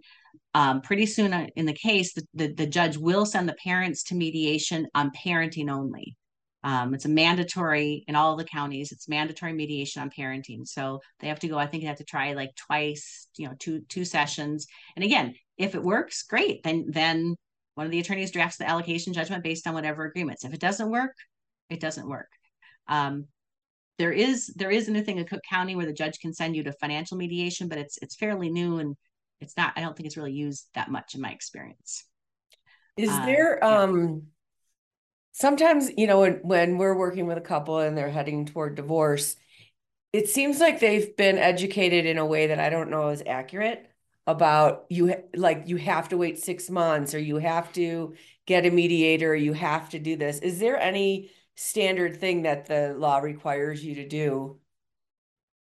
um, 0.53 0.81
pretty 0.81 1.05
soon 1.05 1.33
uh, 1.33 1.47
in 1.55 1.65
the 1.65 1.73
case, 1.73 2.13
the, 2.13 2.27
the, 2.33 2.53
the, 2.53 2.65
judge 2.65 2.97
will 2.97 3.25
send 3.25 3.47
the 3.47 3.53
parents 3.53 4.03
to 4.03 4.15
mediation 4.15 4.87
on 4.93 5.11
parenting 5.11 5.71
only. 5.71 6.15
Um, 6.63 6.93
it's 6.93 7.05
a 7.05 7.09
mandatory 7.09 8.03
in 8.07 8.15
all 8.15 8.35
the 8.35 8.43
counties. 8.43 8.91
It's 8.91 9.09
mandatory 9.09 9.53
mediation 9.53 10.01
on 10.01 10.11
parenting. 10.11 10.67
So 10.67 11.01
they 11.19 11.27
have 11.27 11.39
to 11.39 11.47
go. 11.47 11.57
I 11.57 11.65
think 11.65 11.83
they 11.83 11.87
have 11.87 11.97
to 11.97 12.03
try 12.03 12.33
like 12.33 12.55
twice, 12.55 13.27
you 13.37 13.47
know, 13.47 13.55
two 13.59 13.81
two 13.89 14.05
sessions. 14.05 14.67
And 14.95 15.03
again, 15.03 15.33
if 15.57 15.75
it 15.75 15.83
works, 15.83 16.23
great. 16.23 16.63
Then 16.63 16.85
then 16.87 17.35
one 17.75 17.85
of 17.85 17.91
the 17.91 17.99
attorneys 17.99 18.31
drafts 18.31 18.57
the 18.57 18.69
allocation 18.69 19.13
judgment 19.13 19.43
based 19.43 19.65
on 19.65 19.73
whatever 19.73 20.05
agreements. 20.05 20.45
If 20.45 20.53
it 20.53 20.59
doesn't 20.59 20.89
work, 20.89 21.15
it 21.69 21.79
doesn't 21.79 22.07
work. 22.07 22.29
Um, 22.87 23.25
there 23.97 24.11
is 24.11 24.47
there 24.55 24.71
is 24.71 24.89
anything 24.89 25.17
in 25.17 25.25
Cook 25.25 25.41
County 25.49 25.75
where 25.75 25.85
the 25.85 25.93
judge 25.93 26.19
can 26.19 26.33
send 26.33 26.55
you 26.55 26.63
to 26.63 26.73
financial 26.73 27.17
mediation, 27.17 27.67
but 27.67 27.77
it's 27.77 27.97
it's 28.01 28.15
fairly 28.15 28.49
new 28.49 28.79
and 28.79 28.95
it's 29.39 29.57
not. 29.57 29.73
I 29.75 29.81
don't 29.81 29.95
think 29.95 30.07
it's 30.07 30.17
really 30.17 30.33
used 30.33 30.67
that 30.75 30.91
much 30.91 31.15
in 31.15 31.21
my 31.21 31.31
experience. 31.31 32.05
Is 32.97 33.09
uh, 33.09 33.25
there 33.25 33.59
yeah. 33.61 33.81
um 33.81 34.23
sometimes 35.33 35.91
you 35.97 36.07
know 36.07 36.21
when 36.21 36.33
when 36.43 36.77
we're 36.77 36.97
working 36.97 37.27
with 37.27 37.37
a 37.37 37.41
couple 37.41 37.79
and 37.79 37.97
they're 37.97 38.09
heading 38.09 38.45
toward 38.45 38.75
divorce, 38.75 39.35
it 40.13 40.29
seems 40.29 40.59
like 40.59 40.79
they've 40.79 41.15
been 41.15 41.37
educated 41.37 42.05
in 42.05 42.17
a 42.17 42.25
way 42.25 42.47
that 42.47 42.59
I 42.59 42.69
don't 42.69 42.89
know 42.89 43.09
is 43.09 43.23
accurate 43.25 43.87
about 44.27 44.85
you 44.89 45.15
like 45.35 45.63
you 45.67 45.77
have 45.77 46.09
to 46.09 46.17
wait 46.17 46.39
six 46.39 46.69
months 46.69 47.13
or 47.13 47.19
you 47.19 47.37
have 47.37 47.71
to 47.73 48.15
get 48.45 48.65
a 48.65 48.71
mediator 48.71 49.31
or 49.31 49.35
you 49.35 49.53
have 49.53 49.89
to 49.91 49.99
do 49.99 50.15
this. 50.15 50.39
Is 50.39 50.59
there 50.59 50.77
any 50.77 51.31
standard 51.55 52.19
thing 52.19 52.43
that 52.43 52.65
the 52.65 52.93
law 52.97 53.19
requires 53.19 53.83
you 53.83 53.95
to 53.95 54.07
do. 54.07 54.59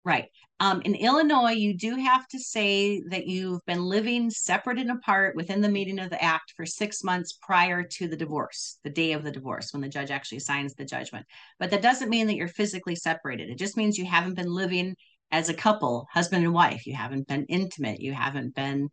Right. 0.04 0.30
Um, 0.60 0.82
in 0.82 0.94
Illinois, 0.94 1.52
you 1.52 1.74
do 1.74 1.96
have 1.96 2.28
to 2.28 2.38
say 2.38 3.02
that 3.08 3.26
you've 3.26 3.64
been 3.64 3.82
living 3.82 4.28
separate 4.28 4.78
and 4.78 4.90
apart 4.90 5.34
within 5.34 5.62
the 5.62 5.70
meaning 5.70 5.98
of 5.98 6.10
the 6.10 6.22
act 6.22 6.52
for 6.54 6.66
six 6.66 7.02
months 7.02 7.32
prior 7.40 7.82
to 7.82 8.06
the 8.06 8.16
divorce, 8.16 8.78
the 8.84 8.90
day 8.90 9.12
of 9.12 9.24
the 9.24 9.30
divorce, 9.30 9.72
when 9.72 9.80
the 9.80 9.88
judge 9.88 10.10
actually 10.10 10.40
signs 10.40 10.74
the 10.74 10.84
judgment. 10.84 11.24
But 11.58 11.70
that 11.70 11.80
doesn't 11.80 12.10
mean 12.10 12.26
that 12.26 12.36
you're 12.36 12.46
physically 12.46 12.94
separated. 12.94 13.48
It 13.48 13.58
just 13.58 13.78
means 13.78 13.96
you 13.96 14.04
haven't 14.04 14.34
been 14.36 14.52
living 14.52 14.96
as 15.32 15.48
a 15.48 15.54
couple, 15.54 16.06
husband 16.12 16.44
and 16.44 16.52
wife. 16.52 16.86
You 16.86 16.94
haven't 16.94 17.26
been 17.26 17.46
intimate. 17.46 18.00
You 18.00 18.12
haven't 18.12 18.54
been 18.54 18.90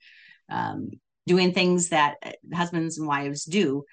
um, 0.50 0.92
doing 1.26 1.52
things 1.52 1.90
that 1.90 2.16
uh, 2.26 2.32
husbands 2.56 2.98
and 2.98 3.08
wives 3.08 3.44
do 3.44 3.84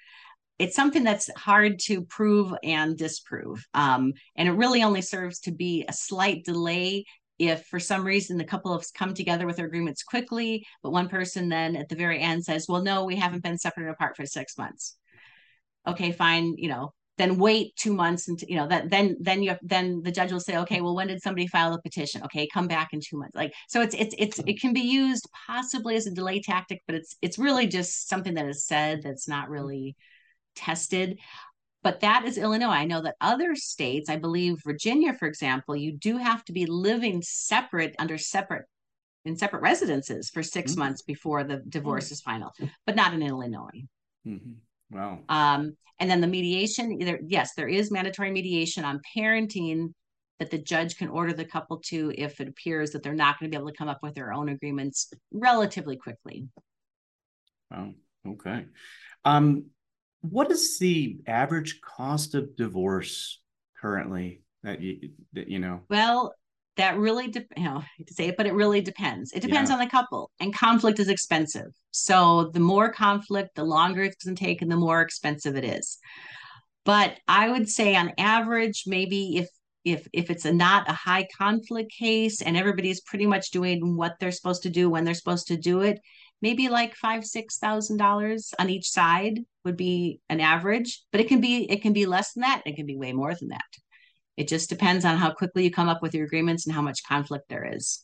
it's 0.57 0.75
something 0.75 1.03
that's 1.03 1.29
hard 1.35 1.79
to 1.79 2.01
prove 2.03 2.53
and 2.63 2.97
disprove. 2.97 3.65
Um, 3.73 4.13
and 4.37 4.47
it 4.47 4.53
really 4.53 4.83
only 4.83 5.01
serves 5.01 5.39
to 5.41 5.51
be 5.51 5.83
a 5.87 5.91
slight 5.91 6.45
delay 6.45 7.03
if 7.37 7.65
for 7.65 7.79
some 7.79 8.05
reason 8.05 8.37
the 8.37 8.43
couple 8.43 8.73
have 8.73 8.85
come 8.93 9.13
together 9.13 9.45
with 9.45 9.57
their 9.57 9.65
agreements 9.65 10.03
quickly, 10.03 10.65
but 10.81 10.91
one 10.91 11.09
person 11.09 11.49
then 11.49 11.75
at 11.75 11.89
the 11.89 11.95
very 11.95 12.21
end 12.21 12.43
says, 12.43 12.67
well, 12.67 12.81
no, 12.81 13.05
we 13.05 13.15
haven't 13.15 13.43
been 13.43 13.57
separated 13.57 13.91
apart 13.91 14.15
for 14.15 14.25
six 14.25 14.57
months. 14.57 14.97
Okay, 15.87 16.11
fine, 16.11 16.55
you 16.57 16.69
know, 16.69 16.93
then 17.17 17.37
wait 17.37 17.75
two 17.75 17.93
months 17.93 18.27
and 18.27 18.41
you 18.41 18.55
know 18.57 18.67
that 18.67 18.89
then 18.89 19.15
then 19.19 19.41
you 19.41 19.49
have, 19.49 19.59
then 19.61 20.01
the 20.03 20.11
judge 20.11 20.31
will 20.31 20.39
say 20.39 20.57
okay 20.57 20.81
well 20.81 20.95
when 20.95 21.07
did 21.07 21.21
somebody 21.21 21.47
file 21.47 21.73
a 21.73 21.81
petition? 21.81 22.21
Okay 22.23 22.47
come 22.53 22.67
back 22.67 22.89
in 22.91 22.99
two 22.99 23.17
months. 23.17 23.35
Like 23.35 23.53
so 23.67 23.81
it's 23.81 23.95
it's 23.95 24.15
it's 24.17 24.39
it 24.39 24.59
can 24.59 24.73
be 24.73 24.81
used 24.81 25.27
possibly 25.47 25.95
as 25.95 26.07
a 26.07 26.11
delay 26.11 26.41
tactic 26.41 26.81
but 26.85 26.95
it's 26.95 27.15
it's 27.21 27.39
really 27.39 27.67
just 27.67 28.09
something 28.09 28.33
that 28.33 28.47
is 28.47 28.65
said 28.65 29.01
that's 29.03 29.27
not 29.27 29.45
mm-hmm. 29.45 29.53
really 29.53 29.95
tested 30.55 31.17
but 31.85 31.99
that 31.99 32.25
is 32.25 32.39
Illinois. 32.39 32.69
I 32.69 32.85
know 32.85 33.03
that 33.03 33.15
other 33.21 33.55
states, 33.55 34.09
I 34.09 34.15
believe 34.15 34.57
Virginia, 34.65 35.13
for 35.13 35.27
example, 35.27 35.75
you 35.75 35.91
do 35.91 36.17
have 36.17 36.43
to 36.45 36.51
be 36.51 36.65
living 36.65 37.21
separate 37.21 37.95
under 37.99 38.17
separate 38.17 38.65
in 39.23 39.37
separate 39.37 39.61
residences 39.61 40.31
for 40.31 40.41
6 40.41 40.71
mm-hmm. 40.71 40.79
months 40.79 41.03
before 41.03 41.43
the 41.43 41.57
divorce 41.69 42.05
mm-hmm. 42.05 42.13
is 42.13 42.21
final, 42.21 42.51
but 42.87 42.95
not 42.95 43.13
in 43.13 43.21
Illinois. 43.21 43.83
Mm-hmm. 44.27 44.97
Wow. 44.97 45.19
Um, 45.29 45.77
and 45.99 46.09
then 46.09 46.21
the 46.21 46.27
mediation, 46.27 46.99
either 46.99 47.19
yes, 47.27 47.53
there 47.53 47.67
is 47.67 47.91
mandatory 47.91 48.31
mediation 48.31 48.83
on 48.83 48.99
parenting 49.15 49.93
that 50.39 50.49
the 50.49 50.57
judge 50.57 50.97
can 50.97 51.09
order 51.09 51.33
the 51.33 51.45
couple 51.45 51.81
to 51.85 52.11
if 52.17 52.41
it 52.41 52.47
appears 52.47 52.91
that 52.91 53.03
they're 53.03 53.13
not 53.13 53.39
going 53.39 53.51
to 53.51 53.55
be 53.55 53.61
able 53.61 53.71
to 53.71 53.77
come 53.77 53.89
up 53.89 53.99
with 54.01 54.15
their 54.15 54.33
own 54.33 54.49
agreements 54.49 55.13
relatively 55.31 55.97
quickly. 55.97 56.47
Wow. 57.69 57.93
Okay. 58.27 58.65
Um, 59.23 59.65
what 60.21 60.51
is 60.51 60.79
the 60.79 61.19
average 61.27 61.81
cost 61.81 62.35
of 62.35 62.55
divorce 62.55 63.41
currently 63.79 64.41
that 64.63 64.81
you 64.81 65.11
that 65.33 65.47
you 65.47 65.59
know? 65.59 65.81
Well, 65.89 66.33
that 66.77 66.97
really 66.97 67.29
de- 67.29 67.45
you 67.55 67.63
know 67.63 67.83
to 68.05 68.13
say 68.13 68.27
it 68.27 68.37
but 68.37 68.45
it 68.45 68.53
really 68.53 68.81
depends 68.81 69.31
it 69.31 69.41
depends 69.41 69.69
yeah. 69.69 69.75
on 69.75 69.79
the 69.79 69.89
couple 69.89 70.31
and 70.39 70.53
conflict 70.53 70.99
is 70.99 71.09
expensive 71.09 71.71
so 71.91 72.49
the 72.53 72.59
more 72.59 72.91
conflict 72.91 73.55
the 73.55 73.63
longer 73.63 74.03
it's 74.03 74.23
going 74.23 74.35
to 74.35 74.43
take 74.43 74.61
and 74.61 74.71
the 74.71 74.75
more 74.75 75.01
expensive 75.01 75.55
it 75.55 75.63
is 75.63 75.97
but 76.83 77.17
i 77.27 77.49
would 77.49 77.69
say 77.69 77.95
on 77.95 78.11
average 78.17 78.83
maybe 78.87 79.37
if 79.37 79.49
if 79.83 80.07
if 80.13 80.29
it's 80.29 80.45
a 80.45 80.51
not 80.51 80.89
a 80.89 80.93
high 80.93 81.27
conflict 81.37 81.91
case 81.91 82.41
and 82.41 82.57
everybody's 82.57 83.01
pretty 83.01 83.25
much 83.25 83.51
doing 83.51 83.95
what 83.95 84.15
they're 84.19 84.31
supposed 84.31 84.63
to 84.63 84.69
do 84.69 84.89
when 84.89 85.05
they're 85.05 85.13
supposed 85.13 85.47
to 85.47 85.57
do 85.57 85.81
it 85.81 85.99
maybe 86.41 86.69
like 86.69 86.95
five 86.95 87.23
six 87.25 87.57
thousand 87.57 87.97
dollars 87.97 88.53
on 88.59 88.69
each 88.69 88.89
side 88.89 89.39
would 89.65 89.75
be 89.77 90.21
an 90.29 90.39
average 90.39 91.03
but 91.11 91.19
it 91.19 91.27
can 91.27 91.41
be 91.41 91.69
it 91.69 91.81
can 91.81 91.93
be 91.93 92.05
less 92.05 92.33
than 92.33 92.41
that 92.41 92.61
it 92.65 92.75
can 92.75 92.85
be 92.85 92.97
way 92.97 93.11
more 93.11 93.33
than 93.35 93.49
that. 93.49 93.61
It 94.37 94.47
just 94.47 94.69
depends 94.69 95.05
on 95.05 95.17
how 95.17 95.31
quickly 95.31 95.63
you 95.63 95.71
come 95.71 95.89
up 95.89 96.01
with 96.01 96.13
your 96.13 96.25
agreements 96.25 96.65
and 96.65 96.75
how 96.75 96.81
much 96.81 97.05
conflict 97.07 97.45
there 97.49 97.65
is. 97.75 98.03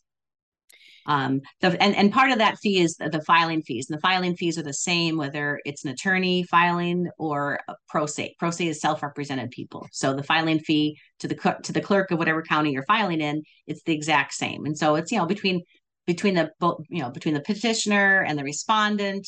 Um 1.06 1.42
the 1.62 1.82
and, 1.82 1.96
and 1.96 2.12
part 2.12 2.32
of 2.32 2.40
that 2.40 2.58
fee 2.60 2.80
is 2.80 2.96
the, 2.96 3.10
the 3.10 3.22
filing 3.22 3.62
fees 3.62 3.88
and 3.90 3.98
the 3.98 4.02
filing 4.02 4.36
fees 4.36 4.58
are 4.58 4.64
the 4.64 4.74
same 4.74 5.18
whether 5.18 5.60
it's 5.66 5.84
an 5.84 5.92
attorney 5.92 6.44
filing 6.44 7.08
or 7.18 7.60
pro 7.88 8.06
se. 8.06 8.36
Pro 8.40 8.52
se 8.52 8.68
is 8.68 8.82
self-represented 8.82 9.52
people. 9.52 9.88
So 9.92 10.14
the 10.14 10.24
filing 10.24 10.60
fee 10.60 10.98
to 11.20 11.28
the 11.28 11.58
to 11.64 11.74
the 11.74 11.82
clerk 11.82 12.12
of 12.12 12.20
whatever 12.20 12.44
county 12.44 12.72
you're 12.72 12.86
filing 12.86 13.22
in 13.22 13.44
it's 13.68 13.84
the 13.84 13.94
exact 13.94 14.34
same. 14.34 14.66
And 14.66 14.78
so 14.78 14.96
it's 14.96 15.12
you 15.12 15.18
know 15.18 15.26
between 15.26 15.62
between 16.08 16.36
the 16.36 16.52
you 16.90 17.02
know 17.02 17.10
between 17.10 17.34
the 17.34 17.42
petitioner 17.42 18.22
and 18.22 18.38
the 18.38 18.44
respondent 18.44 19.28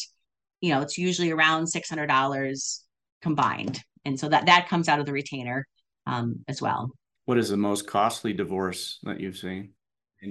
you 0.63 0.69
know 0.69 0.80
it's 0.80 0.97
usually 0.97 1.30
around 1.30 1.65
$600 1.65 2.80
combined. 3.21 3.82
And 4.06 4.17
so 4.17 4.30
that 4.30 4.45
that 4.45 4.69
comes 4.69 4.88
out 4.88 4.99
of 4.99 5.06
the 5.06 5.12
retainer 5.12 5.67
um, 6.08 6.43
as 6.47 6.62
well. 6.62 6.89
What 7.26 7.38
is 7.38 7.49
the 7.49 7.58
most 7.58 7.86
costly 7.86 8.34
divorce 8.34 8.99
that 9.04 9.19
you've 9.19 9.38
seen? 9.38 9.73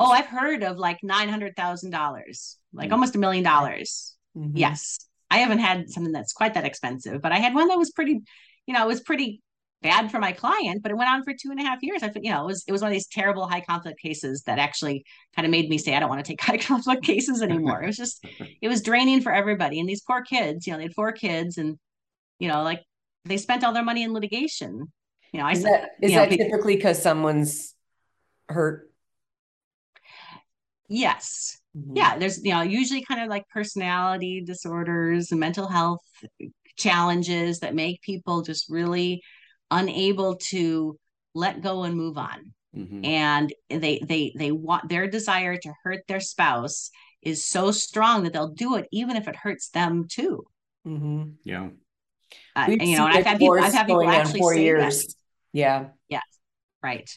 Oh 0.01 0.11
i've 0.11 0.27
heard 0.27 0.62
of 0.62 0.79
like 0.79 0.99
$900000 1.05 1.53
like 1.53 2.87
mm-hmm. 2.87 2.92
almost 2.95 3.14
a 3.14 3.18
million 3.18 3.45
dollars. 3.45 4.16
Mm-hmm. 4.37 4.57
yes. 4.57 4.99
I 5.31 5.38
haven't 5.38 5.61
had 5.61 5.88
something 5.88 6.12
that's 6.12 6.33
quite 6.33 6.55
that 6.55 6.66
expensive 6.66 7.21
but 7.23 7.33
i 7.33 7.38
had 7.38 7.55
one 7.55 7.68
that 7.68 7.79
was 7.79 7.90
pretty 7.90 8.21
you 8.66 8.75
know 8.75 8.85
it 8.85 8.88
was 8.88 9.01
pretty 9.01 9.42
bad 9.83 10.11
for 10.11 10.18
my 10.18 10.33
client, 10.33 10.83
but 10.83 10.90
it 10.90 10.97
went 10.97 11.11
on 11.11 11.23
for 11.25 11.33
two 11.33 11.51
and 11.51 11.61
a 11.61 11.64
half 11.64 11.83
years. 11.83 12.03
I 12.03 12.09
think, 12.09 12.25
you 12.25 12.33
know, 12.33 12.42
it 12.45 12.47
was 12.47 12.64
it 12.66 12.73
was 12.73 12.81
one 12.81 12.90
of 12.90 12.95
these 12.95 13.09
terrible 13.09 13.47
high 13.47 13.61
conflict 13.61 14.01
cases 14.01 14.42
that 14.47 14.59
actually 14.59 15.05
kind 15.35 15.45
of 15.45 15.51
made 15.51 15.68
me 15.68 15.79
say, 15.79 15.95
I 15.95 16.01
don't 16.01 16.09
want 16.09 16.25
to 16.25 16.29
take 16.31 16.40
high 16.40 16.59
conflict 16.59 17.05
cases 17.05 17.42
anymore. 17.42 17.83
It 17.83 17.87
was 17.87 17.97
just, 17.97 18.25
it 18.62 18.68
was 18.68 18.83
draining 18.83 19.21
for 19.21 19.33
everybody. 19.33 19.81
And 19.81 19.88
these 19.88 20.03
poor 20.03 20.23
kids, 20.23 20.66
you 20.66 20.73
know, 20.73 20.79
they 20.79 20.85
had 20.85 20.95
four 20.95 21.12
kids 21.12 21.59
and, 21.59 21.79
you 22.38 22.49
know, 22.49 22.62
like 22.62 22.83
they 23.25 23.37
spent 23.37 23.64
all 23.64 23.73
their 23.73 23.85
money 23.85 24.03
in 24.03 24.12
litigation. 24.12 24.92
You 25.33 25.40
know, 25.40 25.47
I 25.47 25.55
said 25.55 25.59
is 25.59 25.64
that, 25.64 25.90
is 26.03 26.12
that 26.12 26.31
know, 26.31 26.37
typically 26.37 26.77
because 26.77 27.01
someone's 27.01 27.75
hurt? 28.49 28.90
Yes. 30.88 31.59
Mm-hmm. 31.77 31.97
Yeah. 31.97 32.18
There's, 32.18 32.45
you 32.45 32.53
know, 32.53 32.62
usually 32.62 33.03
kind 33.03 33.23
of 33.23 33.29
like 33.29 33.49
personality 33.49 34.42
disorders 34.45 35.31
and 35.31 35.40
mental 35.40 35.68
health 35.68 36.01
challenges 36.77 37.61
that 37.61 37.75
make 37.75 38.03
people 38.03 38.42
just 38.42 38.68
really 38.68 39.23
unable 39.73 40.37
to 40.37 40.97
let 41.35 41.63
go 41.63 41.83
and 41.83 41.97
move 41.97 42.19
on. 42.19 42.53
Mm-hmm. 42.75 43.05
and 43.05 43.53
they 43.69 43.99
they 43.99 44.33
they 44.35 44.51
want 44.51 44.89
their 44.89 45.07
desire 45.07 45.59
to 45.59 45.75
hurt 45.85 46.07
their 46.09 46.21
spouse 46.21 46.91
is 47.21 47.45
so 47.45 47.71
strong 47.71 48.23
that 48.23 48.33
they'll 48.33 48.49
do 48.49 48.77
it 48.77 48.89
even 48.91 49.15
if 49.17 49.29
it 49.29 49.37
hurts 49.37 49.69
them 49.69 50.07
too. 50.09 50.47
Mm-hmm. 50.87 51.33
yeah. 51.45 51.69
Uh, 52.57 52.69
you 52.81 52.97
know 52.97 53.05
i've 53.05 53.27
had 53.27 53.39
people 53.39 53.61
i've 53.61 53.75
had 53.75 53.87
people 53.87 54.09
actually 54.09 54.41
four 54.41 54.55
say 54.55 54.63
years. 54.63 55.05
That. 55.05 55.15
yeah. 55.53 55.85
Yeah 56.09 56.21
right. 56.83 57.11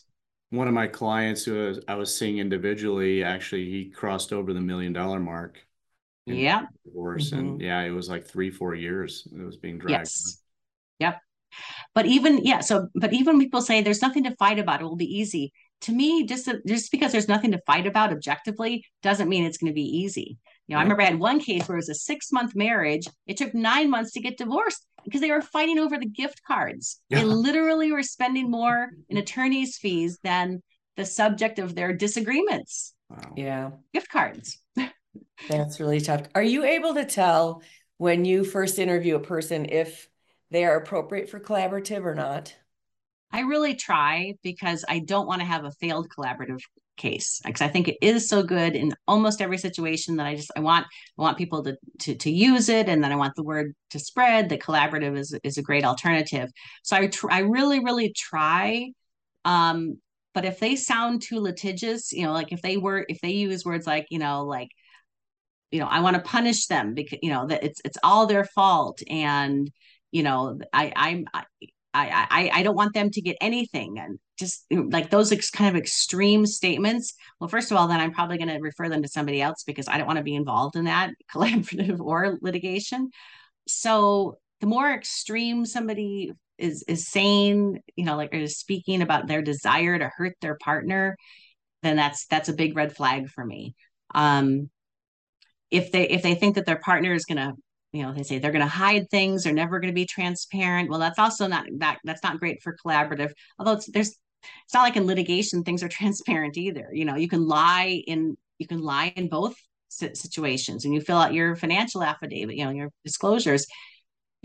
One 0.50 0.68
of 0.68 0.74
my 0.74 0.88
clients 0.88 1.46
who 1.46 1.54
was, 1.54 1.80
i 1.88 1.96
was 1.96 2.14
seeing 2.14 2.40
individually 2.40 3.24
actually 3.24 3.70
he 3.70 3.86
crossed 3.86 4.34
over 4.34 4.52
the 4.52 4.60
million 4.60 4.92
dollar 4.92 5.22
mark 5.22 5.66
yeah. 6.26 6.66
divorce. 6.84 7.32
Mm-hmm. 7.32 7.40
and 7.40 7.62
yeah 7.62 7.80
it 7.80 7.92
was 7.92 8.10
like 8.10 8.28
three 8.28 8.52
four 8.52 8.76
years 8.76 9.26
it 9.32 9.42
was 9.42 9.56
being 9.56 9.78
dragged. 9.78 10.02
Yes. 10.02 10.42
Yep 11.00 11.22
but 11.94 12.06
even 12.06 12.40
yeah 12.44 12.60
so 12.60 12.88
but 12.96 13.14
even 13.14 13.40
people 13.40 13.62
say 13.62 13.82
there's 13.82 14.02
nothing 14.02 14.24
to 14.24 14.36
fight 14.36 14.60
about 14.60 14.82
it 14.82 14.86
will 14.86 14.96
be 14.96 15.18
easy. 15.18 15.52
To 15.82 15.92
me 15.92 16.26
just 16.26 16.50
just 16.66 16.92
because 16.92 17.12
there's 17.12 17.28
nothing 17.28 17.52
to 17.52 17.62
fight 17.66 17.88
about 17.88 18.12
objectively 18.12 18.86
doesn't 19.04 19.30
mean 19.30 19.46
it's 19.46 19.58
going 19.58 19.72
to 19.72 19.76
be 19.76 19.98
easy. 19.98 20.38
You 20.68 20.74
know 20.74 20.80
i 20.80 20.84
remember 20.84 21.04
i 21.04 21.06
had 21.06 21.20
one 21.20 21.40
case 21.40 21.68
where 21.68 21.78
it 21.78 21.80
was 21.80 21.90
a 21.90 21.96
six 21.96 22.32
month 22.32 22.56
marriage. 22.56 23.08
It 23.28 23.38
took 23.38 23.54
nine 23.54 23.90
months 23.90 24.14
to 24.14 24.22
get 24.22 24.38
divorced 24.38 24.86
because 25.04 25.22
they 25.22 25.32
were 25.32 25.42
fighting 25.42 25.80
over 25.80 25.98
the 25.98 26.08
gift 26.08 26.42
cards. 26.46 27.00
Yeah. 27.10 27.20
they 27.20 27.26
literally 27.26 27.92
were 27.92 28.04
spending 28.04 28.50
more 28.50 28.90
in 29.10 29.18
attorney's 29.18 29.78
fees 29.78 30.18
than 30.24 30.62
the 30.98 31.06
subject 31.06 31.60
of 31.60 31.76
their 31.76 31.94
disagreements. 31.94 32.94
Wow. 33.10 33.34
yeah. 33.36 33.72
Gift 33.94 34.10
cards. 34.10 34.58
That's 35.50 35.80
really 35.80 36.02
tough. 36.02 36.24
Are 36.34 36.44
you 36.44 36.64
able 36.64 36.96
to 36.96 37.06
tell 37.06 37.62
when 37.98 38.26
you 38.26 38.44
first 38.44 38.80
interview 38.80 39.16
a 39.16 39.20
person 39.20 39.66
if 39.66 40.08
they 40.52 40.66
are 40.66 40.78
appropriate 40.78 41.30
for 41.30 41.40
collaborative 41.40 42.06
or 42.06 42.16
not? 42.16 42.56
I 43.32 43.42
really 43.42 43.76
try 43.76 44.34
because 44.44 44.86
I 44.88 45.00
don't 45.00 45.28
want 45.28 45.42
to 45.42 45.46
have 45.46 45.66
a 45.66 45.72
failed 45.72 46.08
collaborative 46.10 46.62
case 46.98 47.42
because 47.44 47.62
I 47.62 47.68
think 47.68 47.88
it 47.88 47.98
is 48.02 48.30
so 48.30 48.42
good 48.44 48.76
in 48.76 48.94
almost 49.08 49.42
every 49.42 49.58
situation 49.58 50.16
that 50.16 50.26
I 50.26 50.36
just 50.36 50.52
I 50.56 50.62
want 50.62 50.86
I 51.18 51.22
want 51.22 51.38
people 51.38 51.64
to 51.64 51.78
to 52.00 52.16
to 52.16 52.32
use 52.32 52.70
it 52.70 52.88
and 52.88 53.04
then 53.04 53.12
I 53.12 53.18
want 53.18 53.36
the 53.36 53.44
word 53.44 53.76
to 53.90 54.00
spread. 54.00 54.50
The 54.50 54.58
collaborative 54.58 55.18
is 55.18 55.38
is 55.44 55.58
a 55.58 55.64
great 55.64 55.84
alternative. 55.84 56.50
So 56.84 56.96
I 56.96 57.08
tr- 57.08 57.32
I 57.32 57.40
really 57.40 57.84
really 57.84 58.14
try. 58.14 58.92
Um, 59.44 60.00
but 60.34 60.46
if 60.46 60.60
they 60.60 60.76
sound 60.76 61.22
too 61.22 61.40
litigious, 61.40 62.12
you 62.12 62.24
know, 62.24 62.34
like 62.34 62.52
if 62.52 62.62
they 62.62 62.78
were 62.78 63.06
if 63.10 63.20
they 63.22 63.32
use 63.32 63.66
words 63.66 63.88
like 63.88 64.08
you 64.10 64.20
know 64.20 64.46
like 64.46 64.70
you 65.72 65.80
know 65.80 65.88
I 65.88 66.00
want 66.00 66.16
to 66.16 66.22
punish 66.22 66.68
them 66.68 66.94
because 66.94 67.20
you 67.22 67.32
know 67.32 67.48
that 67.48 67.64
it's 67.64 67.82
it's 67.84 67.98
all 68.04 68.28
their 68.28 68.46
fault 68.46 69.02
and 69.10 69.70
you 70.16 70.24
know 70.24 70.58
i 70.72 70.92
i'm 70.96 71.26
I, 71.98 72.28
I, 72.30 72.60
I 72.60 72.64
don't 72.64 72.76
want 72.76 72.94
them 72.94 73.10
to 73.10 73.22
get 73.22 73.38
anything 73.40 74.00
and 74.00 74.20
just 74.38 74.66
like 74.70 75.10
those 75.10 75.32
ex- 75.32 75.50
kind 75.50 75.70
of 75.70 75.80
extreme 75.82 76.46
statements. 76.46 77.14
Well, 77.40 77.48
first 77.48 77.72
of 77.72 77.78
all, 77.78 77.88
then 77.88 78.02
I'm 78.02 78.12
probably 78.12 78.38
going 78.38 78.50
to 78.50 78.60
refer 78.60 78.90
them 78.90 79.02
to 79.02 79.08
somebody 79.08 79.42
else 79.42 79.64
because 79.66 79.88
I 79.88 79.98
don't 79.98 80.06
want 80.06 80.18
to 80.18 80.24
be 80.24 80.36
involved 80.36 80.76
in 80.76 80.86
that 80.86 81.12
collaborative 81.34 82.02
or 82.02 82.38
litigation. 82.42 83.12
So 83.66 84.38
the 84.60 84.68
more 84.68 84.92
extreme 84.92 85.66
somebody 85.66 86.34
is 86.58 86.84
is 86.84 87.08
saying, 87.08 87.82
you 87.96 88.04
know, 88.04 88.18
like 88.18 88.34
is 88.34 88.58
speaking 88.58 89.02
about 89.02 89.28
their 89.28 89.42
desire 89.42 89.98
to 89.98 90.12
hurt 90.18 90.34
their 90.42 90.58
partner, 90.62 91.16
then 91.82 91.96
that's 91.96 92.26
that's 92.28 92.50
a 92.50 92.54
big 92.54 92.76
red 92.76 92.94
flag 92.94 93.30
for 93.30 93.46
me. 93.46 93.74
Um, 94.14 94.70
if 95.72 95.94
they 95.94 96.10
if 96.10 96.24
they 96.24 96.36
think 96.36 96.56
that 96.56 96.66
their 96.66 96.80
partner 96.80 97.14
is 97.14 97.24
going 97.24 97.38
to 97.38 97.54
you 97.96 98.04
know 98.04 98.14
they 98.14 98.24
say 98.24 98.40
they're 98.40 98.52
going 98.52 98.62
to 98.62 98.68
hide 98.68 99.10
things 99.10 99.44
they're 99.44 99.54
never 99.54 99.80
going 99.80 99.92
to 99.92 99.96
be 99.96 100.06
transparent. 100.06 100.90
Well 100.90 101.00
that's 101.00 101.20
also 101.20 101.48
not 101.48 101.66
that 101.78 102.00
that's 102.04 102.24
not 102.24 102.40
great 102.40 102.62
for 102.62 102.76
collaborative 102.76 103.32
although 103.60 103.74
it's 103.74 103.88
there's 103.88 104.10
it's 104.10 104.74
not 104.74 104.84
like 104.84 104.96
in 104.96 105.08
litigation 105.08 105.64
things 105.64 105.84
are 105.84 105.90
transparent 105.90 106.58
either. 106.58 106.90
You 106.92 107.06
know 107.06 107.16
you 107.16 107.30
can 107.30 107.48
lie 107.48 108.04
in 108.08 108.38
you 108.58 108.68
can 108.68 108.82
lie 108.82 109.14
in 109.16 109.30
both 109.30 109.56
situations 109.90 110.84
and 110.84 110.94
you 110.94 111.00
fill 111.00 111.18
out 111.18 111.34
your 111.34 111.56
financial 111.56 112.04
affidavit 112.04 112.56
you 112.56 112.66
know 112.66 112.72
your 112.72 112.90
disclosures 113.06 113.66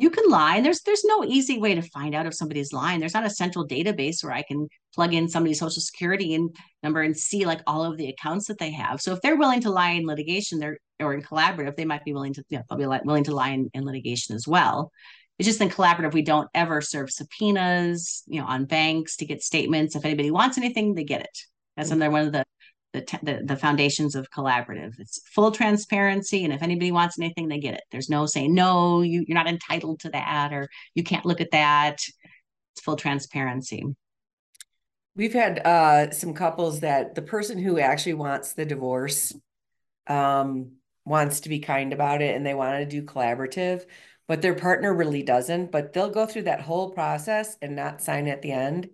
you 0.00 0.08
can 0.08 0.28
lie. 0.30 0.56
And 0.56 0.64
there's 0.64 0.80
there's 0.80 1.04
no 1.04 1.24
easy 1.24 1.58
way 1.58 1.74
to 1.74 1.82
find 1.82 2.14
out 2.14 2.26
if 2.26 2.34
somebody's 2.34 2.72
lying. 2.72 3.00
There's 3.00 3.14
not 3.14 3.26
a 3.26 3.30
central 3.30 3.68
database 3.68 4.24
where 4.24 4.32
i 4.32 4.42
can 4.42 4.66
plug 4.94 5.12
in 5.12 5.28
somebody's 5.28 5.58
social 5.58 5.82
security 5.82 6.34
and 6.34 6.54
number 6.82 7.02
and 7.02 7.16
see 7.16 7.44
like 7.44 7.60
all 7.66 7.84
of 7.84 7.98
the 7.98 8.08
accounts 8.08 8.46
that 8.48 8.58
they 8.58 8.70
have. 8.70 9.00
So 9.00 9.12
if 9.12 9.20
they're 9.20 9.36
willing 9.36 9.60
to 9.60 9.70
lie 9.70 9.90
in 9.90 10.06
litigation 10.06 10.58
they're 10.58 10.78
or 11.00 11.12
in 11.12 11.22
collaborative 11.22 11.76
they 11.76 11.84
might 11.84 12.04
be 12.04 12.14
willing 12.14 12.32
to 12.34 12.44
you 12.48 12.58
know, 12.58 12.64
they'll 12.68 12.78
be 12.78 12.86
willing 12.86 13.24
to 13.24 13.34
lie 13.34 13.50
in, 13.50 13.70
in 13.74 13.84
litigation 13.84 14.34
as 14.34 14.48
well. 14.48 14.90
It's 15.38 15.46
just 15.46 15.60
in 15.60 15.68
collaborative. 15.68 16.12
We 16.12 16.22
don't 16.22 16.48
ever 16.54 16.80
serve 16.80 17.10
subpoenas 17.10 18.22
you 18.26 18.40
know 18.40 18.46
on 18.46 18.64
banks 18.64 19.16
to 19.16 19.26
get 19.26 19.42
statements. 19.42 19.96
If 19.96 20.04
anybody 20.06 20.30
wants 20.30 20.56
anything 20.56 20.94
they 20.94 21.04
get 21.04 21.20
it. 21.20 21.38
That's 21.76 21.90
mm-hmm. 21.90 21.96
another 21.96 22.10
one 22.10 22.26
of 22.26 22.32
the 22.32 22.44
the, 22.92 23.18
the, 23.22 23.40
the 23.44 23.57
foundations 23.57 24.14
of 24.14 24.31
collaborative. 24.31 24.98
It's 24.98 25.20
full 25.29 25.50
transparency, 25.50 26.44
and 26.44 26.53
if 26.53 26.62
anybody 26.62 26.92
wants 26.92 27.18
anything, 27.18 27.48
they 27.48 27.59
get 27.59 27.74
it. 27.74 27.83
There's 27.90 28.11
no 28.11 28.26
saying 28.26 28.55
no, 28.55 29.03
you 29.03 29.24
you're 29.26 29.38
not 29.38 29.48
entitled 29.48 30.00
to 30.00 30.11
that, 30.11 30.53
or 30.53 30.68
you 30.94 31.05
can't 31.05 31.26
look 31.26 31.40
at 31.40 31.53
that. 31.53 31.94
It's 32.72 32.83
full 32.83 32.96
transparency. 32.96 33.85
We've 35.14 35.33
had 35.33 35.59
uh, 35.61 36.11
some 36.12 36.35
couples 36.35 36.81
that 36.81 37.14
the 37.14 37.22
person 37.22 37.59
who 37.59 37.79
actually 37.79 38.14
wants 38.14 38.55
the 38.55 38.64
divorce 38.64 39.35
um, 40.07 40.72
wants 41.05 41.40
to 41.40 41.48
be 41.48 41.61
kind 41.61 41.92
about 41.92 42.22
it, 42.22 42.35
and 42.35 42.44
they 42.44 42.55
want 42.55 42.79
to 42.79 42.87
do 42.87 43.03
collaborative, 43.03 43.85
but 44.26 44.42
their 44.42 44.55
partner 44.55 44.92
really 44.92 45.22
doesn't. 45.22 45.70
But 45.70 45.92
they'll 45.92 46.11
go 46.11 46.26
through 46.26 46.42
that 46.42 46.62
whole 46.62 46.90
process 46.90 47.57
and 47.62 47.76
not 47.76 48.03
sign 48.03 48.26
at 48.26 48.42
the 48.42 48.53
end, 48.53 48.88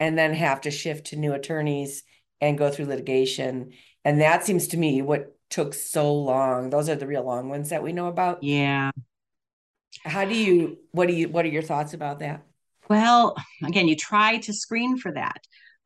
and 0.00 0.18
then 0.18 0.34
have 0.34 0.62
to 0.62 0.70
shift 0.70 1.06
to 1.06 1.16
new 1.16 1.32
attorneys 1.32 2.02
and 2.40 2.58
go 2.58 2.70
through 2.70 2.86
litigation. 2.86 3.72
And 4.04 4.20
that 4.20 4.44
seems 4.44 4.68
to 4.68 4.76
me 4.76 5.02
what 5.02 5.36
took 5.50 5.74
so 5.74 6.14
long. 6.14 6.70
Those 6.70 6.88
are 6.88 6.96
the 6.96 7.06
real 7.06 7.24
long 7.24 7.48
ones 7.48 7.70
that 7.70 7.82
we 7.82 7.92
know 7.92 8.08
about. 8.08 8.42
Yeah. 8.42 8.90
How 10.04 10.24
do 10.24 10.34
you 10.34 10.78
what 10.92 11.08
do 11.08 11.14
you 11.14 11.28
what 11.28 11.44
are 11.44 11.48
your 11.48 11.62
thoughts 11.62 11.94
about 11.94 12.18
that? 12.20 12.42
Well, 12.88 13.36
again, 13.64 13.88
you 13.88 13.96
try 13.96 14.38
to 14.38 14.52
screen 14.52 14.96
for 14.96 15.12
that. 15.12 15.38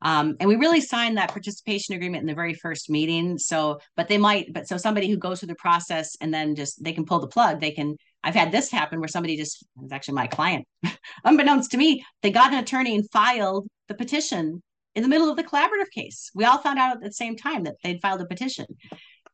Um, 0.03 0.35
and 0.39 0.47
we 0.47 0.55
really 0.55 0.81
signed 0.81 1.17
that 1.17 1.31
participation 1.31 1.95
agreement 1.95 2.21
in 2.21 2.27
the 2.27 2.33
very 2.33 2.55
first 2.55 2.89
meeting. 2.89 3.37
So, 3.37 3.79
but 3.95 4.07
they 4.07 4.17
might, 4.17 4.51
but 4.51 4.67
so 4.67 4.77
somebody 4.77 5.07
who 5.09 5.17
goes 5.17 5.39
through 5.39 5.47
the 5.47 5.55
process 5.55 6.15
and 6.19 6.33
then 6.33 6.55
just 6.55 6.83
they 6.83 6.91
can 6.91 7.05
pull 7.05 7.19
the 7.19 7.27
plug. 7.27 7.61
They 7.61 7.71
can. 7.71 7.97
I've 8.23 8.35
had 8.35 8.51
this 8.51 8.69
happen 8.71 8.99
where 8.99 9.07
somebody 9.07 9.35
just 9.35 9.65
was 9.75 9.91
actually 9.91 10.15
my 10.15 10.27
client, 10.27 10.67
unbeknownst 11.23 11.71
to 11.71 11.77
me, 11.77 12.05
they 12.21 12.29
got 12.29 12.53
an 12.53 12.59
attorney 12.59 12.95
and 12.95 13.09
filed 13.09 13.67
the 13.87 13.95
petition 13.95 14.61
in 14.95 15.03
the 15.03 15.09
middle 15.09 15.29
of 15.29 15.37
the 15.37 15.43
collaborative 15.43 15.89
case. 15.93 16.29
We 16.35 16.45
all 16.45 16.57
found 16.57 16.79
out 16.79 16.97
at 16.97 17.01
the 17.01 17.11
same 17.11 17.35
time 17.35 17.63
that 17.63 17.75
they'd 17.83 18.01
filed 18.01 18.21
a 18.21 18.25
petition. 18.25 18.65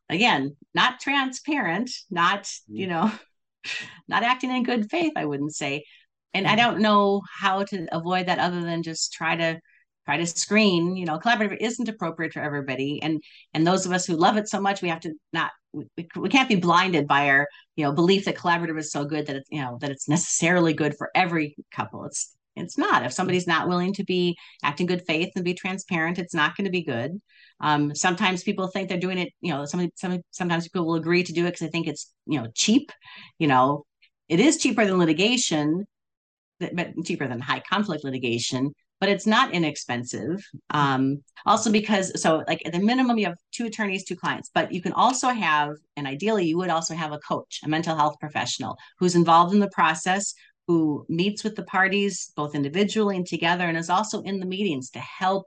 again, 0.08 0.56
not 0.74 1.00
transparent, 1.00 1.90
not, 2.10 2.48
you 2.68 2.86
mm. 2.86 2.90
know, 2.90 3.12
not 4.08 4.22
acting 4.22 4.50
in 4.50 4.62
good 4.62 4.90
faith, 4.90 5.12
I 5.16 5.24
wouldn't 5.24 5.54
say. 5.54 5.84
And 6.34 6.46
I 6.46 6.54
mm. 6.54 6.58
don't 6.58 6.80
know 6.80 7.22
how 7.40 7.64
to 7.64 7.86
avoid 7.92 8.26
that 8.26 8.38
other 8.38 8.62
than 8.62 8.82
just 8.82 9.12
try 9.12 9.36
to 9.36 9.60
try 10.08 10.16
to 10.16 10.26
screen 10.26 10.96
you 10.96 11.04
know 11.04 11.18
collaborative 11.18 11.58
isn't 11.60 11.90
appropriate 11.90 12.32
for 12.32 12.40
everybody 12.40 12.98
and 13.02 13.22
and 13.52 13.66
those 13.66 13.84
of 13.84 13.92
us 13.92 14.06
who 14.06 14.16
love 14.16 14.38
it 14.38 14.48
so 14.48 14.58
much 14.58 14.80
we 14.80 14.88
have 14.88 15.00
to 15.00 15.12
not 15.34 15.50
we, 15.74 15.84
we 16.16 16.30
can't 16.30 16.48
be 16.48 16.56
blinded 16.56 17.06
by 17.06 17.28
our 17.28 17.46
you 17.76 17.84
know 17.84 17.92
belief 17.92 18.24
that 18.24 18.34
collaborative 18.34 18.78
is 18.78 18.90
so 18.90 19.04
good 19.04 19.26
that 19.26 19.36
it's 19.36 19.48
you 19.50 19.60
know 19.60 19.76
that 19.82 19.90
it's 19.90 20.08
necessarily 20.08 20.72
good 20.72 20.96
for 20.96 21.10
every 21.14 21.54
couple 21.70 22.06
it's 22.06 22.34
it's 22.60 22.78
not. 22.78 23.04
If 23.04 23.12
somebody's 23.12 23.46
not 23.46 23.68
willing 23.68 23.92
to 23.94 24.04
be 24.04 24.36
acting 24.62 24.86
good 24.86 25.06
faith 25.06 25.32
and 25.34 25.44
be 25.44 25.54
transparent 25.54 26.18
it's 26.18 26.34
not 26.34 26.56
going 26.56 26.66
to 26.66 26.70
be 26.70 26.82
good. 26.82 27.20
Um, 27.60 27.94
sometimes 27.94 28.42
people 28.42 28.68
think 28.68 28.88
they're 28.88 28.98
doing 28.98 29.18
it 29.18 29.32
you 29.40 29.52
know 29.52 29.64
some, 29.64 29.90
some 29.94 30.20
sometimes 30.30 30.68
people 30.68 30.86
will 30.86 30.94
agree 30.94 31.22
to 31.22 31.32
do 31.32 31.42
it 31.42 31.50
because 31.50 31.60
they 31.60 31.68
think 31.68 31.86
it's 31.86 32.12
you 32.26 32.40
know 32.40 32.48
cheap 32.54 32.92
you 33.38 33.46
know. 33.46 33.84
It 34.28 34.40
is 34.40 34.58
cheaper 34.58 34.84
than 34.84 34.98
litigation 34.98 35.86
but 36.60 36.92
cheaper 37.04 37.26
than 37.26 37.40
high 37.40 37.60
conflict 37.60 38.04
litigation 38.04 38.74
but 39.00 39.08
it's 39.08 39.26
not 39.26 39.52
inexpensive. 39.52 40.44
Um, 40.70 41.22
also 41.46 41.70
because 41.70 42.20
so 42.20 42.42
like 42.48 42.62
at 42.66 42.72
the 42.72 42.80
minimum 42.80 43.18
you 43.18 43.26
have 43.26 43.36
two 43.52 43.66
attorneys, 43.66 44.04
two 44.04 44.16
clients, 44.16 44.50
but 44.52 44.72
you 44.72 44.82
can 44.82 44.92
also 44.92 45.28
have, 45.28 45.76
and 45.96 46.06
ideally 46.06 46.46
you 46.46 46.58
would 46.58 46.70
also 46.70 46.94
have 46.94 47.12
a 47.12 47.18
coach, 47.18 47.60
a 47.64 47.68
mental 47.68 47.96
health 47.96 48.16
professional 48.18 48.76
who's 48.98 49.14
involved 49.14 49.54
in 49.54 49.60
the 49.60 49.70
process, 49.70 50.34
who 50.68 51.04
meets 51.08 51.42
with 51.42 51.56
the 51.56 51.64
parties 51.64 52.32
both 52.36 52.54
individually 52.54 53.16
and 53.16 53.26
together, 53.26 53.64
and 53.64 53.76
is 53.76 53.90
also 53.90 54.22
in 54.22 54.38
the 54.38 54.46
meetings 54.46 54.90
to 54.90 55.00
help 55.00 55.46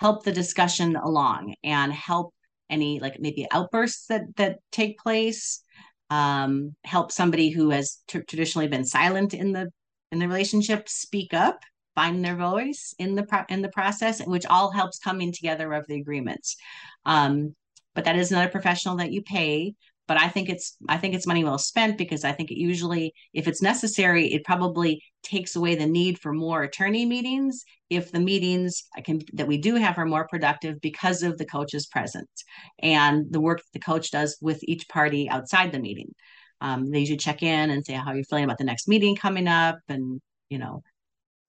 help 0.00 0.24
the 0.24 0.32
discussion 0.32 0.96
along 0.96 1.54
and 1.62 1.92
help 1.92 2.32
any 2.70 2.98
like 3.00 3.20
maybe 3.20 3.46
outbursts 3.50 4.06
that 4.06 4.22
that 4.36 4.58
take 4.72 4.98
place 4.98 5.62
um, 6.08 6.74
help 6.84 7.12
somebody 7.12 7.50
who 7.50 7.70
has 7.70 7.98
t- 8.08 8.20
traditionally 8.20 8.68
been 8.68 8.84
silent 8.84 9.34
in 9.34 9.52
the 9.52 9.68
in 10.12 10.18
the 10.18 10.28
relationship 10.28 10.88
speak 10.88 11.34
up 11.34 11.60
find 11.96 12.22
their 12.24 12.36
voice 12.36 12.94
in 12.98 13.16
the 13.16 13.24
pro- 13.24 13.44
in 13.48 13.62
the 13.62 13.70
process, 13.70 14.24
which 14.24 14.46
all 14.46 14.70
helps 14.70 14.98
coming 14.98 15.32
together 15.32 15.72
of 15.72 15.86
the 15.88 15.98
agreements. 15.98 16.56
Um, 17.04 17.56
but 17.94 18.04
that 18.04 18.16
is 18.16 18.30
another 18.30 18.50
professional 18.50 18.96
that 18.98 19.10
you 19.10 19.22
pay. 19.22 19.74
But 20.08 20.20
I 20.20 20.28
think 20.28 20.48
it's 20.48 20.76
I 20.88 20.98
think 20.98 21.14
it's 21.14 21.26
money 21.26 21.44
well 21.44 21.58
spent 21.58 21.98
because 21.98 22.24
I 22.24 22.32
think 22.32 22.50
it 22.50 22.58
usually, 22.58 23.12
if 23.32 23.48
it's 23.48 23.62
necessary, 23.62 24.32
it 24.32 24.44
probably 24.44 25.02
takes 25.22 25.56
away 25.56 25.74
the 25.74 25.86
need 25.86 26.18
for 26.18 26.32
more 26.32 26.62
attorney 26.62 27.04
meetings 27.04 27.64
if 27.90 28.12
the 28.12 28.20
meetings 28.20 28.84
I 28.96 29.00
can 29.00 29.20
that 29.34 29.48
we 29.48 29.58
do 29.58 29.74
have 29.76 29.98
are 29.98 30.06
more 30.06 30.28
productive 30.28 30.80
because 30.80 31.22
of 31.22 31.38
the 31.38 31.46
coach's 31.46 31.86
presence 31.86 32.44
and 32.80 33.26
the 33.30 33.40
work 33.40 33.60
the 33.72 33.80
coach 33.80 34.10
does 34.10 34.36
with 34.40 34.60
each 34.62 34.88
party 34.88 35.28
outside 35.28 35.72
the 35.72 35.80
meeting. 35.80 36.14
Um, 36.60 36.90
they 36.90 37.00
usually 37.00 37.18
check 37.18 37.42
in 37.42 37.70
and 37.70 37.84
say 37.84 37.94
how 37.94 38.12
you're 38.12 38.24
feeling 38.24 38.44
about 38.44 38.58
the 38.58 38.64
next 38.64 38.88
meeting 38.88 39.16
coming 39.16 39.48
up 39.48 39.78
and 39.88 40.20
you 40.48 40.58
know 40.58 40.82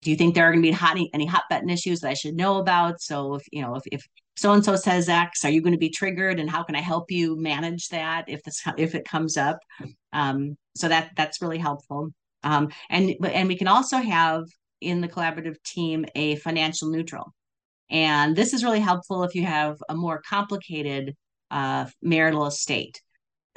do 0.01 0.11
you 0.11 0.17
think 0.17 0.35
there 0.35 0.45
are 0.47 0.51
going 0.51 0.61
to 0.61 0.67
be 0.67 0.71
hot, 0.71 0.97
any 1.13 1.25
hot 1.25 1.43
button 1.49 1.69
issues 1.69 2.01
that 2.01 2.09
I 2.09 2.13
should 2.13 2.35
know 2.35 2.57
about? 2.57 3.01
So 3.01 3.35
if 3.35 3.43
you 3.51 3.61
know 3.61 3.75
if, 3.75 3.83
if 3.91 4.07
so 4.35 4.53
and 4.53 4.63
so 4.63 4.75
says 4.75 5.09
X, 5.09 5.43
are 5.43 5.49
you 5.49 5.61
going 5.61 5.73
to 5.73 5.79
be 5.79 5.89
triggered, 5.89 6.39
and 6.39 6.49
how 6.49 6.63
can 6.63 6.75
I 6.75 6.81
help 6.81 7.11
you 7.11 7.35
manage 7.39 7.89
that 7.89 8.25
if 8.27 8.43
this 8.43 8.61
if 8.77 8.95
it 8.95 9.05
comes 9.05 9.37
up? 9.37 9.57
Um, 10.13 10.57
so 10.75 10.87
that 10.87 11.11
that's 11.15 11.41
really 11.41 11.57
helpful. 11.57 12.11
Um, 12.43 12.69
and 12.89 13.15
and 13.23 13.47
we 13.47 13.57
can 13.57 13.67
also 13.67 13.97
have 13.97 14.43
in 14.79 15.01
the 15.01 15.07
collaborative 15.07 15.61
team 15.63 16.05
a 16.15 16.35
financial 16.37 16.89
neutral, 16.89 17.33
and 17.89 18.35
this 18.35 18.53
is 18.53 18.63
really 18.63 18.79
helpful 18.79 19.23
if 19.23 19.33
you 19.33 19.45
have 19.45 19.77
a 19.89 19.95
more 19.95 20.21
complicated 20.21 21.15
uh, 21.49 21.85
marital 22.01 22.45
estate 22.45 23.01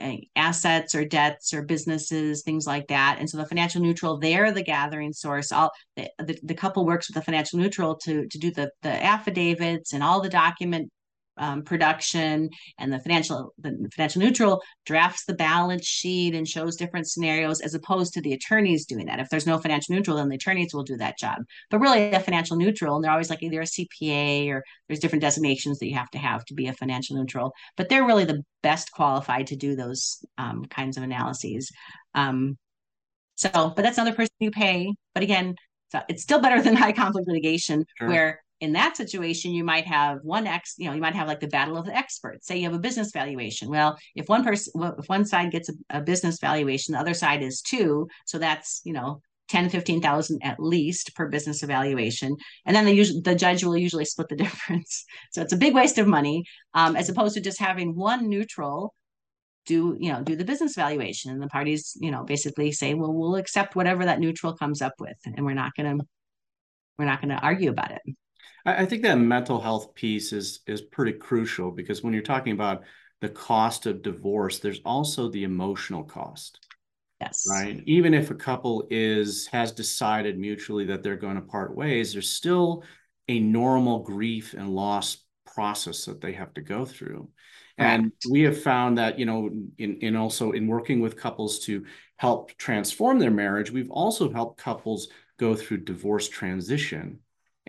Eh, 0.01 0.21
assets 0.35 0.95
or 0.95 1.05
debts 1.05 1.53
or 1.53 1.61
businesses, 1.61 2.43
things 2.43 2.67
like 2.67 2.89
that. 2.89 3.17
And 3.19 3.29
so 3.29 3.37
the 3.37 3.45
financial 3.45 3.83
neutral, 3.83 4.19
they're 4.19 4.51
the 4.51 4.63
gathering 4.63 5.13
source. 5.13 5.53
All 5.53 5.71
the, 5.95 6.11
the, 6.19 6.39
the 6.43 6.55
couple 6.55 6.87
works 6.87 7.09
with 7.09 7.17
the 7.17 7.23
financial 7.23 7.59
neutral 7.59 7.97
to 7.97 8.27
to 8.27 8.39
do 8.39 8.51
the 8.51 8.71
the 8.81 8.89
affidavits 8.89 9.93
and 9.93 10.03
all 10.03 10.23
the 10.23 10.31
document 10.31 10.91
um, 11.41 11.63
production 11.63 12.51
and 12.79 12.93
the 12.93 13.01
financial 13.01 13.53
the 13.59 13.91
financial 13.97 14.21
neutral 14.21 14.63
drafts 14.87 15.25
the 15.25 15.35
balance 15.35 15.87
sheet 15.87 16.35
and 16.35 16.47
shows 16.47 16.77
different 16.77 17.09
scenarios 17.09 17.61
as 17.61 17.75
opposed 17.75 18.13
to 18.15 18.21
the 18.21 18.35
attorneys 18.35 18.87
doing 18.87 19.07
that. 19.07 19.19
If 19.19 19.29
there's 19.31 19.47
no 19.47 19.59
financial 19.59 19.95
neutral 19.95 20.19
then 20.19 20.29
the 20.29 20.37
attorneys 20.37 20.73
will 20.73 20.85
do 20.85 20.97
that 20.99 21.19
job. 21.19 21.39
But 21.71 21.81
really 21.81 22.13
a 22.13 22.21
financial 22.21 22.57
neutral 22.57 22.95
and 22.95 23.05
they're 23.05 23.11
always 23.11 23.31
like 23.31 23.43
either 23.43 23.63
a 23.63 23.65
cpa 23.65 24.49
or 24.49 24.63
there's 24.87 25.01
different 25.01 25.23
designations 25.23 25.79
that 25.79 25.89
you 25.89 25.97
have 25.97 26.11
to 26.11 26.19
have 26.19 26.45
to 26.45 26.55
be 26.55 26.69
a 26.69 26.75
financial 26.75 27.17
neutral 27.17 27.53
but 27.77 27.89
they're 27.89 28.07
really 28.07 28.25
the 28.25 28.45
best 28.63 28.93
qualified 28.93 29.47
to 29.49 29.57
do 29.57 29.75
those 29.75 30.25
um, 30.37 30.65
kinds 30.67 30.97
of 30.97 31.03
analyses. 31.03 31.73
Um, 32.15 32.59
so 33.37 33.73
but 33.75 33.83
that's 33.83 33.97
another 33.97 34.15
person 34.15 34.35
you 34.39 34.51
pay 34.51 34.93
but 35.15 35.23
again 35.23 35.55
it's 36.09 36.23
still 36.23 36.41
better 36.41 36.63
than 36.63 36.77
high 36.77 36.93
conflict 36.93 37.27
litigation 37.27 37.85
sure. 37.99 38.09
where 38.09 38.41
in 38.61 38.73
that 38.75 38.97
situation, 38.97 39.53
you 39.53 39.65
might 39.65 39.87
have 39.87 40.19
one 40.23 40.47
X, 40.47 40.75
you 40.77 40.87
know, 40.87 40.95
you 40.95 41.01
might 41.01 41.15
have 41.15 41.27
like 41.27 41.41
the 41.41 41.49
battle 41.49 41.77
of 41.77 41.87
the 41.87 41.97
experts. 41.97 42.47
Say 42.47 42.59
you 42.59 42.65
have 42.65 42.75
a 42.75 42.79
business 42.79 43.11
valuation. 43.11 43.71
Well, 43.71 43.99
if 44.15 44.29
one 44.29 44.45
person, 44.45 44.73
if 44.99 45.09
one 45.09 45.25
side 45.25 45.51
gets 45.51 45.71
a, 45.71 45.73
a 45.91 46.01
business 46.01 46.39
valuation, 46.41 46.93
the 46.93 47.01
other 47.01 47.15
side 47.15 47.43
is 47.43 47.63
two. 47.63 48.07
So 48.27 48.39
that's, 48.39 48.83
you 48.85 48.93
know, 48.93 49.23
10, 49.49 49.71
15,000 49.71 50.41
at 50.43 50.61
least 50.61 51.15
per 51.17 51.29
business 51.29 51.63
evaluation. 51.63 52.37
And 52.67 52.77
then 52.77 52.85
the, 52.85 52.95
usually, 52.95 53.21
the 53.21 53.35
judge 53.35 53.65
will 53.65 53.77
usually 53.77 54.05
split 54.05 54.29
the 54.29 54.37
difference. 54.45 55.05
So 55.33 55.43
it's 55.43 55.53
a 55.53 55.59
big 55.59 55.75
waste 55.75 55.99
of 55.99 56.07
money 56.07 56.45
um, 56.75 56.97
as 56.97 57.09
opposed 57.09 57.35
to 57.35 57.41
just 57.41 57.59
having 57.59 57.97
one 57.97 58.29
neutral 58.29 58.95
do, 59.67 59.97
you 59.99 60.13
know, 60.13 60.23
do 60.23 60.37
the 60.37 60.45
business 60.45 60.75
valuation. 60.75 61.31
And 61.31 61.43
the 61.43 61.49
parties, 61.49 61.97
you 62.01 62.11
know, 62.11 62.25
basically 62.25 62.73
say, 62.73 62.95
well, 62.95 63.13
we'll 63.13 63.37
accept 63.37 63.75
whatever 63.75 64.05
that 64.05 64.21
neutral 64.21 64.57
comes 64.57 64.83
up 64.83 64.95
with. 64.99 65.17
And 65.25 65.45
we're 65.45 65.55
not 65.55 65.73
going 65.77 65.99
to, 65.99 66.05
we're 66.99 67.07
not 67.07 67.21
going 67.21 67.37
to 67.37 67.43
argue 67.43 67.71
about 67.71 67.93
it. 67.93 68.03
I, 68.65 68.85
think 68.85 69.03
that 69.03 69.17
mental 69.17 69.61
health 69.61 69.95
piece 69.95 70.33
is 70.33 70.61
is 70.67 70.81
pretty 70.83 71.13
crucial 71.13 71.71
because 71.71 72.03
when 72.03 72.13
you're 72.13 72.23
talking 72.23 72.53
about 72.53 72.83
the 73.21 73.29
cost 73.29 73.87
of 73.87 74.03
divorce, 74.03 74.59
there's 74.59 74.81
also 74.85 75.29
the 75.29 75.45
emotional 75.45 76.05
cost. 76.05 76.67
Yes. 77.21 77.47
Right. 77.49 77.83
Even 77.87 78.15
if 78.15 78.31
a 78.31 78.35
couple 78.35 78.87
is 78.91 79.47
has 79.49 79.73
decided 79.73 80.39
mutually 80.39 80.87
that 80.87 81.03
they're 81.03 81.17
going 81.17 81.37
to 81.37 81.43
part 81.43 81.75
ways, 81.75 82.13
there's 82.13 82.31
still 82.31 82.85
a 83.29 83.39
normal 83.39 84.01
grief 84.01 84.55
and 84.55 84.71
loss 84.71 85.19
process 85.55 86.05
that 86.07 86.21
they 86.21 86.33
have 86.33 86.55
to 86.55 86.61
go 86.61 86.85
through. 86.85 87.29
And 87.79 88.13
we 88.29 88.43
have 88.43 88.63
found 88.63 88.99
that, 88.99 89.19
you 89.19 89.25
know, 89.25 89.49
in, 89.79 89.97
in 90.01 90.15
also 90.15 90.53
in 90.53 90.67
working 90.67 91.01
with 91.01 91.17
couples 91.17 91.61
to 91.61 91.87
help 92.17 92.55
transform 92.59 93.19
their 93.19 93.31
marriage, 93.31 93.71
we've 93.71 93.91
also 93.91 94.31
helped 94.31 94.61
couples 94.61 95.09
go 95.39 95.55
through 95.55 95.79
divorce 95.79 96.29
transition 96.29 97.21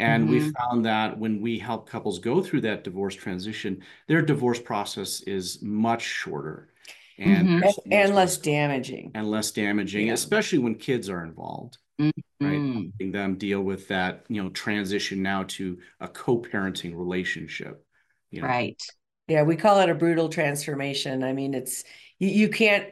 and 0.02 0.24
mm-hmm. 0.24 0.34
we 0.34 0.52
found 0.52 0.86
that 0.86 1.18
when 1.18 1.42
we 1.42 1.60
help 1.60 1.90
couples 1.90 2.20
go 2.20 2.42
through 2.42 2.62
that 2.62 2.84
divorce 2.84 3.16
transition, 3.16 3.84
their 4.08 4.22
divorce 4.22 4.60
process 4.60 5.22
is 5.22 5.62
much 5.62 6.02
shorter 6.02 6.70
and, 7.18 7.48
mm-hmm. 7.48 7.64
and, 7.64 7.94
and 7.94 8.16
less 8.16 8.38
damaging. 8.38 9.12
And 9.14 9.30
less 9.30 9.52
damaging, 9.52 10.08
yeah. 10.08 10.14
especially 10.14 10.60
when 10.60 10.76
kids 10.76 11.10
are 11.10 11.24
involved. 11.24 11.78
Mm-hmm. 12.00 12.46
Right. 12.46 12.74
Helping 12.74 13.12
them 13.12 13.36
deal 13.36 13.62
with 13.62 13.88
that, 13.90 14.26
you 14.28 14.42
know, 14.42 14.50
transition 14.50 15.22
now 15.22 15.44
to 15.50 15.78
a 16.00 16.08
co-parenting 16.08 16.96
relationship. 16.96 17.86
You 18.32 18.42
know? 18.42 18.48
Right. 18.48 18.82
Yeah, 19.28 19.44
we 19.44 19.56
call 19.56 19.80
it 19.82 19.90
a 19.90 19.96
brutal 19.96 20.30
transformation. 20.30 21.24
I 21.24 21.34
mean, 21.34 21.54
it's 21.54 21.84
you, 22.18 22.30
you 22.30 22.50
can't 22.50 22.88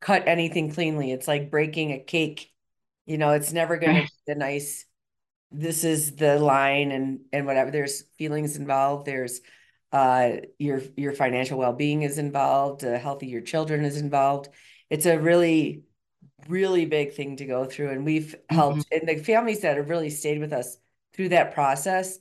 cut 0.00 0.28
anything 0.28 0.72
cleanly. 0.72 1.10
It's 1.10 1.26
like 1.26 1.50
breaking 1.50 1.90
a 1.92 1.98
cake. 1.98 2.50
You 3.04 3.18
know, 3.18 3.32
it's 3.32 3.52
never 3.52 3.78
gonna 3.78 4.02
be 4.02 4.08
the 4.28 4.36
nice 4.36 4.86
this 5.52 5.84
is 5.84 6.16
the 6.16 6.38
line 6.38 6.90
and 6.90 7.20
and 7.32 7.46
whatever 7.46 7.70
there's 7.70 8.02
feelings 8.18 8.56
involved 8.56 9.06
there's 9.06 9.40
uh 9.92 10.32
your 10.58 10.80
your 10.96 11.12
financial 11.12 11.58
well-being 11.58 12.02
is 12.02 12.18
involved 12.18 12.84
uh, 12.84 12.98
healthy 12.98 13.26
your 13.26 13.40
children 13.40 13.84
is 13.84 13.98
involved 13.98 14.48
it's 14.90 15.06
a 15.06 15.18
really 15.18 15.82
really 16.48 16.86
big 16.86 17.12
thing 17.12 17.36
to 17.36 17.44
go 17.44 17.64
through 17.64 17.90
and 17.90 18.04
we've 18.04 18.34
helped 18.48 18.78
mm-hmm. 18.78 19.08
and 19.08 19.08
the 19.08 19.22
families 19.22 19.60
that 19.60 19.76
have 19.76 19.88
really 19.88 20.10
stayed 20.10 20.40
with 20.40 20.52
us 20.52 20.76
through 21.14 21.28
that 21.28 21.54
process 21.54 22.18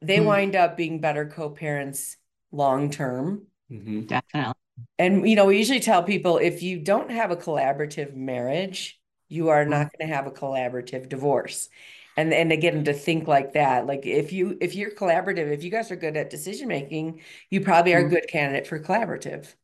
they 0.00 0.16
mm-hmm. 0.16 0.26
wind 0.26 0.56
up 0.56 0.76
being 0.76 1.00
better 1.00 1.26
co-parents 1.26 2.16
long 2.50 2.90
term 2.90 3.46
mm-hmm. 3.70 4.02
definitely 4.02 4.54
and 4.98 5.28
you 5.28 5.36
know 5.36 5.46
we 5.46 5.58
usually 5.58 5.80
tell 5.80 6.02
people 6.02 6.38
if 6.38 6.62
you 6.62 6.78
don't 6.78 7.10
have 7.10 7.30
a 7.30 7.36
collaborative 7.36 8.14
marriage 8.14 9.00
you 9.28 9.48
are 9.48 9.64
not 9.64 9.86
mm-hmm. 9.86 9.98
going 9.98 10.10
to 10.10 10.14
have 10.14 10.26
a 10.26 10.30
collaborative 10.30 11.08
divorce 11.08 11.68
and 12.16 12.32
and 12.32 12.50
to 12.50 12.56
get 12.56 12.74
them 12.74 12.84
to 12.84 12.92
think 12.92 13.26
like 13.26 13.52
that 13.54 13.86
like 13.86 14.04
if 14.06 14.32
you 14.32 14.56
if 14.60 14.74
you're 14.74 14.90
collaborative 14.90 15.50
if 15.50 15.64
you 15.64 15.70
guys 15.70 15.90
are 15.90 15.96
good 15.96 16.16
at 16.16 16.30
decision 16.30 16.68
making 16.68 17.20
you 17.50 17.60
probably 17.60 17.94
are 17.94 17.98
a 17.98 18.02
mm-hmm. 18.02 18.14
good 18.14 18.28
candidate 18.28 18.66
for 18.66 18.78
collaborative. 18.78 19.54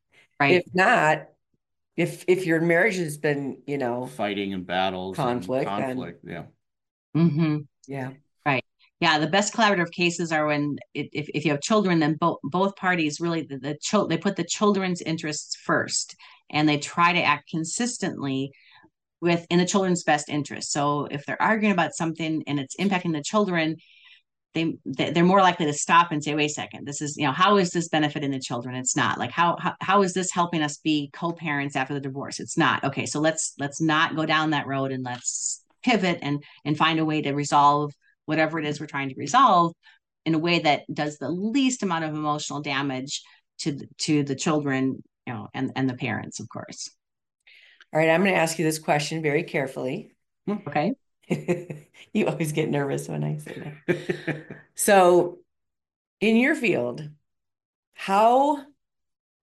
Right. 0.40 0.54
If 0.54 0.74
not 0.74 1.28
if 1.96 2.24
if 2.28 2.46
your 2.46 2.60
marriage 2.60 2.96
has 2.96 3.18
been 3.18 3.62
you 3.66 3.78
know 3.78 4.06
fighting 4.06 4.54
and 4.54 4.66
battles 4.66 5.16
conflict 5.16 5.68
and 5.68 5.84
conflict 5.84 6.24
then, 6.24 6.34
yeah. 7.14 7.20
Mm-hmm. 7.20 7.56
yeah. 7.86 8.10
Right. 8.46 8.64
Yeah, 9.00 9.18
the 9.18 9.26
best 9.26 9.54
collaborative 9.54 9.92
cases 9.92 10.32
are 10.32 10.46
when 10.46 10.76
it, 10.94 11.08
if, 11.12 11.28
if 11.34 11.44
you 11.44 11.50
have 11.52 11.60
children, 11.60 11.98
then 11.98 12.14
both 12.14 12.38
both 12.44 12.76
parties 12.76 13.20
really 13.20 13.42
the, 13.42 13.58
the 13.58 13.78
child 13.82 14.10
they 14.10 14.18
put 14.18 14.36
the 14.36 14.44
children's 14.44 15.02
interests 15.02 15.56
first 15.56 16.16
and 16.50 16.68
they 16.68 16.78
try 16.78 17.12
to 17.12 17.22
act 17.22 17.50
consistently 17.50 18.52
with 19.20 19.46
in 19.50 19.58
the 19.58 19.66
children's 19.66 20.04
best 20.04 20.28
interest. 20.28 20.72
So 20.72 21.06
if 21.10 21.24
they're 21.26 21.40
arguing 21.40 21.72
about 21.72 21.94
something 21.94 22.42
and 22.46 22.60
it's 22.60 22.76
impacting 22.76 23.12
the 23.12 23.22
children, 23.22 23.76
they 24.54 24.74
they're 24.84 25.24
more 25.24 25.40
likely 25.40 25.66
to 25.66 25.72
stop 25.72 26.10
and 26.12 26.22
say, 26.22 26.34
wait 26.34 26.50
a 26.50 26.54
second, 26.54 26.86
this 26.86 27.02
is, 27.02 27.16
you 27.16 27.26
know, 27.26 27.32
how 27.32 27.56
is 27.56 27.70
this 27.70 27.88
benefiting 27.88 28.30
the 28.30 28.40
children? 28.40 28.74
It's 28.74 28.96
not 28.96 29.18
like 29.18 29.30
how 29.30 29.56
how, 29.58 29.74
how 29.80 30.02
is 30.02 30.14
this 30.14 30.30
helping 30.32 30.62
us 30.62 30.78
be 30.78 31.10
co-parents 31.12 31.76
after 31.76 31.94
the 31.94 32.00
divorce? 32.00 32.40
It's 32.40 32.56
not. 32.56 32.84
Okay, 32.84 33.06
so 33.06 33.20
let's 33.20 33.54
let's 33.58 33.80
not 33.80 34.16
go 34.16 34.24
down 34.24 34.50
that 34.50 34.66
road 34.66 34.92
and 34.92 35.04
let's 35.04 35.62
pivot 35.82 36.18
and 36.22 36.42
and 36.64 36.76
find 36.76 36.98
a 36.98 37.04
way 37.04 37.22
to 37.22 37.32
resolve 37.32 37.92
whatever 38.26 38.58
it 38.58 38.66
is 38.66 38.80
we're 38.80 38.86
trying 38.86 39.08
to 39.08 39.14
resolve 39.16 39.72
in 40.24 40.34
a 40.34 40.38
way 40.38 40.58
that 40.60 40.82
does 40.92 41.18
the 41.18 41.30
least 41.30 41.82
amount 41.82 42.04
of 42.04 42.14
emotional 42.14 42.60
damage 42.60 43.22
to 43.58 43.78
to 43.98 44.22
the 44.22 44.34
children 44.34 45.02
you 45.26 45.32
know 45.32 45.48
and 45.54 45.72
and 45.76 45.88
the 45.88 45.94
parents 45.94 46.40
of 46.40 46.48
course 46.48 46.90
all 47.92 48.00
right 48.00 48.10
i'm 48.10 48.22
going 48.22 48.34
to 48.34 48.40
ask 48.40 48.58
you 48.58 48.64
this 48.64 48.78
question 48.78 49.22
very 49.22 49.42
carefully. 49.42 50.12
Okay. 50.48 50.94
You 52.14 52.26
always 52.26 52.52
get 52.52 52.70
nervous 52.70 53.06
when 53.06 53.22
i 53.22 53.36
say 53.36 53.74
that. 53.86 54.46
So 54.74 55.38
in 56.20 56.36
your 56.36 56.54
field 56.54 57.08
how 57.92 58.64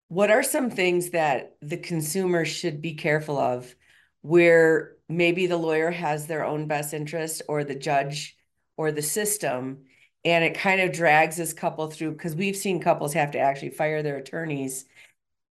what 0.08 0.30
are 0.30 0.42
some 0.42 0.70
things 0.70 1.10
that 1.10 1.56
the 1.60 1.76
consumer 1.76 2.44
should 2.44 2.80
be 2.80 2.94
careful 2.94 3.38
of 3.38 3.74
where 4.22 4.96
maybe 5.08 5.46
the 5.46 5.56
lawyer 5.56 5.90
has 5.90 6.26
their 6.26 6.44
own 6.44 6.66
best 6.66 6.94
interest 6.94 7.42
or 7.48 7.62
the 7.62 7.74
judge 7.74 8.36
or 8.76 8.90
the 8.90 9.02
system 9.02 9.84
and 10.24 10.44
it 10.44 10.54
kind 10.54 10.80
of 10.80 10.92
drags 10.92 11.36
this 11.36 11.52
couple 11.52 11.88
through? 11.90 12.12
Because 12.12 12.34
we've 12.34 12.56
seen 12.56 12.80
couples 12.80 13.12
have 13.14 13.30
to 13.32 13.38
actually 13.38 13.70
fire 13.70 14.02
their 14.02 14.16
attorneys 14.16 14.84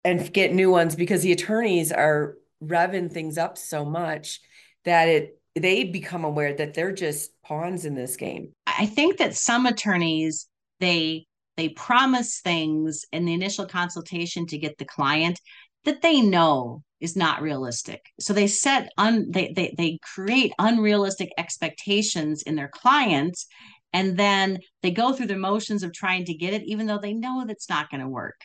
and 0.04 0.32
get 0.32 0.52
new 0.52 0.70
ones 0.70 0.96
because 0.96 1.22
the 1.22 1.32
attorneys 1.32 1.92
are 1.92 2.36
revving 2.62 3.10
things 3.10 3.38
up 3.38 3.58
so 3.58 3.84
much 3.84 4.40
that 4.84 5.08
it 5.08 5.36
they 5.56 5.84
become 5.84 6.24
aware 6.24 6.54
that 6.54 6.74
they're 6.74 6.92
just 6.92 7.30
pawns 7.42 7.84
in 7.84 7.94
this 7.94 8.16
game. 8.16 8.52
I 8.66 8.86
think 8.86 9.18
that 9.18 9.34
some 9.34 9.66
attorneys 9.66 10.46
they 10.78 11.26
they 11.56 11.70
promise 11.70 12.40
things 12.40 13.04
in 13.12 13.24
the 13.24 13.34
initial 13.34 13.66
consultation 13.66 14.46
to 14.46 14.58
get 14.58 14.78
the 14.78 14.84
client 14.84 15.38
that 15.84 16.02
they 16.02 16.20
know 16.20 16.82
is 17.00 17.16
not 17.16 17.42
realistic. 17.42 18.00
So 18.20 18.32
they 18.32 18.46
set 18.46 18.90
un 18.98 19.26
they 19.30 19.52
they 19.54 19.74
they 19.76 19.98
create 20.14 20.52
unrealistic 20.58 21.30
expectations 21.38 22.42
in 22.42 22.54
their 22.54 22.68
clients 22.68 23.46
and 23.92 24.16
then 24.16 24.58
they 24.82 24.90
go 24.90 25.12
through 25.12 25.26
the 25.26 25.36
motions 25.36 25.82
of 25.82 25.92
trying 25.92 26.24
to 26.26 26.34
get 26.34 26.54
it 26.54 26.62
even 26.64 26.86
though 26.86 26.98
they 26.98 27.12
know 27.12 27.44
that's 27.46 27.68
not 27.68 27.90
going 27.90 28.02
to 28.02 28.08
work. 28.08 28.40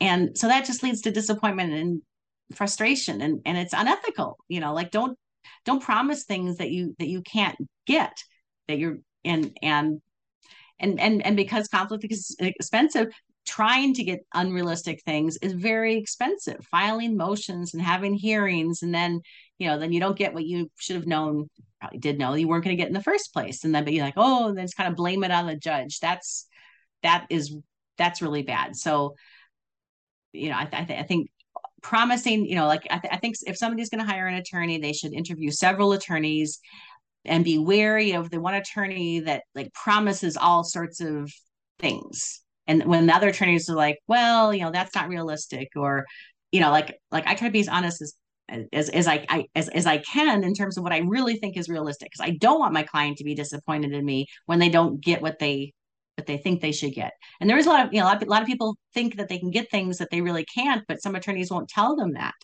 And 0.00 0.36
so 0.36 0.48
that 0.48 0.64
just 0.64 0.82
leads 0.82 1.02
to 1.02 1.10
disappointment 1.10 1.72
and 1.72 2.02
frustration 2.54 3.20
and 3.20 3.40
and 3.44 3.58
it's 3.58 3.72
unethical. 3.72 4.38
You 4.48 4.60
know, 4.60 4.74
like 4.74 4.90
don't 4.90 5.16
don't 5.64 5.82
promise 5.82 6.24
things 6.24 6.58
that 6.58 6.70
you 6.70 6.94
that 6.98 7.08
you 7.08 7.22
can't 7.22 7.56
get 7.86 8.16
that 8.68 8.78
you're 8.78 8.98
and 9.24 9.56
and 9.62 10.00
and 10.78 11.00
and 11.00 11.24
and 11.24 11.36
because 11.36 11.68
conflict 11.68 12.06
is 12.10 12.36
expensive 12.38 13.08
trying 13.46 13.94
to 13.94 14.04
get 14.04 14.20
unrealistic 14.34 15.02
things 15.04 15.36
is 15.38 15.52
very 15.54 15.96
expensive. 15.96 16.64
Filing 16.70 17.16
motions 17.16 17.74
and 17.74 17.82
having 17.82 18.14
hearings 18.14 18.82
and 18.82 18.94
then 18.94 19.20
you 19.58 19.66
know 19.66 19.78
then 19.78 19.92
you 19.92 20.00
don't 20.00 20.18
get 20.18 20.34
what 20.34 20.46
you 20.46 20.70
should 20.78 20.96
have 20.96 21.06
known 21.06 21.48
probably 21.80 21.98
did 21.98 22.18
know 22.18 22.34
you 22.34 22.46
weren't 22.46 22.62
going 22.62 22.76
to 22.76 22.80
get 22.80 22.88
in 22.88 22.94
the 22.94 23.02
first 23.02 23.32
place. 23.32 23.64
And 23.64 23.74
then 23.74 23.84
be 23.84 24.00
like 24.00 24.14
oh 24.16 24.48
and 24.48 24.58
then 24.58 24.66
kind 24.76 24.88
of 24.88 24.96
blame 24.96 25.24
it 25.24 25.30
on 25.30 25.46
the 25.46 25.56
judge. 25.56 26.00
That's 26.00 26.46
that 27.02 27.26
is 27.30 27.54
that's 27.96 28.22
really 28.22 28.42
bad. 28.42 28.76
So 28.76 29.14
you 30.32 30.50
know 30.50 30.56
i, 30.58 30.64
th- 30.64 30.98
I 30.98 31.02
think 31.02 31.30
promising 31.82 32.44
you 32.46 32.54
know 32.54 32.66
like 32.66 32.86
I, 32.90 32.98
th- 32.98 33.12
I 33.12 33.16
think 33.16 33.36
if 33.46 33.56
somebody's 33.56 33.90
going 33.90 34.04
to 34.04 34.10
hire 34.10 34.26
an 34.26 34.34
attorney 34.34 34.78
they 34.78 34.92
should 34.92 35.12
interview 35.12 35.50
several 35.50 35.92
attorneys 35.92 36.60
and 37.24 37.44
be 37.44 37.58
wary 37.58 38.12
of 38.12 38.30
the 38.30 38.40
one 38.40 38.54
attorney 38.54 39.20
that 39.20 39.42
like 39.54 39.72
promises 39.74 40.36
all 40.36 40.64
sorts 40.64 41.00
of 41.00 41.30
things. 41.78 42.42
And 42.66 42.84
when 42.84 43.06
the 43.06 43.14
other 43.14 43.28
attorneys 43.28 43.68
are 43.68 43.76
like 43.76 43.98
well 44.06 44.54
you 44.54 44.62
know 44.62 44.70
that's 44.70 44.94
not 44.94 45.08
realistic 45.08 45.68
or 45.76 46.06
you 46.52 46.60
know 46.60 46.70
like 46.70 46.98
like 47.10 47.26
i 47.26 47.34
try 47.34 47.48
to 47.48 47.52
be 47.52 47.60
as 47.60 47.68
honest 47.68 48.02
as 48.02 48.14
as, 48.72 48.88
as 48.88 49.06
I, 49.06 49.24
I 49.28 49.46
as, 49.54 49.68
as 49.68 49.86
I 49.86 49.98
can 49.98 50.44
in 50.44 50.54
terms 50.54 50.76
of 50.76 50.82
what 50.82 50.92
I 50.92 50.98
really 50.98 51.36
think 51.36 51.56
is 51.56 51.68
realistic 51.68 52.10
because 52.10 52.26
I 52.26 52.36
don't 52.36 52.58
want 52.58 52.72
my 52.72 52.82
client 52.82 53.18
to 53.18 53.24
be 53.24 53.34
disappointed 53.34 53.92
in 53.92 54.04
me 54.04 54.26
when 54.46 54.58
they 54.58 54.68
don't 54.68 55.00
get 55.00 55.22
what 55.22 55.38
they 55.38 55.72
what 56.16 56.26
they 56.26 56.36
think 56.36 56.60
they 56.60 56.72
should 56.72 56.94
get. 56.94 57.12
And 57.40 57.48
there 57.48 57.58
is 57.58 57.66
a 57.66 57.70
lot 57.70 57.86
of 57.86 57.92
you 57.92 58.00
know 58.00 58.06
a 58.06 58.08
lot, 58.08 58.22
of, 58.22 58.28
a 58.28 58.30
lot 58.30 58.42
of 58.42 58.48
people 58.48 58.76
think 58.94 59.16
that 59.16 59.28
they 59.28 59.38
can 59.38 59.50
get 59.50 59.70
things 59.70 59.98
that 59.98 60.10
they 60.10 60.20
really 60.20 60.44
can't, 60.44 60.84
but 60.88 61.02
some 61.02 61.14
attorneys 61.14 61.50
won't 61.50 61.68
tell 61.68 61.96
them 61.96 62.14
that, 62.14 62.34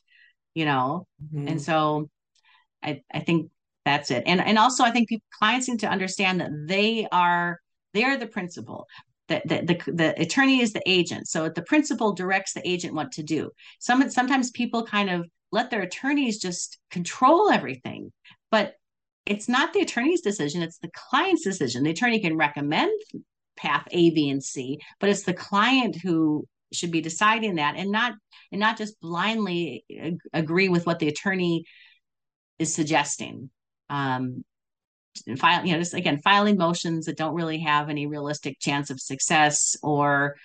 you 0.54 0.64
know. 0.64 1.06
Mm-hmm. 1.22 1.48
And 1.48 1.62
so 1.62 2.08
I 2.82 3.02
I 3.12 3.20
think 3.20 3.50
that's 3.84 4.10
it. 4.10 4.24
And 4.26 4.40
and 4.40 4.58
also 4.58 4.84
I 4.84 4.90
think 4.90 5.08
people, 5.08 5.26
clients 5.38 5.68
need 5.68 5.80
to 5.80 5.88
understand 5.88 6.40
that 6.40 6.50
they 6.66 7.06
are 7.12 7.60
they 7.92 8.04
are 8.04 8.16
the 8.16 8.26
principal 8.26 8.86
the, 9.28 9.42
the, 9.44 9.74
the, 9.74 9.92
the 9.92 10.20
attorney 10.20 10.60
is 10.60 10.72
the 10.72 10.82
agent. 10.86 11.26
So 11.28 11.48
the 11.48 11.62
principal 11.62 12.12
directs 12.12 12.52
the 12.52 12.68
agent 12.68 12.94
what 12.94 13.12
to 13.12 13.22
do. 13.22 13.50
Some 13.80 14.08
sometimes 14.10 14.50
people 14.52 14.86
kind 14.86 15.10
of 15.10 15.26
let 15.52 15.70
their 15.70 15.82
attorneys 15.82 16.38
just 16.38 16.78
control 16.90 17.50
everything, 17.50 18.12
but 18.50 18.74
it's 19.24 19.48
not 19.48 19.72
the 19.72 19.80
attorney's 19.80 20.20
decision, 20.20 20.62
it's 20.62 20.78
the 20.78 20.90
client's 21.10 21.42
decision. 21.42 21.82
The 21.82 21.90
attorney 21.90 22.20
can 22.20 22.36
recommend 22.36 22.92
path 23.56 23.86
A, 23.90 24.10
B, 24.10 24.30
and 24.30 24.42
C, 24.42 24.80
but 25.00 25.08
it's 25.08 25.24
the 25.24 25.34
client 25.34 25.96
who 25.96 26.46
should 26.72 26.90
be 26.90 27.00
deciding 27.00 27.56
that 27.56 27.76
and 27.76 27.90
not 27.90 28.14
and 28.52 28.60
not 28.60 28.76
just 28.76 29.00
blindly 29.00 29.84
ag- 29.90 30.18
agree 30.32 30.68
with 30.68 30.86
what 30.86 30.98
the 30.98 31.08
attorney 31.08 31.64
is 32.58 32.74
suggesting. 32.74 33.50
Um, 33.88 34.44
file, 35.38 35.64
you 35.64 35.72
know, 35.72 35.78
just 35.78 35.94
again, 35.94 36.20
filing 36.22 36.56
motions 36.56 37.06
that 37.06 37.16
don't 37.16 37.34
really 37.34 37.58
have 37.60 37.88
any 37.88 38.06
realistic 38.06 38.58
chance 38.60 38.90
of 38.90 39.00
success 39.00 39.76
or 39.82 40.36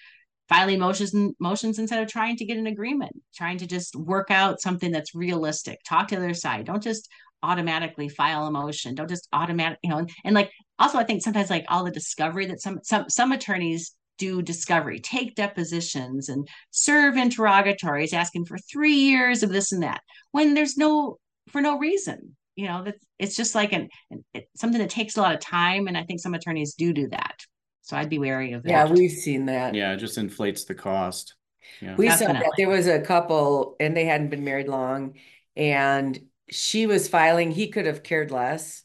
filing 0.50 0.80
motions 0.80 1.14
motions 1.40 1.80
instead 1.80 2.02
of 2.02 2.10
trying 2.10 2.36
to 2.38 2.46
get 2.46 2.58
an 2.58 2.68
agreement, 2.68 3.14
trying 3.36 3.58
to 3.58 3.68
just 3.68 3.96
work 3.96 4.32
out 4.32 4.62
something 4.62 4.92
that's 4.92 5.16
realistic. 5.16 5.80
Talk 5.88 6.10
to 6.10 6.16
the 6.16 6.24
other 6.24 6.34
side. 6.34 6.66
Don't 6.66 6.84
just 6.84 7.10
automatically 7.44 8.10
file 8.10 8.46
a 8.46 8.52
motion. 8.52 8.96
Don't 8.96 9.10
just 9.10 9.28
automatic, 9.34 9.80
you 9.82 9.90
know, 9.90 9.98
and, 9.98 10.10
and 10.24 10.36
like 10.36 10.52
also 10.82 10.98
I 10.98 11.04
think 11.04 11.22
sometimes 11.22 11.50
like 11.50 11.66
all 11.70 11.84
the 11.84 11.92
discovery 11.92 12.48
that 12.48 12.62
some 12.62 12.80
some 12.84 13.10
some 13.10 13.32
attorneys 13.32 13.96
do 14.18 14.42
discovery, 14.42 15.00
take 15.00 15.36
depositions 15.36 16.30
and 16.30 16.48
serve 16.70 17.18
interrogatories 17.18 18.14
asking 18.14 18.46
for 18.46 18.58
three 18.58 18.94
years 18.94 19.42
of 19.42 19.50
this 19.50 19.72
and 19.72 19.82
that 19.82 20.02
when 20.32 20.54
there's 20.54 20.78
no 20.78 21.18
for 21.50 21.62
no 21.62 21.78
reason. 21.78 22.36
You 22.56 22.68
know 22.68 22.84
that 22.84 22.96
it's 23.18 23.36
just 23.36 23.56
like 23.56 23.72
an, 23.72 23.88
an 24.12 24.24
something 24.56 24.80
that 24.80 24.90
takes 24.90 25.16
a 25.18 25.22
lot 25.22 25.34
of 25.34 25.40
time 25.40 25.88
and 25.88 25.98
i 25.98 26.04
think 26.04 26.20
some 26.20 26.34
attorneys 26.34 26.76
do 26.76 26.92
do 26.94 27.08
that. 27.10 27.40
So 27.82 27.96
i'd 27.98 28.10
be 28.10 28.20
wary 28.20 28.52
of 28.52 28.64
that. 28.64 28.70
Yeah 28.70 28.92
we've 28.92 29.10
seen 29.10 29.46
that. 29.46 29.74
Yeah 29.74 29.94
it 29.94 29.98
just 29.98 30.18
inflates 30.18 30.66
the 30.66 30.76
cost. 30.76 31.36
Yeah. 31.80 31.96
we 31.96 32.08
Definitely. 32.08 32.36
saw 32.36 32.42
that. 32.42 32.52
There 32.58 32.70
was 32.70 32.88
a 32.88 33.00
couple 33.00 33.78
and 33.80 33.96
they 33.96 34.06
hadn't 34.06 34.30
been 34.30 34.44
married 34.44 34.68
long 34.68 35.16
and 35.56 36.20
she 36.50 36.86
was 36.86 37.08
filing 37.08 37.52
he 37.52 37.70
could 37.70 37.86
have 37.86 38.04
cared 38.04 38.30
less 38.32 38.84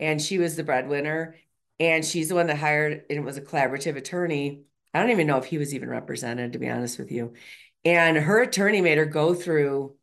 and 0.00 0.20
she 0.20 0.38
was 0.38 0.56
the 0.56 0.64
breadwinner 0.64 1.36
and 1.78 2.04
she's 2.04 2.28
the 2.28 2.34
one 2.34 2.46
that 2.46 2.58
hired 2.58 3.04
and 3.10 3.18
it 3.18 3.24
was 3.24 3.36
a 3.36 3.42
collaborative 3.42 3.96
attorney 3.96 4.62
i 4.94 5.00
don't 5.00 5.10
even 5.10 5.26
know 5.26 5.38
if 5.38 5.44
he 5.44 5.58
was 5.58 5.74
even 5.74 5.88
represented 5.88 6.52
to 6.52 6.58
be 6.58 6.68
honest 6.68 6.98
with 6.98 7.10
you 7.10 7.32
and 7.84 8.16
her 8.16 8.42
attorney 8.42 8.80
made 8.80 8.98
her 8.98 9.06
go 9.06 9.34
through 9.34 9.94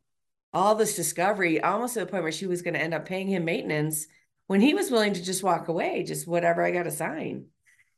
all 0.54 0.76
this 0.76 0.94
discovery 0.94 1.60
almost 1.60 1.94
to 1.94 2.00
the 2.00 2.06
point 2.06 2.22
where 2.22 2.32
she 2.32 2.46
was 2.46 2.62
going 2.62 2.74
to 2.74 2.80
end 2.80 2.94
up 2.94 3.04
paying 3.04 3.26
him 3.26 3.44
maintenance 3.44 4.06
when 4.46 4.60
he 4.60 4.72
was 4.72 4.90
willing 4.90 5.14
to 5.14 5.22
just 5.22 5.42
walk 5.42 5.68
away, 5.68 6.04
just 6.04 6.26
whatever 6.26 6.62
I 6.62 6.70
got 6.70 6.84
to 6.84 6.90
sign. 6.90 7.46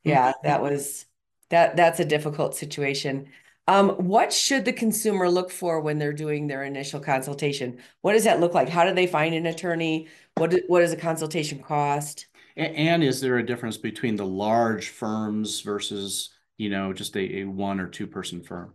Yeah, 0.03 0.31
mm-hmm. 0.31 0.47
that 0.49 0.63
was 0.63 1.05
that 1.51 1.77
that's 1.77 2.01
a 2.01 2.05
difficult 2.05 2.57
situation. 2.57 3.29
Um, 3.69 3.91
what 3.91 4.33
should 4.33 4.65
the 4.65 4.73
consumer 4.73 5.29
look 5.29 5.51
for 5.51 5.81
when 5.81 5.99
they're 5.99 6.13
doing 6.13 6.47
their 6.47 6.63
initial 6.65 7.01
consultation? 7.01 7.79
What 8.03 8.13
does 8.13 8.25
that 8.25 8.41
look 8.41 8.55
like? 8.55 8.69
How 8.69 8.85
do 8.85 8.95
they 8.95 9.07
find 9.07 9.35
an 9.35 9.47
attorney? 9.47 10.09
What 10.37 10.55
what 10.69 10.81
does 10.81 10.93
a 10.93 10.97
consultation 10.97 11.63
cost? 11.63 12.27
And 12.57 13.03
is 13.03 13.21
there 13.21 13.39
a 13.39 13.47
difference 13.47 13.77
between 13.77 14.17
the 14.17 14.27
large 14.27 14.89
firms 14.89 15.61
versus 15.61 16.31
you 16.59 16.71
know 16.71 16.93
just 16.93 17.17
a, 17.17 17.41
a 17.41 17.45
one 17.45 17.81
or 17.81 17.89
two 17.89 18.07
person 18.07 18.43
firm? 18.43 18.75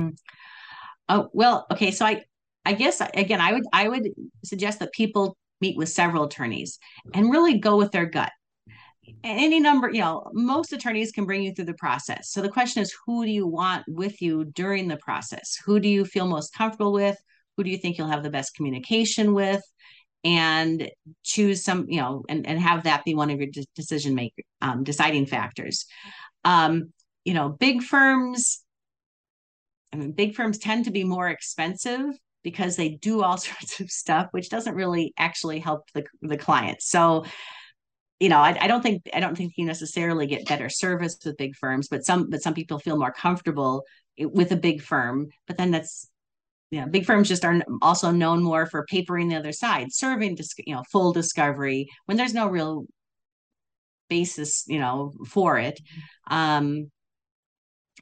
Mm. 0.00 0.16
Oh 1.08 1.30
well, 1.32 1.66
okay. 1.70 1.92
So 1.92 2.04
I 2.04 2.24
I 2.64 2.72
guess 2.72 3.00
again, 3.14 3.40
I 3.40 3.52
would 3.52 3.64
I 3.72 3.88
would 3.88 4.08
suggest 4.44 4.80
that 4.80 4.92
people 4.92 5.36
meet 5.60 5.76
with 5.76 5.88
several 5.88 6.24
attorneys 6.24 6.78
and 7.14 7.30
really 7.30 7.58
go 7.58 7.76
with 7.76 7.92
their 7.92 8.06
gut. 8.06 8.32
Any 9.24 9.60
number, 9.60 9.90
you 9.90 10.00
know, 10.00 10.28
most 10.32 10.72
attorneys 10.72 11.12
can 11.12 11.24
bring 11.24 11.42
you 11.42 11.54
through 11.54 11.66
the 11.66 11.74
process. 11.74 12.30
So 12.30 12.42
the 12.42 12.48
question 12.48 12.82
is, 12.82 12.96
who 13.06 13.24
do 13.24 13.30
you 13.30 13.46
want 13.46 13.84
with 13.86 14.20
you 14.20 14.44
during 14.46 14.88
the 14.88 14.96
process? 14.96 15.56
Who 15.64 15.78
do 15.78 15.88
you 15.88 16.04
feel 16.04 16.26
most 16.26 16.52
comfortable 16.54 16.92
with? 16.92 17.16
Who 17.56 17.64
do 17.64 17.70
you 17.70 17.78
think 17.78 17.98
you'll 17.98 18.08
have 18.08 18.22
the 18.22 18.30
best 18.30 18.54
communication 18.54 19.34
with? 19.34 19.62
and 20.24 20.88
choose 21.24 21.64
some, 21.64 21.86
you 21.88 22.00
know, 22.00 22.24
and, 22.28 22.46
and 22.46 22.60
have 22.60 22.84
that 22.84 23.04
be 23.04 23.14
one 23.14 23.30
of 23.30 23.40
your 23.40 23.50
de- 23.50 23.66
decision 23.74 24.14
maker 24.14 24.42
um, 24.60 24.84
deciding 24.84 25.26
factors. 25.26 25.86
Um, 26.44 26.92
you 27.24 27.34
know, 27.34 27.48
big 27.48 27.82
firms, 27.82 28.62
I 29.92 29.96
mean, 29.96 30.12
big 30.12 30.34
firms 30.34 30.58
tend 30.58 30.84
to 30.84 30.90
be 30.90 31.04
more 31.04 31.28
expensive 31.28 32.06
because 32.42 32.76
they 32.76 32.90
do 32.90 33.22
all 33.22 33.36
sorts 33.36 33.80
of 33.80 33.90
stuff, 33.90 34.28
which 34.30 34.48
doesn't 34.48 34.74
really 34.74 35.12
actually 35.18 35.58
help 35.58 35.90
the, 35.92 36.04
the 36.20 36.36
client. 36.36 36.82
So, 36.82 37.24
you 38.22 38.28
know, 38.28 38.38
I, 38.38 38.56
I, 38.60 38.68
don't 38.68 38.82
think 38.82 39.02
I 39.12 39.18
don't 39.18 39.36
think 39.36 39.54
you 39.56 39.66
necessarily 39.66 40.28
get 40.28 40.46
better 40.46 40.68
service 40.68 41.18
with 41.24 41.36
big 41.36 41.56
firms, 41.56 41.88
but 41.88 42.06
some 42.06 42.30
but 42.30 42.40
some 42.40 42.54
people 42.54 42.78
feel 42.78 42.96
more 42.96 43.12
comfortable 43.12 43.82
with 44.16 44.52
a 44.52 44.56
big 44.56 44.80
firm. 44.80 45.26
But 45.48 45.58
then 45.58 45.72
that's 45.72 46.08
you 46.70 46.80
know, 46.80 46.86
big 46.86 47.04
firms 47.04 47.28
just 47.28 47.44
are 47.44 47.60
also 47.82 48.12
known 48.12 48.40
more 48.40 48.66
for 48.66 48.86
papering 48.86 49.26
the 49.26 49.34
other 49.34 49.50
side, 49.50 49.92
serving 49.92 50.38
you 50.64 50.72
know 50.72 50.84
full 50.92 51.12
discovery 51.12 51.88
when 52.06 52.16
there's 52.16 52.32
no 52.32 52.46
real 52.46 52.86
basis 54.08 54.64
you 54.68 54.78
know 54.78 55.12
for 55.28 55.58
it. 55.58 55.80
Um, 56.30 56.92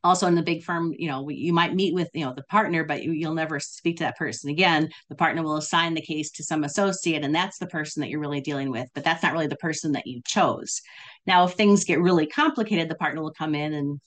also 0.02 0.26
in 0.26 0.34
the 0.34 0.42
big 0.42 0.62
firm 0.62 0.94
you 0.98 1.08
know 1.08 1.28
you 1.28 1.52
might 1.52 1.74
meet 1.74 1.94
with 1.94 2.08
you 2.14 2.24
know 2.24 2.32
the 2.34 2.42
partner 2.44 2.84
but 2.84 3.02
you, 3.02 3.28
will 3.28 3.34
never 3.34 3.60
speak 3.60 3.98
to 3.98 4.04
that 4.04 4.16
person 4.16 4.50
again. 4.50 4.88
The 5.08 5.14
partner 5.14 5.42
will 5.42 5.56
assign 5.56 5.94
the 5.94 6.00
case 6.00 6.30
to 6.32 6.44
some 6.44 6.64
associate 6.64 7.24
and 7.24 7.34
that's 7.34 7.58
the 7.58 7.66
person 7.66 8.00
that 8.00 8.08
you're 8.08 8.20
really 8.20 8.40
dealing 8.40 8.70
with 8.70 8.88
but 8.94 9.04
that's 9.04 9.22
not 9.22 9.32
really 9.32 9.46
the 9.46 9.56
person 9.56 9.92
that 9.92 10.06
you 10.06 10.20
chose. 10.24 10.80
Now 11.26 11.44
if 11.44 11.52
things 11.52 11.84
get 11.84 12.00
really 12.00 12.26
complicated 12.26 12.88
the 12.88 12.96
partner 12.96 13.22
will 13.22 13.32
come 13.32 13.54
in 13.54 13.74
and 13.74 14.00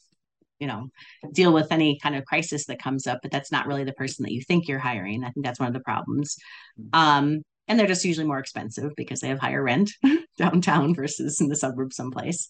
you 0.60 0.68
know 0.68 0.88
deal 1.32 1.54
with 1.54 1.72
any 1.72 2.00
kind 2.00 2.16
of 2.16 2.26
crisis 2.26 2.66
that 2.66 2.82
comes 2.82 3.08
up 3.08 3.20
but 3.22 3.32
that's 3.32 3.52
not 3.52 3.68
really 3.68 3.84
the 3.84 3.94
person 3.94 4.24
that 4.24 4.34
you 4.34 4.42
think 4.42 4.68
you're 4.68 4.80
hiring. 4.80 5.24
I 5.24 5.30
think 5.30 5.46
that's 5.46 5.60
one 5.60 5.68
of 5.68 5.74
the 5.74 5.80
problems. 5.82 6.38
Mm-hmm. 6.80 7.00
um, 7.00 7.44
and 7.68 7.80
they're 7.80 7.88
just 7.88 8.04
usually 8.04 8.28
more 8.28 8.40
expensive 8.40 8.92
because 8.98 9.22
they 9.22 9.30
have 9.30 9.40
higher 9.40 9.64
rent 9.64 9.92
downtown 10.38 10.94
versus 10.94 11.40
in 11.40 11.48
the 11.48 11.56
suburbs 11.56 11.96
someplace. 11.96 12.48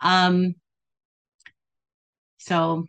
Um, 0.00 0.54
so 2.44 2.86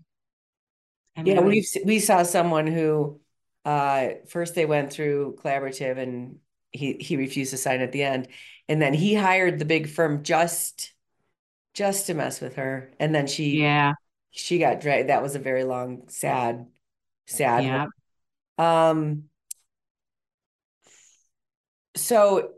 I 1.18 1.24
mean, 1.24 1.36
yeah 1.36 1.41
we 1.41 1.66
we 1.86 1.99
saw 1.99 2.24
someone 2.24 2.68
who 2.68 3.20
uh, 3.64 4.10
first 4.28 4.53
they 4.53 4.66
went 4.66 4.91
through 4.91 5.38
collaborative 5.41 5.97
and 5.97 6.38
he 6.72 6.93
he 6.93 7.18
refused 7.18 7.51
to 7.51 7.58
sign 7.58 7.82
at 7.82 7.91
the 7.91 8.03
end 8.03 8.28
and 8.68 8.82
then 8.82 8.93
he 8.93 9.16
hired 9.16 9.60
the 9.60 9.66
big 9.66 9.89
firm 9.89 10.24
just 10.24 10.93
just 11.74 12.08
to 12.08 12.14
mess 12.14 12.41
with 12.41 12.56
her 12.56 12.91
and 12.99 13.16
then 13.16 13.28
she 13.28 13.60
yeah 13.60 13.93
she 14.36 14.60
got 14.60 14.82
dragged. 14.82 15.10
That 15.10 15.24
was 15.24 15.36
a 15.36 15.39
very 15.39 15.64
long, 15.64 16.10
sad, 16.10 16.68
sad. 17.26 17.64
Yeah. 17.64 17.86
Um. 18.58 19.30
So, 21.95 22.51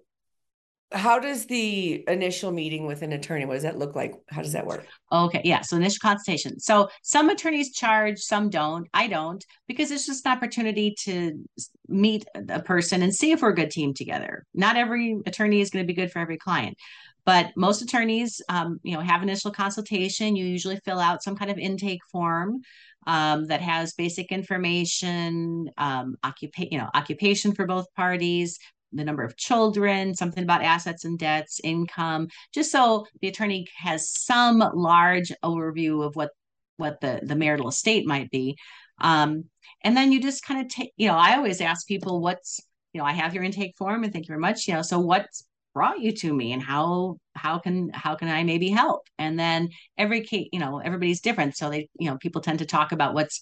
how 0.91 1.19
does 1.19 1.45
the 1.45 2.03
initial 2.07 2.51
meeting 2.51 2.85
with 2.85 3.01
an 3.01 3.11
attorney? 3.11 3.45
What 3.45 3.55
does 3.55 3.63
that 3.63 3.77
look 3.77 3.95
like? 3.95 4.15
How 4.29 4.41
does 4.41 4.53
that 4.53 4.65
work? 4.65 4.85
Okay, 5.11 5.41
yeah. 5.43 5.61
So 5.61 5.75
initial 5.75 5.99
consultation. 6.01 6.59
So 6.59 6.89
some 7.03 7.29
attorneys 7.29 7.73
charge, 7.73 8.19
some 8.19 8.49
don't. 8.49 8.87
I 8.93 9.07
don't 9.07 9.43
because 9.67 9.91
it's 9.91 10.05
just 10.05 10.25
an 10.25 10.31
opportunity 10.31 10.95
to 11.03 11.43
meet 11.89 12.25
a 12.49 12.61
person 12.61 13.01
and 13.01 13.13
see 13.13 13.31
if 13.31 13.41
we're 13.41 13.49
a 13.49 13.55
good 13.55 13.71
team 13.71 13.93
together. 13.93 14.45
Not 14.53 14.77
every 14.77 15.19
attorney 15.25 15.59
is 15.59 15.69
going 15.69 15.83
to 15.83 15.87
be 15.87 15.93
good 15.93 16.11
for 16.11 16.19
every 16.19 16.37
client. 16.37 16.77
But 17.25 17.51
most 17.57 17.81
attorneys, 17.81 18.41
um, 18.47 18.79
you 18.83 18.93
know, 18.93 19.01
have 19.01 19.21
initial 19.21 19.51
consultation. 19.51 20.37
You 20.37 20.45
usually 20.45 20.79
fill 20.85 20.99
out 20.99 21.23
some 21.23 21.35
kind 21.35 21.51
of 21.51 21.57
intake 21.57 21.99
form 22.09 22.61
um, 23.05 23.47
that 23.47 23.61
has 23.61 23.93
basic 23.93 24.31
information, 24.31 25.69
um, 25.77 26.15
occupation, 26.23 26.69
you 26.71 26.77
know, 26.77 26.89
occupation 26.93 27.53
for 27.53 27.65
both 27.65 27.93
parties, 27.95 28.59
the 28.97 29.05
number 29.05 29.23
of 29.23 29.37
children, 29.37 30.15
something 30.15 30.43
about 30.43 30.63
assets 30.63 31.05
and 31.05 31.17
debts, 31.17 31.61
income, 31.63 32.27
just 32.53 32.71
so 32.71 33.05
the 33.21 33.27
attorney 33.27 33.67
has 33.77 34.11
some 34.11 34.59
large 34.73 35.31
overview 35.43 36.05
of 36.05 36.15
what 36.15 36.31
what 36.77 37.01
the 37.01 37.19
the 37.23 37.35
marital 37.35 37.69
estate 37.69 38.05
might 38.05 38.29
be. 38.29 38.57
Um, 38.99 39.45
and 39.83 39.95
then 39.95 40.11
you 40.11 40.21
just 40.21 40.43
kind 40.43 40.61
of 40.61 40.69
take, 40.69 40.91
you 40.97 41.07
know, 41.07 41.15
I 41.15 41.35
always 41.35 41.61
ask 41.61 41.87
people 41.87 42.19
what's, 42.21 42.59
you 42.93 42.99
know, 42.99 43.05
I 43.05 43.13
have 43.13 43.33
your 43.33 43.43
intake 43.43 43.75
form 43.77 44.03
and 44.03 44.11
thank 44.11 44.25
you 44.25 44.31
very 44.31 44.41
much. 44.41 44.67
You 44.67 44.73
know, 44.73 44.81
so 44.81 44.99
what's 44.99 45.43
brought 45.77 45.99
you 45.99 46.11
to 46.11 46.33
me 46.33 46.53
and 46.53 46.63
how 46.63 47.17
how 47.35 47.59
can 47.59 47.91
how 47.93 48.15
can 48.15 48.27
i 48.29 48.41
maybe 48.41 48.67
help 48.67 49.03
and 49.19 49.39
then 49.39 49.69
every 49.95 50.21
case 50.21 50.47
you 50.51 50.57
know 50.57 50.79
everybody's 50.79 51.21
different 51.21 51.55
so 51.55 51.69
they 51.69 51.87
you 51.99 52.09
know 52.09 52.17
people 52.17 52.41
tend 52.41 52.57
to 52.57 52.65
talk 52.65 52.93
about 52.93 53.13
what's 53.13 53.41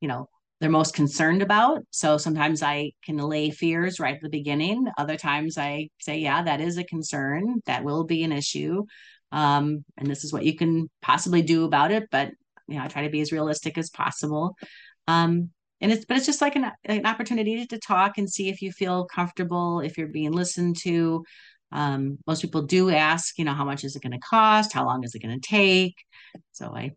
you 0.00 0.08
know 0.08 0.28
they're 0.60 0.70
most 0.70 0.94
concerned 0.94 1.42
about. 1.42 1.82
So 1.90 2.16
sometimes 2.18 2.62
i 2.62 2.92
can 3.04 3.20
allay 3.20 3.50
fears 3.50 4.00
right 4.00 4.14
at 4.14 4.22
the 4.22 4.28
beginning. 4.28 4.86
Other 4.98 5.16
times 5.16 5.58
i 5.58 5.88
say 5.98 6.18
yeah 6.18 6.42
that 6.42 6.60
is 6.60 6.78
a 6.78 6.84
concern. 6.84 7.60
That 7.66 7.84
will 7.84 8.04
be 8.04 8.22
an 8.22 8.32
issue. 8.32 8.84
Um, 9.32 9.84
and 9.96 10.08
this 10.08 10.24
is 10.24 10.32
what 10.32 10.44
you 10.44 10.56
can 10.56 10.88
possibly 11.02 11.42
do 11.42 11.64
about 11.64 11.90
it 11.90 12.04
but 12.12 12.30
you 12.68 12.76
know 12.76 12.84
i 12.84 12.88
try 12.88 13.02
to 13.02 13.10
be 13.10 13.20
as 13.20 13.32
realistic 13.32 13.78
as 13.78 13.90
possible. 13.90 14.56
Um, 15.08 15.50
and 15.80 15.92
it's 15.92 16.04
but 16.06 16.16
it's 16.16 16.26
just 16.26 16.40
like 16.40 16.56
an, 16.56 16.70
an 16.84 17.06
opportunity 17.06 17.66
to 17.66 17.78
talk 17.78 18.18
and 18.18 18.30
see 18.30 18.48
if 18.48 18.62
you 18.62 18.72
feel 18.72 19.04
comfortable 19.06 19.80
if 19.80 19.98
you're 19.98 20.08
being 20.08 20.32
listened 20.32 20.76
to. 20.78 21.24
Um, 21.72 22.18
most 22.26 22.42
people 22.42 22.62
do 22.62 22.90
ask, 22.90 23.38
you 23.38 23.44
know, 23.44 23.52
how 23.52 23.64
much 23.64 23.84
is 23.84 23.96
it 23.96 24.02
going 24.02 24.12
to 24.12 24.18
cost? 24.18 24.72
How 24.72 24.84
long 24.86 25.04
is 25.04 25.14
it 25.14 25.22
going 25.22 25.38
to 25.38 25.46
take? 25.46 25.96
So 26.52 26.74
I, 26.74 26.92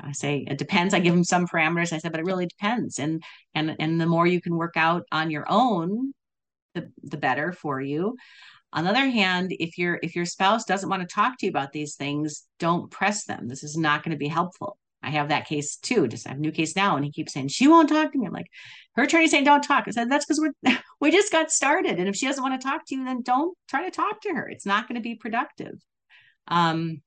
I 0.00 0.12
say 0.12 0.46
it 0.48 0.58
depends. 0.58 0.94
I 0.94 1.00
give 1.00 1.14
them 1.14 1.24
some 1.24 1.46
parameters. 1.46 1.92
I 1.92 1.98
said, 1.98 2.12
but 2.12 2.20
it 2.20 2.26
really 2.26 2.46
depends. 2.46 2.98
And 2.98 3.22
and 3.54 3.76
and 3.78 4.00
the 4.00 4.06
more 4.06 4.26
you 4.26 4.40
can 4.40 4.56
work 4.56 4.76
out 4.76 5.04
on 5.12 5.30
your 5.30 5.44
own, 5.48 6.12
the 6.74 6.90
the 7.02 7.16
better 7.18 7.52
for 7.52 7.80
you. 7.80 8.16
On 8.72 8.84
the 8.84 8.90
other 8.90 9.08
hand, 9.08 9.52
if 9.58 9.76
your 9.76 9.98
if 10.02 10.16
your 10.16 10.24
spouse 10.24 10.64
doesn't 10.64 10.88
want 10.88 11.02
to 11.06 11.14
talk 11.14 11.38
to 11.38 11.46
you 11.46 11.50
about 11.50 11.72
these 11.72 11.94
things, 11.96 12.44
don't 12.58 12.90
press 12.90 13.24
them. 13.24 13.48
This 13.48 13.62
is 13.62 13.76
not 13.76 14.02
going 14.02 14.12
to 14.12 14.18
be 14.18 14.28
helpful. 14.28 14.78
I 15.02 15.10
have 15.10 15.28
that 15.28 15.46
case 15.46 15.76
too. 15.76 16.08
Just 16.08 16.26
I 16.26 16.30
have 16.30 16.38
a 16.38 16.40
new 16.40 16.52
case 16.52 16.76
now, 16.76 16.96
and 16.96 17.04
he 17.04 17.10
keeps 17.10 17.32
saying 17.32 17.48
she 17.48 17.68
won't 17.68 17.88
talk 17.88 18.12
to 18.12 18.18
me. 18.18 18.26
I'm 18.26 18.32
like, 18.32 18.46
her 18.94 19.02
attorney 19.02 19.26
saying 19.26 19.44
don't 19.44 19.62
talk. 19.62 19.84
I 19.86 19.90
said 19.90 20.10
that's 20.10 20.24
because 20.24 20.40
we're 20.40 20.78
we 21.00 21.10
just 21.10 21.32
got 21.32 21.50
started, 21.50 21.98
and 21.98 22.08
if 22.08 22.16
she 22.16 22.26
doesn't 22.26 22.42
want 22.42 22.58
to 22.58 22.66
talk 22.66 22.86
to 22.86 22.94
you, 22.94 23.04
then 23.04 23.22
don't 23.22 23.56
try 23.68 23.84
to 23.84 23.90
talk 23.90 24.22
to 24.22 24.30
her. 24.30 24.48
It's 24.48 24.66
not 24.66 24.88
going 24.88 24.96
to 24.96 25.02
be 25.02 25.16
productive. 25.16 25.74
Um, 26.48 27.02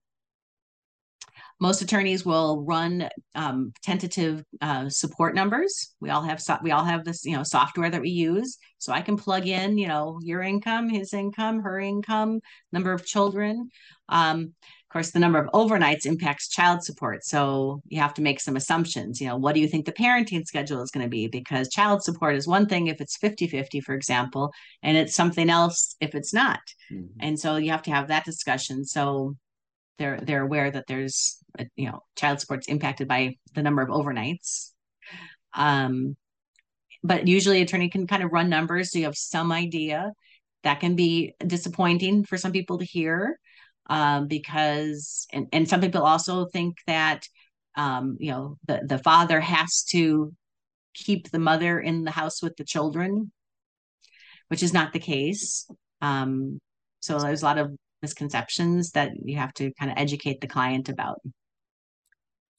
most 1.60 1.82
attorneys 1.82 2.26
will 2.26 2.64
run 2.66 3.10
um, 3.34 3.72
tentative 3.82 4.44
uh, 4.62 4.90
support 4.90 5.36
numbers. 5.36 5.96
We 6.02 6.10
all 6.10 6.22
have 6.24 6.42
so- 6.42 6.60
we 6.62 6.72
all 6.72 6.84
have 6.84 7.06
this 7.06 7.24
you 7.26 7.36
know 7.36 7.44
software 7.44 7.90
that 7.90 8.02
we 8.02 8.10
use, 8.10 8.58
so 8.78 8.92
I 8.92 9.02
can 9.02 9.18
plug 9.18 9.48
in 9.48 9.78
you 9.78 9.88
know 9.88 10.20
your 10.22 10.42
income, 10.42 10.90
his 10.90 11.14
income, 11.14 11.62
her 11.62 11.80
income, 11.80 12.42
number 12.72 12.92
of 12.92 13.06
children. 13.06 13.70
Um, 14.10 14.54
of 14.64 14.94
course, 14.94 15.12
the 15.12 15.20
number 15.20 15.40
of 15.40 15.52
overnights 15.52 16.06
impacts 16.06 16.48
child 16.48 16.84
support. 16.84 17.26
So 17.26 17.82
you 17.88 18.00
have 18.00 18.14
to 18.14 18.22
make 18.22 18.40
some 18.40 18.56
assumptions. 18.56 19.20
You 19.20 19.28
know, 19.28 19.36
what 19.36 19.54
do 19.54 19.60
you 19.60 19.68
think 19.68 19.86
the 19.86 19.92
parenting 19.92 20.46
schedule 20.46 20.82
is 20.82 20.92
going 20.92 21.06
to 21.06 21.10
be? 21.10 21.28
Because 21.28 21.70
child 21.70 22.04
support 22.04 22.36
is 22.36 22.48
one 22.48 22.66
thing 22.66 22.88
if 22.88 23.02
it's 23.02 23.18
50 23.18 23.48
50, 23.48 23.82
for 23.82 23.94
example, 23.94 24.54
and 24.84 24.96
it's 24.96 25.16
something 25.16 25.50
else 25.50 25.96
if 26.00 26.16
it's 26.16 26.34
not. 26.34 26.60
Mm-hmm. 26.92 27.08
And 27.20 27.40
so 27.40 27.58
you 27.58 27.72
have 27.72 27.84
to 27.84 27.92
have 27.92 28.08
that 28.08 28.24
discussion. 28.24 28.86
So 28.86 29.36
they're 29.98 30.20
they're 30.22 30.42
aware 30.42 30.70
that 30.70 30.86
there's 30.88 31.38
a, 31.60 31.66
you 31.76 31.90
know 31.90 32.02
child 32.16 32.40
support's 32.40 32.68
impacted 32.68 33.08
by 33.08 33.36
the 33.54 33.64
number 33.64 33.82
of 33.82 33.90
overnights. 33.90 34.72
Um 35.54 36.16
but 37.04 37.28
usually 37.28 37.62
attorney 37.62 37.90
can 37.90 38.08
kind 38.08 38.24
of 38.24 38.32
run 38.32 38.50
numbers 38.50 38.92
so 38.92 39.00
you 39.00 39.06
have 39.06 39.18
some 39.18 39.52
idea. 39.52 40.12
That 40.64 40.80
can 40.80 40.96
be 40.96 41.36
disappointing 41.46 42.24
for 42.26 42.38
some 42.38 42.52
people 42.52 42.80
to 42.80 42.86
hear 42.86 43.40
um, 43.88 44.28
because 44.28 45.28
and, 45.32 45.48
and 45.54 45.70
some 45.70 45.80
people 45.80 46.02
also 46.04 46.46
think 46.46 46.78
that 46.88 47.28
um, 47.76 48.18
you 48.20 48.32
know 48.32 48.58
the, 48.68 48.82
the 48.84 48.98
father 48.98 49.40
has 49.40 49.84
to 49.92 50.34
keep 50.96 51.30
the 51.30 51.40
mother 51.40 51.80
in 51.80 52.04
the 52.04 52.12
house 52.12 52.42
with 52.42 52.56
the 52.58 52.64
children 52.64 53.32
which 54.48 54.64
is 54.64 54.74
not 54.74 54.94
the 54.94 55.00
case. 55.00 55.68
Um, 56.02 56.60
so 57.00 57.20
there's 57.20 57.42
a 57.42 57.46
lot 57.46 57.58
of 57.58 57.76
misconceptions 58.06 58.92
that 58.92 59.12
you 59.24 59.38
have 59.38 59.54
to 59.56 59.72
kind 59.80 59.92
of 59.92 59.98
educate 59.98 60.40
the 60.40 60.48
client 60.48 60.90
about? 60.90 61.20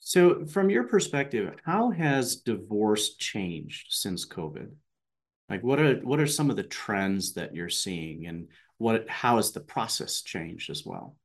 So 0.01 0.44
from 0.47 0.70
your 0.70 0.84
perspective 0.84 1.55
how 1.64 1.90
has 1.90 2.36
divorce 2.36 3.16
changed 3.16 3.86
since 3.90 4.26
covid? 4.26 4.70
Like 5.49 5.62
what 5.62 5.78
are 5.78 5.94
what 6.11 6.20
are 6.20 6.26
some 6.26 6.51
of 6.51 6.57
the 6.57 6.70
trends 6.80 7.34
that 7.34 7.55
you're 7.55 7.68
seeing 7.84 8.26
and 8.26 8.49
what 8.78 9.09
how 9.09 9.36
has 9.36 9.53
the 9.53 9.61
process 9.61 10.22
changed 10.22 10.70
as 10.70 10.84
well? 10.84 11.16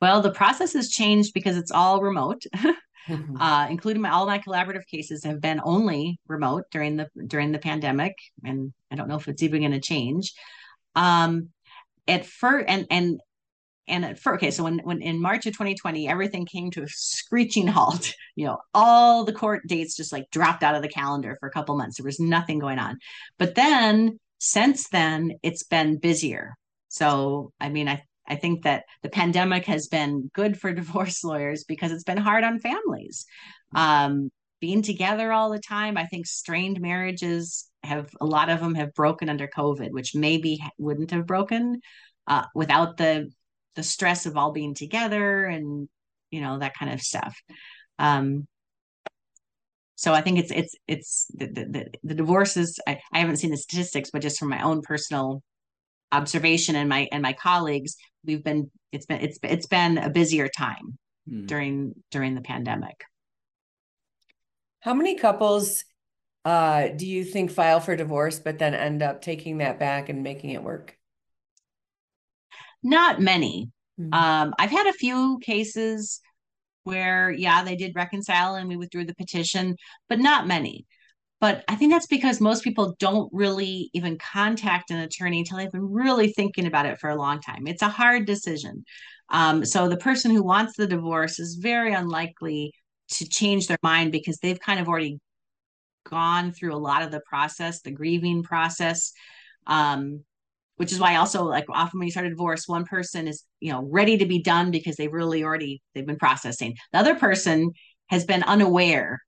Well 0.00 0.22
the 0.22 0.32
process 0.32 0.72
has 0.72 0.90
changed 0.90 1.34
because 1.34 1.56
it's 1.56 1.72
all 1.72 2.00
remote. 2.00 2.44
Mm-hmm. 3.08 3.40
uh, 3.40 3.66
including 3.68 4.02
my, 4.02 4.10
all 4.10 4.26
my 4.26 4.38
collaborative 4.38 4.86
cases 4.86 5.24
have 5.24 5.40
been 5.40 5.58
only 5.64 6.20
remote 6.28 6.64
during 6.70 6.98
the 6.98 7.08
during 7.26 7.50
the 7.50 7.58
pandemic 7.58 8.14
and 8.44 8.74
i 8.90 8.94
don't 8.94 9.08
know 9.08 9.16
if 9.16 9.26
it's 9.26 9.42
even 9.42 9.62
going 9.62 9.72
to 9.72 9.80
change. 9.80 10.34
Um 10.94 11.48
at 12.10 12.26
first 12.26 12.66
and 12.68 12.86
and 12.90 13.20
and 13.88 14.04
at 14.04 14.20
first, 14.20 14.36
okay, 14.36 14.50
so 14.52 14.62
when, 14.62 14.78
when 14.84 15.02
in 15.02 15.20
March 15.20 15.46
of 15.46 15.52
2020, 15.54 16.06
everything 16.06 16.46
came 16.46 16.70
to 16.70 16.84
a 16.84 16.88
screeching 16.88 17.66
halt, 17.66 18.14
you 18.36 18.46
know, 18.46 18.58
all 18.72 19.24
the 19.24 19.32
court 19.32 19.62
dates 19.66 19.96
just 19.96 20.12
like 20.12 20.30
dropped 20.30 20.62
out 20.62 20.76
of 20.76 20.82
the 20.82 20.88
calendar 20.88 21.36
for 21.40 21.48
a 21.48 21.52
couple 21.52 21.76
months. 21.76 21.96
There 21.96 22.04
was 22.04 22.20
nothing 22.20 22.60
going 22.60 22.78
on. 22.78 22.98
But 23.36 23.56
then 23.56 24.20
since 24.40 24.88
then 24.88 25.34
it's 25.42 25.62
been 25.62 25.98
busier 25.98 26.56
so 26.88 27.52
i 27.60 27.68
mean 27.68 27.88
i 27.88 28.02
i 28.26 28.34
think 28.34 28.64
that 28.64 28.84
the 29.02 29.10
pandemic 29.10 29.66
has 29.66 29.86
been 29.86 30.30
good 30.34 30.58
for 30.58 30.72
divorce 30.74 31.22
lawyers 31.22 31.64
because 31.64 31.92
it's 31.92 32.04
been 32.04 32.18
hard 32.18 32.42
on 32.42 32.58
families 32.58 33.26
um, 33.72 34.30
being 34.60 34.82
together 34.82 35.30
all 35.30 35.50
the 35.50 35.60
time 35.60 35.96
i 35.96 36.06
think 36.06 36.26
strained 36.26 36.80
marriages 36.80 37.69
have 37.82 38.10
a 38.20 38.26
lot 38.26 38.50
of 38.50 38.60
them 38.60 38.74
have 38.74 38.92
broken 38.94 39.28
under 39.28 39.48
covid 39.48 39.90
which 39.90 40.14
maybe 40.14 40.58
wouldn't 40.78 41.10
have 41.10 41.26
broken 41.26 41.80
uh, 42.26 42.44
without 42.54 42.96
the 42.96 43.30
the 43.76 43.82
stress 43.82 44.26
of 44.26 44.36
all 44.36 44.52
being 44.52 44.74
together 44.74 45.44
and 45.46 45.88
you 46.30 46.40
know 46.40 46.58
that 46.58 46.74
kind 46.76 46.92
of 46.92 47.00
stuff 47.00 47.36
um, 47.98 48.46
so 50.00 50.14
I 50.14 50.22
think 50.22 50.38
it's 50.38 50.50
it's 50.50 50.74
it's 50.88 51.26
the 51.34 51.46
the, 51.46 51.86
the 52.02 52.14
divorces. 52.14 52.80
I, 52.88 52.98
I 53.12 53.18
haven't 53.18 53.36
seen 53.36 53.50
the 53.50 53.58
statistics, 53.58 54.10
but 54.10 54.22
just 54.22 54.38
from 54.38 54.48
my 54.48 54.62
own 54.62 54.80
personal 54.80 55.42
observation 56.10 56.74
and 56.74 56.88
my 56.88 57.06
and 57.12 57.20
my 57.20 57.34
colleagues, 57.34 57.96
we've 58.24 58.42
been 58.42 58.70
it's 58.92 59.04
been 59.04 59.20
it's 59.20 59.38
it's 59.42 59.66
been 59.66 59.98
a 59.98 60.08
busier 60.08 60.48
time 60.48 60.98
mm. 61.30 61.46
during 61.46 61.92
during 62.10 62.34
the 62.34 62.40
pandemic. 62.40 63.04
How 64.80 64.94
many 64.94 65.18
couples 65.18 65.84
uh, 66.44 66.88
do 66.88 67.06
you 67.06 67.24
think 67.24 67.50
file 67.50 67.80
for 67.80 67.96
divorce, 67.96 68.38
but 68.38 68.58
then 68.58 68.74
end 68.74 69.02
up 69.02 69.22
taking 69.22 69.58
that 69.58 69.78
back 69.78 70.08
and 70.08 70.22
making 70.22 70.50
it 70.50 70.62
work? 70.62 70.96
Not 72.82 73.20
many. 73.20 73.70
Mm-hmm. 74.00 74.14
Um, 74.14 74.54
I've 74.58 74.70
had 74.70 74.86
a 74.86 74.92
few 74.92 75.38
cases 75.42 76.20
where 76.84 77.30
yeah 77.30 77.62
they 77.62 77.76
did 77.76 77.94
reconcile 77.94 78.54
and 78.54 78.68
we 78.68 78.76
withdrew 78.76 79.04
the 79.04 79.14
petition 79.14 79.76
but 80.08 80.18
not 80.18 80.46
many 80.46 80.86
but 81.40 81.64
i 81.68 81.74
think 81.74 81.92
that's 81.92 82.06
because 82.06 82.40
most 82.40 82.64
people 82.64 82.94
don't 82.98 83.30
really 83.32 83.90
even 83.92 84.18
contact 84.18 84.90
an 84.90 84.98
attorney 84.98 85.40
until 85.40 85.58
they've 85.58 85.72
been 85.72 85.92
really 85.92 86.32
thinking 86.32 86.66
about 86.66 86.86
it 86.86 86.98
for 86.98 87.10
a 87.10 87.16
long 87.16 87.40
time 87.40 87.66
it's 87.66 87.82
a 87.82 87.88
hard 87.88 88.26
decision 88.26 88.84
um, 89.32 89.64
so 89.64 89.88
the 89.88 89.96
person 89.96 90.32
who 90.32 90.42
wants 90.42 90.76
the 90.76 90.88
divorce 90.88 91.38
is 91.38 91.54
very 91.54 91.92
unlikely 91.92 92.72
to 93.10 93.28
change 93.28 93.68
their 93.68 93.78
mind 93.82 94.10
because 94.10 94.38
they've 94.38 94.58
kind 94.58 94.80
of 94.80 94.88
already 94.88 95.20
gone 96.08 96.52
through 96.52 96.74
a 96.74 96.76
lot 96.76 97.02
of 97.02 97.10
the 97.10 97.20
process 97.20 97.80
the 97.82 97.90
grieving 97.90 98.42
process 98.42 99.12
um, 99.66 100.24
which 100.80 100.92
is 100.92 100.98
why 100.98 101.16
also 101.16 101.44
like 101.44 101.66
often 101.68 101.98
when 101.98 102.06
you 102.06 102.10
start 102.10 102.24
a 102.24 102.30
divorce 102.30 102.66
one 102.66 102.86
person 102.86 103.28
is 103.28 103.44
you 103.60 103.70
know 103.70 103.86
ready 103.90 104.16
to 104.16 104.24
be 104.24 104.42
done 104.42 104.70
because 104.70 104.96
they 104.96 105.08
really 105.08 105.44
already 105.44 105.82
they've 105.94 106.06
been 106.06 106.16
processing. 106.16 106.74
The 106.94 106.98
other 106.98 107.16
person 107.16 107.72
has 108.06 108.24
been 108.24 108.42
unaware 108.42 109.20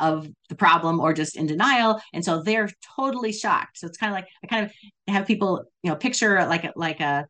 of 0.00 0.26
the 0.48 0.54
problem 0.54 0.98
or 0.98 1.12
just 1.12 1.36
in 1.36 1.46
denial 1.46 2.00
and 2.14 2.24
so 2.24 2.42
they're 2.42 2.70
totally 2.96 3.34
shocked. 3.34 3.76
So 3.76 3.86
it's 3.86 3.98
kind 3.98 4.10
of 4.10 4.14
like 4.14 4.28
i 4.42 4.46
kind 4.46 4.64
of 4.64 4.72
have 5.12 5.26
people 5.26 5.64
you 5.82 5.90
know 5.90 5.96
picture 5.96 6.46
like 6.46 6.64
a 6.64 6.72
like 6.74 7.00
a 7.00 7.26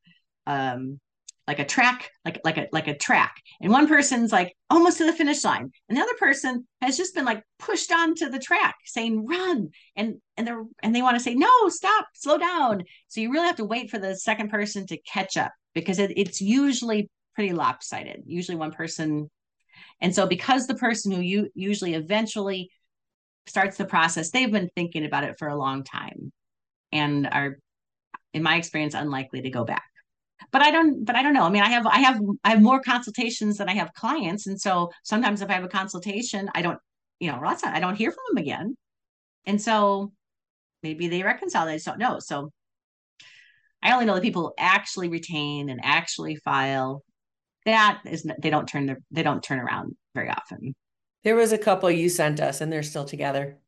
um 0.46 1.00
like 1.46 1.58
a 1.60 1.64
track, 1.64 2.10
like 2.24 2.40
like 2.44 2.58
a 2.58 2.68
like 2.72 2.88
a 2.88 2.96
track. 2.96 3.36
And 3.60 3.70
one 3.70 3.86
person's 3.86 4.32
like 4.32 4.54
almost 4.68 4.98
to 4.98 5.06
the 5.06 5.12
finish 5.12 5.44
line, 5.44 5.70
and 5.88 5.96
the 5.96 6.02
other 6.02 6.14
person 6.18 6.66
has 6.82 6.96
just 6.96 7.14
been 7.14 7.24
like 7.24 7.42
pushed 7.58 7.92
onto 7.92 8.28
the 8.28 8.38
track, 8.38 8.74
saying 8.84 9.26
"run," 9.26 9.70
and 9.94 10.16
and 10.36 10.46
they're 10.46 10.64
and 10.82 10.94
they 10.94 11.02
want 11.02 11.16
to 11.16 11.22
say 11.22 11.34
"no, 11.34 11.68
stop, 11.68 12.06
slow 12.14 12.36
down." 12.38 12.82
So 13.08 13.20
you 13.20 13.32
really 13.32 13.46
have 13.46 13.56
to 13.56 13.64
wait 13.64 13.90
for 13.90 13.98
the 13.98 14.16
second 14.16 14.50
person 14.50 14.86
to 14.86 14.98
catch 15.02 15.36
up 15.36 15.52
because 15.74 15.98
it, 15.98 16.12
it's 16.16 16.40
usually 16.40 17.08
pretty 17.34 17.52
lopsided. 17.52 18.22
Usually 18.26 18.56
one 18.56 18.72
person, 18.72 19.30
and 20.00 20.14
so 20.14 20.26
because 20.26 20.66
the 20.66 20.74
person 20.74 21.12
who 21.12 21.20
you 21.20 21.48
usually 21.54 21.94
eventually 21.94 22.70
starts 23.46 23.76
the 23.76 23.84
process, 23.84 24.30
they've 24.30 24.50
been 24.50 24.70
thinking 24.74 25.04
about 25.04 25.22
it 25.22 25.38
for 25.38 25.46
a 25.46 25.56
long 25.56 25.84
time, 25.84 26.32
and 26.90 27.28
are, 27.28 27.58
in 28.34 28.42
my 28.42 28.56
experience, 28.56 28.94
unlikely 28.94 29.42
to 29.42 29.50
go 29.50 29.64
back 29.64 29.84
but 30.50 30.62
I 30.62 30.70
don't, 30.70 31.04
but 31.04 31.16
I 31.16 31.22
don't 31.22 31.32
know. 31.32 31.44
I 31.44 31.50
mean, 31.50 31.62
I 31.62 31.70
have, 31.70 31.86
I 31.86 31.98
have, 31.98 32.20
I 32.44 32.50
have 32.50 32.62
more 32.62 32.80
consultations 32.80 33.58
than 33.58 33.68
I 33.68 33.74
have 33.74 33.92
clients. 33.94 34.46
And 34.46 34.60
so 34.60 34.90
sometimes 35.02 35.42
if 35.42 35.50
I 35.50 35.54
have 35.54 35.64
a 35.64 35.68
consultation, 35.68 36.50
I 36.54 36.62
don't, 36.62 36.78
you 37.20 37.30
know, 37.30 37.38
not, 37.38 37.64
I 37.64 37.80
don't 37.80 37.96
hear 37.96 38.10
from 38.10 38.24
them 38.30 38.42
again. 38.42 38.76
And 39.44 39.60
so 39.60 40.12
maybe 40.82 41.08
they 41.08 41.22
reconcile. 41.22 41.66
They 41.66 41.74
just 41.74 41.86
don't 41.86 41.98
know. 41.98 42.18
So 42.18 42.52
I 43.82 43.92
only 43.92 44.06
know 44.06 44.14
that 44.14 44.22
people 44.22 44.54
actually 44.58 45.08
retain 45.08 45.68
and 45.68 45.80
actually 45.82 46.36
file. 46.36 47.02
That 47.64 48.00
is, 48.04 48.26
they 48.40 48.50
don't 48.50 48.68
turn 48.68 48.86
their, 48.86 48.98
they 49.10 49.22
don't 49.22 49.42
turn 49.42 49.58
around 49.58 49.96
very 50.14 50.30
often. 50.30 50.74
There 51.24 51.36
was 51.36 51.52
a 51.52 51.58
couple 51.58 51.90
you 51.90 52.08
sent 52.08 52.40
us, 52.40 52.60
and 52.60 52.72
they're 52.72 52.84
still 52.84 53.04
together. 53.04 53.58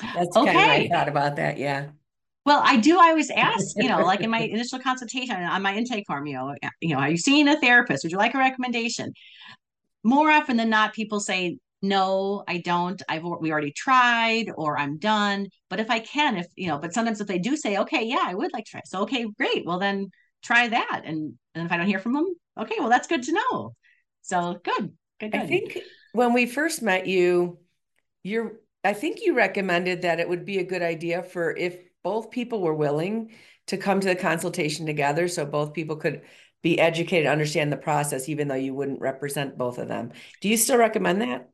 That's 0.00 0.36
okay. 0.36 0.52
kind 0.52 0.84
of 0.84 0.92
I 0.92 0.96
thought 0.96 1.08
about 1.08 1.36
that. 1.36 1.58
Yeah. 1.58 1.88
Well, 2.46 2.62
I 2.64 2.78
do. 2.78 2.98
I 2.98 3.10
always 3.10 3.30
ask, 3.30 3.76
you 3.76 3.88
know, 3.88 4.00
like 4.00 4.20
in 4.20 4.30
my 4.30 4.40
initial 4.52 4.78
consultation 4.78 5.36
on 5.36 5.62
my 5.62 5.74
intake 5.74 6.04
form, 6.06 6.26
you 6.26 6.34
know, 6.34 6.54
you 6.80 6.94
know, 6.94 7.00
are 7.00 7.10
you 7.10 7.18
seeing 7.18 7.48
a 7.48 7.60
therapist? 7.60 8.04
Would 8.04 8.12
you 8.12 8.18
like 8.18 8.34
a 8.34 8.38
recommendation? 8.38 9.12
More 10.02 10.30
often 10.30 10.56
than 10.56 10.70
not, 10.70 10.94
people 10.94 11.20
say, 11.20 11.58
no, 11.82 12.44
I 12.46 12.58
don't. 12.58 13.02
I've 13.08 13.24
we 13.24 13.52
already 13.52 13.72
tried, 13.72 14.50
or 14.54 14.78
I'm 14.78 14.98
done. 14.98 15.48
But 15.68 15.80
if 15.80 15.90
I 15.90 16.00
can, 16.00 16.36
if 16.36 16.46
you 16.56 16.68
know, 16.68 16.78
but 16.78 16.92
sometimes 16.92 17.20
if 17.20 17.26
they 17.26 17.38
do 17.38 17.56
say, 17.56 17.78
okay, 17.78 18.04
yeah, 18.04 18.22
I 18.22 18.34
would 18.34 18.52
like 18.52 18.64
to 18.66 18.70
try. 18.70 18.80
So 18.84 19.00
okay, 19.02 19.26
great. 19.38 19.64
Well, 19.64 19.78
then 19.78 20.10
try 20.42 20.68
that. 20.68 21.02
And 21.04 21.34
and 21.54 21.66
if 21.66 21.72
I 21.72 21.76
don't 21.76 21.86
hear 21.86 21.98
from 21.98 22.12
them, 22.12 22.26
okay, 22.58 22.76
well, 22.78 22.90
that's 22.90 23.08
good 23.08 23.22
to 23.24 23.32
know. 23.32 23.74
So 24.22 24.60
good, 24.62 24.92
good. 25.20 25.32
good. 25.32 25.40
I 25.40 25.46
think 25.46 25.78
when 26.12 26.32
we 26.32 26.46
first 26.46 26.82
met 26.82 27.06
you, 27.06 27.58
you're. 28.22 28.60
I 28.82 28.94
think 28.94 29.18
you 29.22 29.34
recommended 29.34 30.02
that 30.02 30.20
it 30.20 30.28
would 30.28 30.46
be 30.46 30.58
a 30.58 30.64
good 30.64 30.80
idea 30.80 31.22
for 31.22 31.54
if 31.54 31.78
both 32.02 32.30
people 32.30 32.60
were 32.60 32.74
willing 32.74 33.32
to 33.66 33.76
come 33.76 34.00
to 34.00 34.08
the 34.08 34.16
consultation 34.16 34.86
together 34.86 35.28
so 35.28 35.44
both 35.44 35.72
people 35.72 35.96
could 35.96 36.22
be 36.62 36.78
educated 36.78 37.26
understand 37.26 37.72
the 37.72 37.76
process 37.76 38.28
even 38.28 38.48
though 38.48 38.54
you 38.54 38.74
wouldn't 38.74 39.00
represent 39.00 39.56
both 39.56 39.78
of 39.78 39.88
them. 39.88 40.12
Do 40.40 40.48
you 40.48 40.56
still 40.56 40.76
recommend 40.76 41.22
that? 41.22 41.48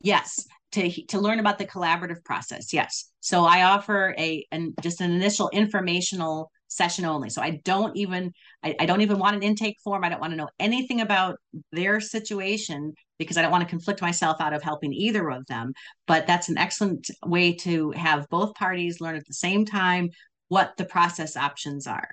Yes 0.00 0.46
to 0.72 1.06
to 1.06 1.18
learn 1.18 1.40
about 1.40 1.58
the 1.58 1.66
collaborative 1.66 2.24
process 2.24 2.72
yes. 2.72 3.10
So 3.20 3.44
i 3.44 3.62
offer 3.62 4.14
a 4.18 4.46
an, 4.52 4.74
just 4.82 5.00
an 5.00 5.10
initial 5.12 5.50
informational 5.50 6.50
session 6.68 7.04
only. 7.04 7.30
So 7.30 7.42
i 7.42 7.60
don't 7.64 7.96
even 7.96 8.32
I, 8.62 8.76
I 8.80 8.86
don't 8.86 9.00
even 9.00 9.18
want 9.18 9.36
an 9.36 9.42
intake 9.42 9.78
form. 9.82 10.04
I 10.04 10.08
don't 10.08 10.20
want 10.20 10.32
to 10.32 10.36
know 10.36 10.48
anything 10.58 11.00
about 11.00 11.38
their 11.72 12.00
situation 12.00 12.94
because 13.20 13.36
I 13.36 13.42
don't 13.42 13.50
want 13.50 13.62
to 13.62 13.70
conflict 13.70 14.00
myself 14.00 14.40
out 14.40 14.54
of 14.54 14.62
helping 14.62 14.94
either 14.94 15.30
of 15.30 15.46
them. 15.46 15.74
But 16.06 16.26
that's 16.26 16.48
an 16.48 16.56
excellent 16.56 17.10
way 17.24 17.52
to 17.56 17.90
have 17.90 18.26
both 18.30 18.54
parties 18.54 19.00
learn 19.00 19.14
at 19.14 19.26
the 19.26 19.34
same 19.34 19.66
time 19.66 20.08
what 20.48 20.72
the 20.78 20.86
process 20.86 21.36
options 21.36 21.86
are. 21.86 22.08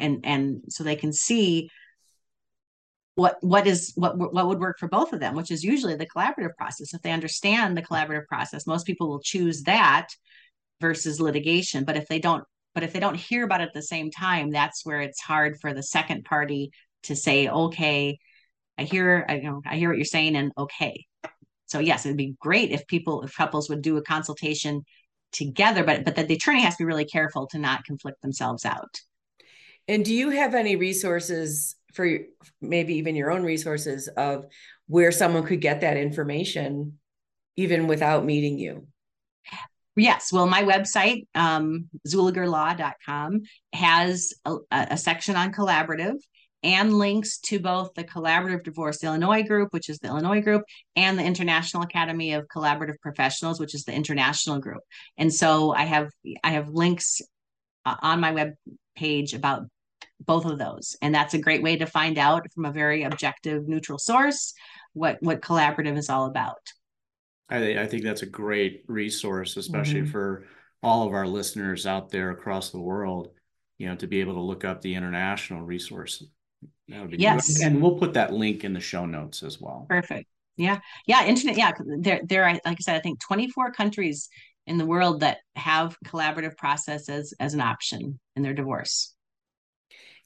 And 0.00 0.20
and 0.24 0.62
so 0.68 0.82
they 0.82 0.96
can 0.96 1.12
see 1.12 1.70
what 3.14 3.36
what 3.40 3.68
is 3.68 3.92
what 3.94 4.18
what 4.18 4.48
would 4.48 4.58
work 4.58 4.78
for 4.80 4.88
both 4.88 5.12
of 5.12 5.20
them, 5.20 5.36
which 5.36 5.52
is 5.52 5.62
usually 5.62 5.94
the 5.94 6.08
collaborative 6.08 6.56
process. 6.58 6.92
If 6.92 7.02
they 7.02 7.12
understand 7.12 7.76
the 7.76 7.82
collaborative 7.82 8.26
process, 8.26 8.66
most 8.66 8.84
people 8.84 9.08
will 9.08 9.20
choose 9.20 9.62
that 9.62 10.08
versus 10.80 11.20
litigation. 11.20 11.84
But 11.84 11.96
if 11.96 12.08
they 12.08 12.18
don't 12.18 12.42
but 12.74 12.82
if 12.82 12.92
they 12.92 13.00
don't 13.00 13.16
hear 13.16 13.44
about 13.44 13.60
it 13.60 13.68
at 13.68 13.74
the 13.74 13.82
same 13.82 14.10
time, 14.10 14.50
that's 14.50 14.84
where 14.84 15.00
it's 15.00 15.20
hard 15.20 15.60
for 15.60 15.72
the 15.72 15.82
second 15.84 16.24
party 16.24 16.72
to 17.04 17.14
say, 17.14 17.48
okay, 17.48 18.18
I 18.78 18.84
hear, 18.84 19.26
I, 19.28 19.36
you 19.36 19.42
know, 19.42 19.62
I 19.66 19.76
hear 19.76 19.88
what 19.88 19.98
you're 19.98 20.04
saying 20.04 20.36
and 20.36 20.52
okay. 20.56 21.04
So 21.66 21.80
yes, 21.80 22.06
it'd 22.06 22.16
be 22.16 22.36
great 22.40 22.70
if 22.70 22.86
people, 22.86 23.22
if 23.22 23.36
couples 23.36 23.68
would 23.68 23.82
do 23.82 23.96
a 23.96 24.02
consultation 24.02 24.84
together, 25.32 25.84
but, 25.84 26.04
but 26.04 26.16
that 26.16 26.28
the 26.28 26.34
attorney 26.34 26.62
has 26.62 26.76
to 26.76 26.84
be 26.84 26.86
really 26.86 27.04
careful 27.04 27.46
to 27.48 27.58
not 27.58 27.84
conflict 27.84 28.22
themselves 28.22 28.64
out. 28.64 29.00
And 29.86 30.04
do 30.04 30.14
you 30.14 30.30
have 30.30 30.54
any 30.54 30.76
resources 30.76 31.74
for 31.94 32.18
maybe 32.60 32.94
even 32.96 33.16
your 33.16 33.30
own 33.30 33.42
resources 33.42 34.08
of 34.08 34.46
where 34.86 35.12
someone 35.12 35.44
could 35.44 35.60
get 35.60 35.80
that 35.80 35.96
information 35.96 36.98
even 37.56 37.86
without 37.86 38.24
meeting 38.24 38.58
you? 38.58 38.86
Yes. 39.96 40.32
Well, 40.32 40.46
my 40.46 40.62
website, 40.62 41.26
um, 41.34 41.88
zuligerlaw.com, 42.06 43.42
has 43.72 44.32
a, 44.44 44.56
a, 44.70 44.96
section 44.96 45.34
on 45.34 45.52
collaborative 45.52 46.18
and 46.62 46.92
links 46.92 47.38
to 47.38 47.60
both 47.60 47.94
the 47.94 48.04
Collaborative 48.04 48.64
Divorce 48.64 49.04
Illinois 49.04 49.42
group, 49.42 49.72
which 49.72 49.88
is 49.88 49.98
the 49.98 50.08
Illinois 50.08 50.40
group, 50.40 50.62
and 50.96 51.18
the 51.18 51.24
International 51.24 51.82
Academy 51.82 52.32
of 52.32 52.48
Collaborative 52.48 52.98
Professionals, 53.00 53.60
which 53.60 53.74
is 53.74 53.84
the 53.84 53.94
international 53.94 54.58
group. 54.58 54.82
And 55.16 55.32
so 55.32 55.72
I 55.72 55.84
have 55.84 56.10
I 56.42 56.52
have 56.52 56.68
links 56.68 57.20
uh, 57.84 57.96
on 58.02 58.20
my 58.20 58.32
web 58.32 58.54
page 58.96 59.34
about 59.34 59.66
both 60.20 60.46
of 60.46 60.58
those, 60.58 60.96
and 61.00 61.14
that's 61.14 61.34
a 61.34 61.38
great 61.38 61.62
way 61.62 61.76
to 61.76 61.86
find 61.86 62.18
out 62.18 62.50
from 62.52 62.64
a 62.64 62.72
very 62.72 63.04
objective, 63.04 63.68
neutral 63.68 63.98
source 63.98 64.52
what 64.94 65.18
what 65.20 65.40
collaborative 65.40 65.96
is 65.96 66.10
all 66.10 66.26
about. 66.26 66.72
I, 67.48 67.78
I 67.78 67.86
think 67.86 68.02
that's 68.02 68.22
a 68.22 68.26
great 68.26 68.84
resource, 68.88 69.56
especially 69.56 70.00
mm-hmm. 70.00 70.10
for 70.10 70.44
all 70.82 71.06
of 71.06 71.14
our 71.14 71.26
listeners 71.26 71.86
out 71.86 72.10
there 72.10 72.30
across 72.30 72.70
the 72.70 72.80
world. 72.80 73.30
You 73.78 73.86
know, 73.86 73.94
to 73.94 74.08
be 74.08 74.18
able 74.18 74.34
to 74.34 74.40
look 74.40 74.64
up 74.64 74.80
the 74.80 74.96
international 74.96 75.62
resources 75.62 76.26
that 76.88 77.00
would 77.00 77.10
be 77.10 77.18
yes. 77.18 77.58
Good. 77.58 77.66
And 77.66 77.82
we'll 77.82 77.98
put 77.98 78.14
that 78.14 78.32
link 78.32 78.64
in 78.64 78.72
the 78.72 78.80
show 78.80 79.06
notes 79.06 79.42
as 79.42 79.60
well. 79.60 79.86
Perfect. 79.88 80.28
Yeah. 80.56 80.80
Yeah. 81.06 81.24
Internet. 81.26 81.56
Yeah. 81.56 81.72
There, 82.00 82.20
there, 82.24 82.44
are, 82.44 82.52
like 82.52 82.60
I 82.66 82.76
said, 82.80 82.96
I 82.96 83.00
think 83.00 83.20
24 83.20 83.72
countries 83.72 84.28
in 84.66 84.78
the 84.78 84.86
world 84.86 85.20
that 85.20 85.38
have 85.56 85.96
collaborative 86.04 86.56
processes 86.56 87.34
as 87.38 87.54
an 87.54 87.60
option 87.60 88.18
in 88.36 88.42
their 88.42 88.54
divorce. 88.54 89.14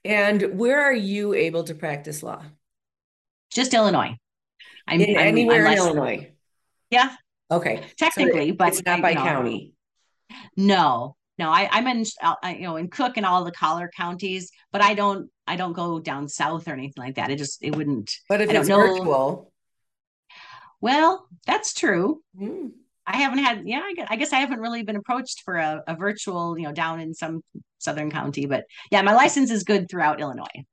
And 0.05 0.59
where 0.59 0.83
are 0.83 0.93
you 0.93 1.35
able 1.35 1.64
to 1.64 1.74
practice 1.74 2.22
law? 2.22 2.43
Just 3.53 3.74
Illinois. 3.74 4.16
I'm, 4.89 5.01
in 5.01 5.16
I'm, 5.16 5.28
anywhere 5.28 5.66
I'm 5.66 5.72
in 5.72 5.78
Illinois. 5.78 6.33
Yeah. 6.91 7.14
Okay. 7.51 7.83
Technically, 7.97 8.51
so 8.51 8.57
but 8.57 8.68
it's 8.68 8.85
not 8.85 9.03
by 9.03 9.14
county. 9.14 9.74
No, 10.57 11.16
no. 11.39 11.51
I, 11.51 11.68
I'm 11.70 11.87
in, 11.87 12.05
I, 12.22 12.55
you 12.55 12.62
know, 12.62 12.76
in 12.76 12.89
Cook 12.89 13.16
and 13.16 13.26
all 13.26 13.45
the 13.45 13.53
collar 13.53 13.91
counties, 13.97 14.51
but 14.70 14.83
I 14.83 14.95
don't, 14.95 15.30
I 15.47 15.57
don't 15.57 15.72
go 15.72 15.99
down 15.99 16.28
south 16.28 16.68
or 16.68 16.72
anything 16.72 17.03
like 17.03 17.16
that. 17.16 17.30
It 17.30 17.37
just, 17.37 17.62
it 17.62 17.74
wouldn't. 17.76 18.12
But 18.28 18.41
if 18.41 18.51
it's 18.51 18.68
virtual. 18.68 19.53
Well, 20.80 21.26
that's 21.47 21.74
true. 21.74 22.22
Mm. 22.39 22.72
I 23.07 23.16
haven't 23.16 23.39
had, 23.39 23.62
yeah, 23.66 23.83
I 24.09 24.16
guess 24.16 24.33
I 24.33 24.39
haven't 24.39 24.61
really 24.61 24.83
been 24.83 24.97
approached 24.97 25.43
for 25.45 25.57
a, 25.57 25.83
a 25.87 25.97
virtual, 25.97 26.57
you 26.57 26.64
know, 26.64 26.72
down 26.72 27.01
in 27.01 27.14
some 27.14 27.43
southern 27.78 28.11
county, 28.11 28.47
but 28.47 28.64
yeah, 28.91 29.03
my 29.03 29.14
license 29.14 29.51
is 29.51 29.64
good 29.64 29.89
throughout 29.91 30.20
Illinois. 30.20 30.64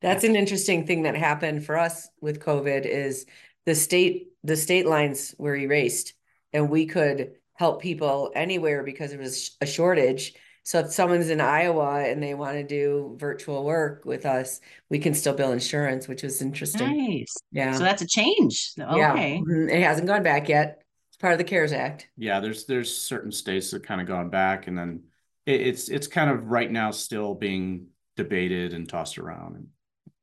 That's 0.00 0.24
an 0.24 0.36
interesting 0.36 0.86
thing 0.86 1.04
that 1.04 1.16
happened 1.16 1.64
for 1.64 1.76
us 1.76 2.08
with 2.20 2.40
COVID 2.40 2.84
is 2.84 3.26
the 3.64 3.74
state, 3.74 4.28
the 4.44 4.56
state 4.56 4.86
lines 4.86 5.34
were 5.38 5.56
erased 5.56 6.14
and 6.52 6.70
we 6.70 6.86
could 6.86 7.32
help 7.58 7.82
people 7.82 8.30
anywhere 8.34 8.84
because 8.84 9.12
it 9.12 9.18
was 9.18 9.56
a 9.60 9.66
shortage. 9.66 10.34
So 10.62 10.80
if 10.80 10.92
someone's 10.92 11.30
in 11.30 11.40
Iowa 11.40 12.04
and 12.04 12.22
they 12.22 12.34
want 12.34 12.56
to 12.56 12.62
do 12.64 13.16
virtual 13.18 13.64
work 13.64 14.04
with 14.04 14.26
us, 14.26 14.60
we 14.90 14.98
can 14.98 15.14
still 15.14 15.34
bill 15.34 15.52
insurance, 15.52 16.06
which 16.06 16.22
was 16.22 16.40
interesting. 16.42 16.96
Nice. 16.96 17.34
Yeah. 17.52 17.72
So 17.72 17.82
that's 17.84 18.02
a 18.02 18.06
change. 18.06 18.72
Okay. 18.78 19.34
Yeah. 19.34 19.40
Mm-hmm. 19.40 19.68
It 19.70 19.82
hasn't 19.82 20.06
gone 20.06 20.22
back 20.22 20.48
yet 20.48 20.82
It's 21.10 21.16
part 21.16 21.32
of 21.32 21.38
the 21.38 21.44
CARES 21.44 21.72
Act. 21.72 22.08
Yeah, 22.16 22.40
there's 22.40 22.66
there's 22.66 22.96
certain 22.96 23.32
states 23.32 23.70
that 23.70 23.82
kind 23.82 24.00
of 24.00 24.06
gone 24.06 24.30
back, 24.30 24.66
and 24.66 24.76
then 24.76 25.04
it, 25.46 25.60
it's 25.62 25.88
it's 25.88 26.06
kind 26.06 26.30
of 26.30 26.46
right 26.46 26.70
now 26.70 26.90
still 26.92 27.34
being 27.34 27.88
debated 28.16 28.74
and 28.74 28.88
tossed 28.88 29.18
around. 29.18 29.68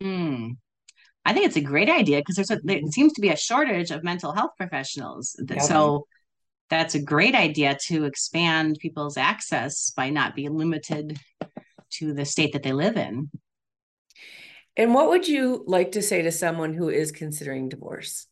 Mm. 0.02 0.58
I 1.26 1.34
think 1.34 1.46
it's 1.48 1.56
a 1.58 1.62
great 1.62 1.90
idea 1.90 2.20
because 2.20 2.36
there's 2.36 2.52
a 2.52 2.60
there 2.64 2.80
seems 2.92 3.14
to 3.14 3.22
be 3.22 3.30
a 3.30 3.38
shortage 3.38 3.92
of 3.92 4.04
mental 4.04 4.32
health 4.32 4.52
professionals. 4.58 5.36
Yep. 5.50 5.62
So 5.62 6.08
that's 6.70 6.95
a 6.95 7.01
great 7.01 7.36
idea 7.36 7.78
to 7.88 8.05
expand 8.05 8.80
people's 8.80 9.18
access 9.18 9.91
by 9.91 10.09
not 10.09 10.36
being 10.36 10.55
limited 10.57 11.20
to 11.91 12.13
the 12.13 12.26
state 12.26 12.53
that 12.53 12.63
they 12.63 12.74
live 12.74 12.97
in. 12.97 13.30
And 14.78 14.93
what 14.93 15.09
would 15.09 15.28
you 15.28 15.63
like 15.68 15.93
to 15.93 16.01
say 16.01 16.22
to 16.24 16.32
someone 16.32 16.74
who 16.74 16.89
is 16.89 17.11
considering 17.11 17.70
divorce? 17.70 18.28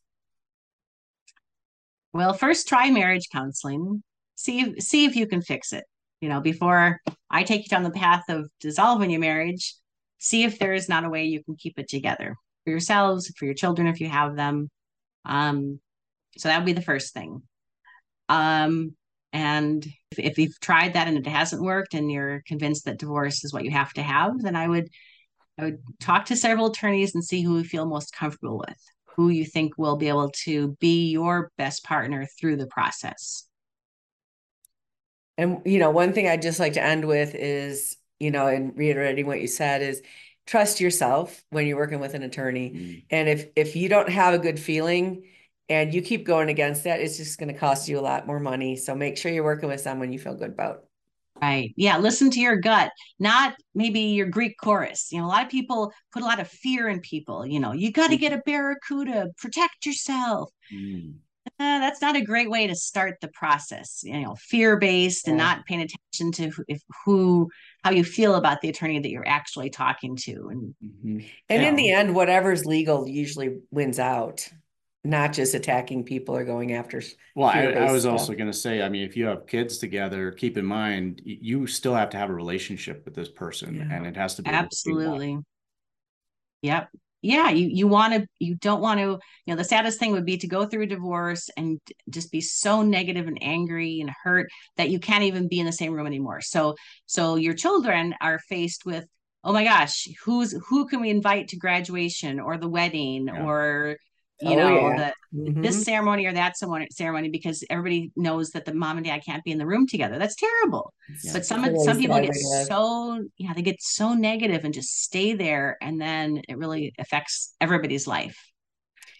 Well, 2.11 2.33
first 2.33 2.67
try 2.67 2.91
marriage 2.91 3.29
counseling. 3.31 4.03
See 4.35 4.79
see 4.79 5.05
if 5.05 5.15
you 5.15 5.25
can 5.25 5.41
fix 5.41 5.73
it. 5.73 5.85
You 6.21 6.29
know, 6.29 6.41
before 6.41 6.99
I 7.29 7.43
take 7.43 7.63
you 7.63 7.69
down 7.69 7.83
the 7.83 7.91
path 7.91 8.23
of 8.29 8.49
dissolving 8.59 9.09
your 9.09 9.19
marriage, 9.19 9.75
see 10.19 10.43
if 10.43 10.59
there 10.59 10.73
is 10.73 10.89
not 10.89 11.05
a 11.05 11.09
way 11.09 11.25
you 11.25 11.43
can 11.43 11.55
keep 11.55 11.79
it 11.79 11.87
together 11.87 12.35
for 12.63 12.69
yourselves, 12.69 13.31
for 13.37 13.45
your 13.45 13.53
children 13.53 13.87
if 13.87 13.99
you 13.99 14.09
have 14.09 14.35
them. 14.35 14.69
Um, 15.25 15.79
so 16.37 16.49
that 16.49 16.57
would 16.57 16.65
be 16.65 16.73
the 16.73 16.81
first 16.81 17.13
thing. 17.13 17.41
Um, 18.33 18.95
and 19.31 19.85
if, 20.11 20.19
if 20.19 20.37
you've 20.37 20.59
tried 20.59 20.93
that 20.93 21.07
and 21.07 21.17
it 21.17 21.27
hasn't 21.27 21.61
worked 21.61 21.93
and 21.93 22.11
you're 22.11 22.41
convinced 22.47 22.85
that 22.85 22.99
divorce 22.99 23.43
is 23.43 23.53
what 23.53 23.63
you 23.63 23.71
have 23.71 23.93
to 23.93 24.03
have, 24.03 24.41
then 24.41 24.55
I 24.55 24.67
would 24.67 24.89
I 25.57 25.65
would 25.65 25.79
talk 25.99 26.25
to 26.25 26.35
several 26.35 26.67
attorneys 26.67 27.13
and 27.13 27.23
see 27.23 27.43
who 27.43 27.59
you 27.59 27.63
feel 27.63 27.85
most 27.85 28.15
comfortable 28.15 28.57
with 28.57 28.79
who 29.15 29.29
you 29.29 29.45
think 29.45 29.77
will 29.77 29.95
be 29.95 30.07
able 30.07 30.29
to 30.29 30.75
be 30.79 31.11
your 31.11 31.51
best 31.57 31.83
partner 31.83 32.27
through 32.39 32.57
the 32.57 32.67
process. 32.67 33.45
And, 35.37 35.61
you 35.65 35.79
know, 35.79 35.91
one 35.91 36.13
thing 36.13 36.27
I'd 36.27 36.41
just 36.41 36.59
like 36.59 36.73
to 36.73 36.83
end 36.83 37.05
with 37.05 37.35
is, 37.35 37.95
you 38.19 38.31
know, 38.31 38.47
and 38.47 38.75
reiterating 38.77 39.25
what 39.25 39.41
you 39.41 39.47
said 39.47 39.81
is 39.81 40.01
trust 40.45 40.79
yourself 40.79 41.43
when 41.49 41.67
you're 41.67 41.77
working 41.77 41.99
with 41.99 42.13
an 42.13 42.23
attorney. 42.23 42.71
Mm. 42.71 43.03
And 43.09 43.29
if, 43.29 43.47
if 43.55 43.75
you 43.75 43.89
don't 43.89 44.09
have 44.09 44.33
a 44.33 44.39
good 44.39 44.59
feeling 44.59 45.23
and 45.69 45.93
you 45.93 46.01
keep 46.01 46.25
going 46.25 46.49
against 46.49 46.83
that, 46.83 46.99
it's 46.99 47.17
just 47.17 47.39
going 47.39 47.51
to 47.53 47.59
cost 47.59 47.87
you 47.87 47.99
a 47.99 48.01
lot 48.01 48.27
more 48.27 48.39
money. 48.39 48.75
So 48.75 48.95
make 48.95 49.17
sure 49.17 49.31
you're 49.31 49.43
working 49.43 49.69
with 49.69 49.81
someone 49.81 50.11
you 50.11 50.19
feel 50.19 50.35
good 50.35 50.51
about. 50.51 50.83
Right. 51.41 51.73
Yeah. 51.75 51.97
Listen 51.97 52.29
to 52.31 52.39
your 52.39 52.57
gut, 52.57 52.91
not 53.19 53.55
maybe 53.73 53.99
your 53.99 54.27
Greek 54.27 54.55
chorus. 54.57 55.11
You 55.11 55.19
know, 55.19 55.25
a 55.25 55.27
lot 55.27 55.43
of 55.43 55.49
people 55.49 55.91
put 56.11 56.21
a 56.21 56.25
lot 56.25 56.39
of 56.39 56.47
fear 56.47 56.87
in 56.87 56.99
people. 57.01 57.45
You 57.45 57.59
know, 57.59 57.73
you 57.73 57.91
got 57.91 58.11
to 58.11 58.17
get 58.17 58.33
a 58.33 58.41
barracuda, 58.45 59.29
protect 59.37 59.85
yourself. 59.85 60.51
Mm. 60.73 61.15
Uh, 61.59 61.79
that's 61.79 62.01
not 62.01 62.15
a 62.15 62.21
great 62.21 62.49
way 62.49 62.67
to 62.67 62.75
start 62.75 63.17
the 63.19 63.27
process. 63.29 64.01
You 64.03 64.21
know, 64.21 64.35
fear 64.35 64.77
based 64.77 65.27
yeah. 65.27 65.31
and 65.31 65.37
not 65.37 65.65
paying 65.65 65.81
attention 65.81 66.31
to 66.33 66.49
who, 66.49 66.63
if, 66.67 66.81
who, 67.03 67.49
how 67.83 67.91
you 67.91 68.03
feel 68.03 68.35
about 68.35 68.61
the 68.61 68.69
attorney 68.69 68.99
that 68.99 69.09
you're 69.09 69.27
actually 69.27 69.69
talking 69.69 70.15
to. 70.17 70.49
And, 70.49 70.75
mm-hmm. 70.83 71.27
and 71.49 71.63
in 71.63 71.75
the 71.75 71.91
end, 71.91 72.15
whatever's 72.15 72.65
legal 72.65 73.07
usually 73.07 73.57
wins 73.71 73.99
out 73.99 74.47
not 75.03 75.33
just 75.33 75.53
attacking 75.53 76.03
people 76.03 76.35
or 76.35 76.45
going 76.45 76.73
after. 76.73 77.01
Well, 77.35 77.49
I, 77.49 77.63
I, 77.65 77.91
was 77.91 78.03
stuff. 78.03 78.13
also 78.13 78.33
going 78.33 78.47
to 78.47 78.57
say, 78.57 78.81
I 78.81 78.87
mean, 78.87 79.03
if 79.03 79.17
you 79.17 79.25
have 79.25 79.47
kids 79.47 79.77
together, 79.77 80.31
keep 80.31 80.57
in 80.57 80.65
mind 80.65 81.21
you 81.25 81.67
still 81.67 81.93
have 81.93 82.09
to 82.11 82.17
have 82.17 82.29
a 82.29 82.33
relationship 82.33 83.03
with 83.03 83.13
this 83.13 83.29
person, 83.29 83.75
yeah. 83.75 83.95
and 83.95 84.07
it 84.07 84.15
has 84.15 84.35
to 84.35 84.41
be 84.41 84.49
absolutely. 84.49 85.39
Yep. 86.61 86.89
Yeah, 87.21 87.49
you 87.51 87.67
you 87.69 87.87
want 87.87 88.13
to 88.13 88.27
you 88.39 88.55
don't 88.55 88.81
want 88.81 88.99
to 88.99 89.05
you 89.05 89.19
know 89.47 89.55
the 89.55 89.63
saddest 89.63 89.97
thing 89.97 90.11
would 90.11 90.25
be 90.25 90.37
to 90.37 90.47
go 90.47 90.65
through 90.65 90.83
a 90.83 90.87
divorce 90.87 91.49
and 91.55 91.79
just 92.09 92.31
be 92.31 92.41
so 92.41 92.81
negative 92.81 93.27
and 93.27 93.37
angry 93.41 94.01
and 94.01 94.11
hurt 94.23 94.49
that 94.75 94.89
you 94.89 94.99
can't 94.99 95.23
even 95.23 95.47
be 95.47 95.59
in 95.59 95.65
the 95.65 95.71
same 95.71 95.93
room 95.93 96.07
anymore. 96.07 96.41
So 96.41 96.75
so 97.05 97.35
your 97.35 97.53
children 97.53 98.13
are 98.19 98.39
faced 98.39 98.85
with 98.85 99.05
oh 99.45 99.53
my 99.53 99.63
gosh 99.63 100.07
who's 100.25 100.53
who 100.67 100.85
can 100.85 100.99
we 100.99 101.09
invite 101.09 101.49
to 101.49 101.57
graduation 101.57 102.41
or 102.41 102.57
the 102.57 102.67
wedding 102.67 103.27
yeah. 103.27 103.45
or 103.45 103.97
you 104.43 104.53
oh, 104.53 104.55
know 104.55 104.89
yeah. 104.89 105.11
the 105.31 105.37
mm-hmm. 105.37 105.61
this 105.61 105.83
ceremony 105.83 106.25
or 106.25 106.33
that 106.33 106.55
ceremony 106.91 107.29
because 107.29 107.63
everybody 107.69 108.11
knows 108.15 108.51
that 108.51 108.65
the 108.65 108.73
mom 108.73 108.97
and 108.97 109.05
dad 109.05 109.21
can't 109.25 109.43
be 109.43 109.51
in 109.51 109.57
the 109.57 109.65
room 109.65 109.87
together 109.87 110.19
that's 110.19 110.35
terrible 110.35 110.93
yeah. 111.23 111.33
but 111.33 111.45
some 111.45 111.63
some 111.79 111.97
people 111.97 112.19
get 112.19 112.35
so 112.35 113.23
yeah 113.37 113.53
they 113.53 113.61
get 113.61 113.81
so 113.81 114.13
negative 114.13 114.65
and 114.65 114.73
just 114.73 115.03
stay 115.03 115.33
there 115.33 115.77
and 115.81 115.99
then 115.99 116.41
it 116.47 116.57
really 116.57 116.93
affects 116.99 117.55
everybody's 117.61 118.07
life 118.07 118.51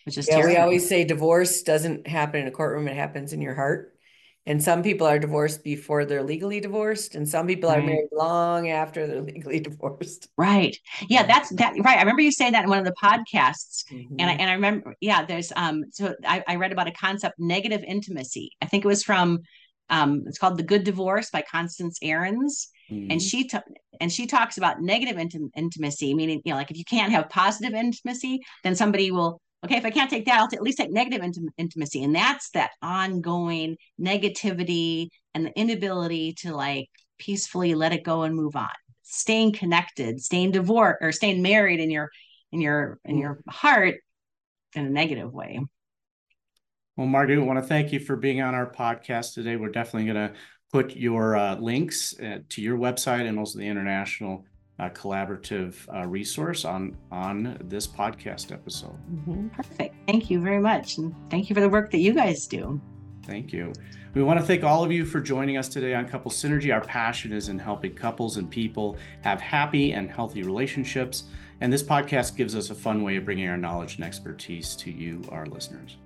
which 0.06 0.18
is 0.18 0.28
yeah, 0.28 0.36
terrible. 0.36 0.54
we 0.54 0.58
always 0.58 0.88
say 0.88 1.04
divorce 1.04 1.62
doesn't 1.62 2.08
happen 2.08 2.42
in 2.42 2.48
a 2.48 2.52
courtroom 2.52 2.88
it 2.88 2.96
happens 2.96 3.34
in 3.34 3.42
your 3.42 3.56
heart 3.56 3.93
and 4.46 4.62
some 4.62 4.84
people 4.84 5.08
are 5.08 5.20
divorced 5.20 5.64
before 5.64 6.04
they're 6.06 6.24
legally 6.24 6.60
divorced, 6.60 7.16
and 7.16 7.28
some 7.28 7.48
people 7.48 7.70
right. 7.70 7.80
are 7.80 7.86
married 7.86 8.10
long 8.12 8.70
after 8.70 9.08
they're 9.08 9.22
legally 9.34 9.60
divorced. 9.60 10.28
Right. 10.38 10.78
Yeah, 11.08 11.24
that's 11.24 11.50
that. 11.56 11.74
Right. 11.84 11.98
I 11.98 12.02
remember 12.02 12.22
you 12.22 12.32
saying 12.32 12.52
that 12.52 12.64
in 12.64 12.70
one 12.70 12.80
of 12.80 12.86
the 12.86 12.96
podcasts, 13.02 13.86
mm-hmm. 13.92 14.16
and 14.20 14.30
I 14.30 14.34
and 14.34 14.50
I 14.50 14.54
remember. 14.54 14.96
Yeah, 15.00 15.26
there's 15.26 15.54
um. 15.56 15.86
So 15.92 16.14
I, 16.26 16.44
I 16.48 16.56
read 16.58 16.72
about 16.72 16.88
a 16.88 16.92
concept, 16.92 17.36
negative 17.40 17.84
intimacy. 17.88 18.52
I 18.62 18.66
think 18.66 18.84
it 18.84 18.88
was 18.88 19.04
from 19.04 19.40
um. 19.90 20.24
It's 20.28 20.38
called 20.38 20.58
The 20.58 20.64
Good 20.64 20.84
Divorce 20.84 21.30
by 21.30 21.44
Constance 21.50 22.00
Ahrons. 22.04 22.68
Mm-hmm. 22.92 23.12
And 23.12 23.22
she 23.22 23.48
t- 23.48 23.58
and 24.02 24.12
she 24.12 24.28
talks 24.28 24.58
about 24.58 24.82
negative 24.82 25.16
intim- 25.16 25.52
intimacy, 25.56 26.14
meaning 26.14 26.42
you 26.44 26.52
know, 26.52 26.58
like 26.58 26.70
if 26.70 26.78
you 26.78 26.84
can't 26.84 27.14
have 27.14 27.30
positive 27.30 27.74
intimacy, 27.74 28.42
then 28.64 28.76
somebody 28.76 29.10
will 29.12 29.40
okay, 29.64 29.78
if 29.78 29.86
I 29.86 29.90
can't 29.90 30.10
take 30.10 30.26
that, 30.26 30.40
I'll 30.40 30.50
at 30.52 30.62
least 30.62 30.78
take 30.78 30.92
negative 30.92 31.22
intim- 31.22 31.54
intimacy. 31.58 32.04
And 32.04 32.16
that's 32.16 32.50
that 32.52 32.72
ongoing 32.82 33.78
negativity 34.00 35.10
and 35.34 35.46
the 35.46 35.60
inability 35.60 36.34
to 36.40 36.56
like 36.56 36.90
peacefully 37.18 37.76
let 37.76 37.94
it 37.94 38.04
go 38.04 38.24
and 38.24 38.36
move 38.36 38.56
on. 38.56 38.70
Staying 39.04 39.54
connected, 39.54 40.22
staying 40.22 40.52
divorced 40.52 40.98
or 41.02 41.12
staying 41.12 41.42
married 41.42 41.80
in 41.80 41.90
your 41.90 42.10
in 42.52 42.62
your 42.62 43.00
in 43.06 43.18
your 43.18 43.40
heart 43.48 43.96
in 44.76 44.86
a 44.86 44.90
negative 44.90 45.32
way. 45.34 45.60
Well, 46.96 47.08
Margaret, 47.08 47.40
I 47.40 47.42
want 47.42 47.60
to 47.60 47.68
thank 47.68 47.92
you 47.92 48.00
for 48.00 48.16
being 48.16 48.42
on 48.42 48.54
our 48.54 48.72
podcast 48.72 49.34
today. 49.34 49.56
We're 49.56 49.70
definitely 49.70 50.14
going 50.14 50.30
to 50.30 50.36
put 50.72 50.96
your 50.96 51.36
uh, 51.36 51.56
links 51.56 52.20
uh, 52.20 52.40
to 52.50 52.62
your 52.62 52.78
website 52.78 53.28
and 53.28 53.40
also 53.40 53.60
the 53.60 53.68
international 53.68 54.46
uh, 54.80 54.90
collaborative 54.90 55.76
uh, 55.94 56.08
resource 56.08 56.66
on 56.66 56.98
on 57.12 57.58
this 57.64 57.88
podcast 57.88 58.52
episode. 58.52 58.98
Mm-hmm. 59.12 59.50
Perfect. 59.50 59.96
Thank 60.08 60.30
you 60.30 60.42
very 60.42 60.60
much, 60.60 60.98
and 60.98 61.14
thank 61.30 61.50
you 61.50 61.54
for 61.54 61.62
the 61.62 61.70
work 61.70 61.92
that 61.92 62.00
you 62.00 62.14
guys 62.14 62.48
do. 62.48 62.82
Thank 63.26 63.54
you. 63.54 63.72
We 64.14 64.22
want 64.22 64.40
to 64.40 64.46
thank 64.46 64.64
all 64.64 64.84
of 64.84 64.92
you 64.92 65.06
for 65.06 65.20
joining 65.20 65.58
us 65.58 65.68
today 65.68 65.96
on 65.96 66.08
Couple 66.08 66.30
Synergy. 66.30 66.72
Our 66.72 66.82
passion 66.82 67.34
is 67.34 67.50
in 67.50 67.58
helping 67.58 67.96
couples 67.96 68.38
and 68.38 68.48
people 68.48 68.98
have 69.22 69.42
happy 69.42 69.94
and 69.94 70.08
healthy 70.08 70.44
relationships. 70.44 71.24
And 71.62 71.74
this 71.74 71.82
podcast 71.82 72.36
gives 72.36 72.56
us 72.56 72.70
a 72.70 72.76
fun 72.76 73.02
way 73.02 73.16
of 73.16 73.26
bringing 73.26 73.48
our 73.48 73.58
knowledge 73.58 73.96
and 73.96 74.04
expertise 74.04 74.76
to 74.76 74.92
you, 74.92 75.24
our 75.30 75.48
listeners. 75.48 75.98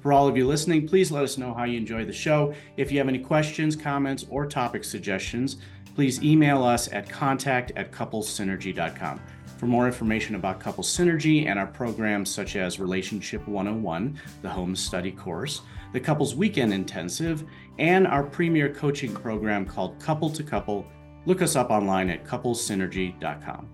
For 0.00 0.12
all 0.12 0.28
of 0.28 0.36
you 0.36 0.46
listening, 0.46 0.86
please 0.86 1.10
let 1.10 1.24
us 1.24 1.38
know 1.38 1.54
how 1.54 1.64
you 1.64 1.78
enjoy 1.78 2.04
the 2.04 2.12
show. 2.12 2.52
If 2.76 2.92
you 2.92 2.98
have 2.98 3.08
any 3.08 3.20
questions, 3.20 3.74
comments, 3.74 4.26
or 4.28 4.46
topic 4.46 4.84
suggestions, 4.84 5.56
please 5.96 6.22
email 6.22 6.62
us 6.62 6.92
at 6.92 7.08
contact 7.08 7.72
at 7.74 7.90
couplesynergy.com. 7.90 9.18
For 9.56 9.64
more 9.64 9.86
information 9.86 10.34
about 10.34 10.60
Couples 10.60 10.94
Synergy 10.94 11.46
and 11.46 11.58
our 11.58 11.66
programs 11.66 12.30
such 12.30 12.54
as 12.54 12.78
Relationship 12.78 13.48
101, 13.48 14.20
the 14.42 14.48
home 14.50 14.76
study 14.76 15.10
course, 15.10 15.62
the 15.94 16.00
Couples 16.00 16.34
Weekend 16.34 16.74
Intensive, 16.74 17.44
and 17.78 18.06
our 18.06 18.22
premier 18.22 18.68
coaching 18.68 19.14
program 19.14 19.64
called 19.64 19.98
Couple 19.98 20.28
to 20.28 20.42
Couple. 20.42 20.86
Look 21.24 21.40
us 21.40 21.56
up 21.56 21.70
online 21.70 22.10
at 22.10 22.26
couplessynergy.com. 22.26 23.68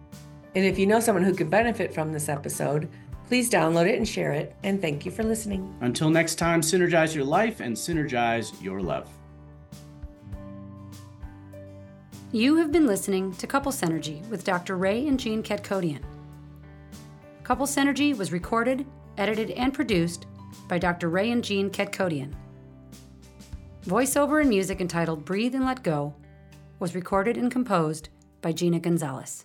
And 0.55 0.64
if 0.64 0.79
you 0.79 0.87
know 0.87 1.01
someone 1.01 1.25
who 1.25 1.35
could 1.35 1.51
benefit 1.51 1.93
from 1.93 2.12
this 2.12 2.29
episode, 2.29 2.89
please 3.27 3.51
download 3.51 3.89
it 3.89 3.97
and 3.97 4.07
share 4.07 4.31
it. 4.31 4.55
And 4.62 4.81
thank 4.81 5.05
you 5.05 5.11
for 5.11 5.25
listening. 5.25 5.75
Until 5.81 6.09
next 6.09 6.37
time, 6.37 6.61
synergize 6.61 7.16
your 7.16 7.25
life 7.25 7.59
and 7.59 7.75
synergize 7.75 8.62
your 8.62 8.81
love. 8.81 9.09
You 12.35 12.57
have 12.57 12.72
been 12.72 12.87
listening 12.87 13.35
to 13.35 13.47
Couple 13.47 13.70
Synergy 13.70 14.26
with 14.30 14.43
Dr. 14.43 14.78
Ray 14.78 15.07
and 15.07 15.20
Jean 15.20 15.43
Kadkhodaian. 15.43 16.01
Couple 17.45 17.66
Synergy 17.66 18.16
was 18.16 18.33
recorded, 18.33 18.87
edited, 19.18 19.51
and 19.51 19.74
produced 19.74 20.24
by 20.66 20.78
Dr. 20.78 21.11
Ray 21.11 21.30
and 21.30 21.45
Jean 21.45 21.68
Kadkhodaian. 21.68 22.33
Voiceover 23.85 24.41
and 24.41 24.49
music 24.49 24.80
entitled 24.80 25.26
Breathe 25.26 25.55
and 25.55 25.66
Let 25.66 25.83
Go 25.83 26.14
was 26.78 26.95
recorded 26.95 27.37
and 27.37 27.53
composed 27.53 28.09
by 28.41 28.51
Gina 28.51 28.80
Gonzalez. 28.80 29.45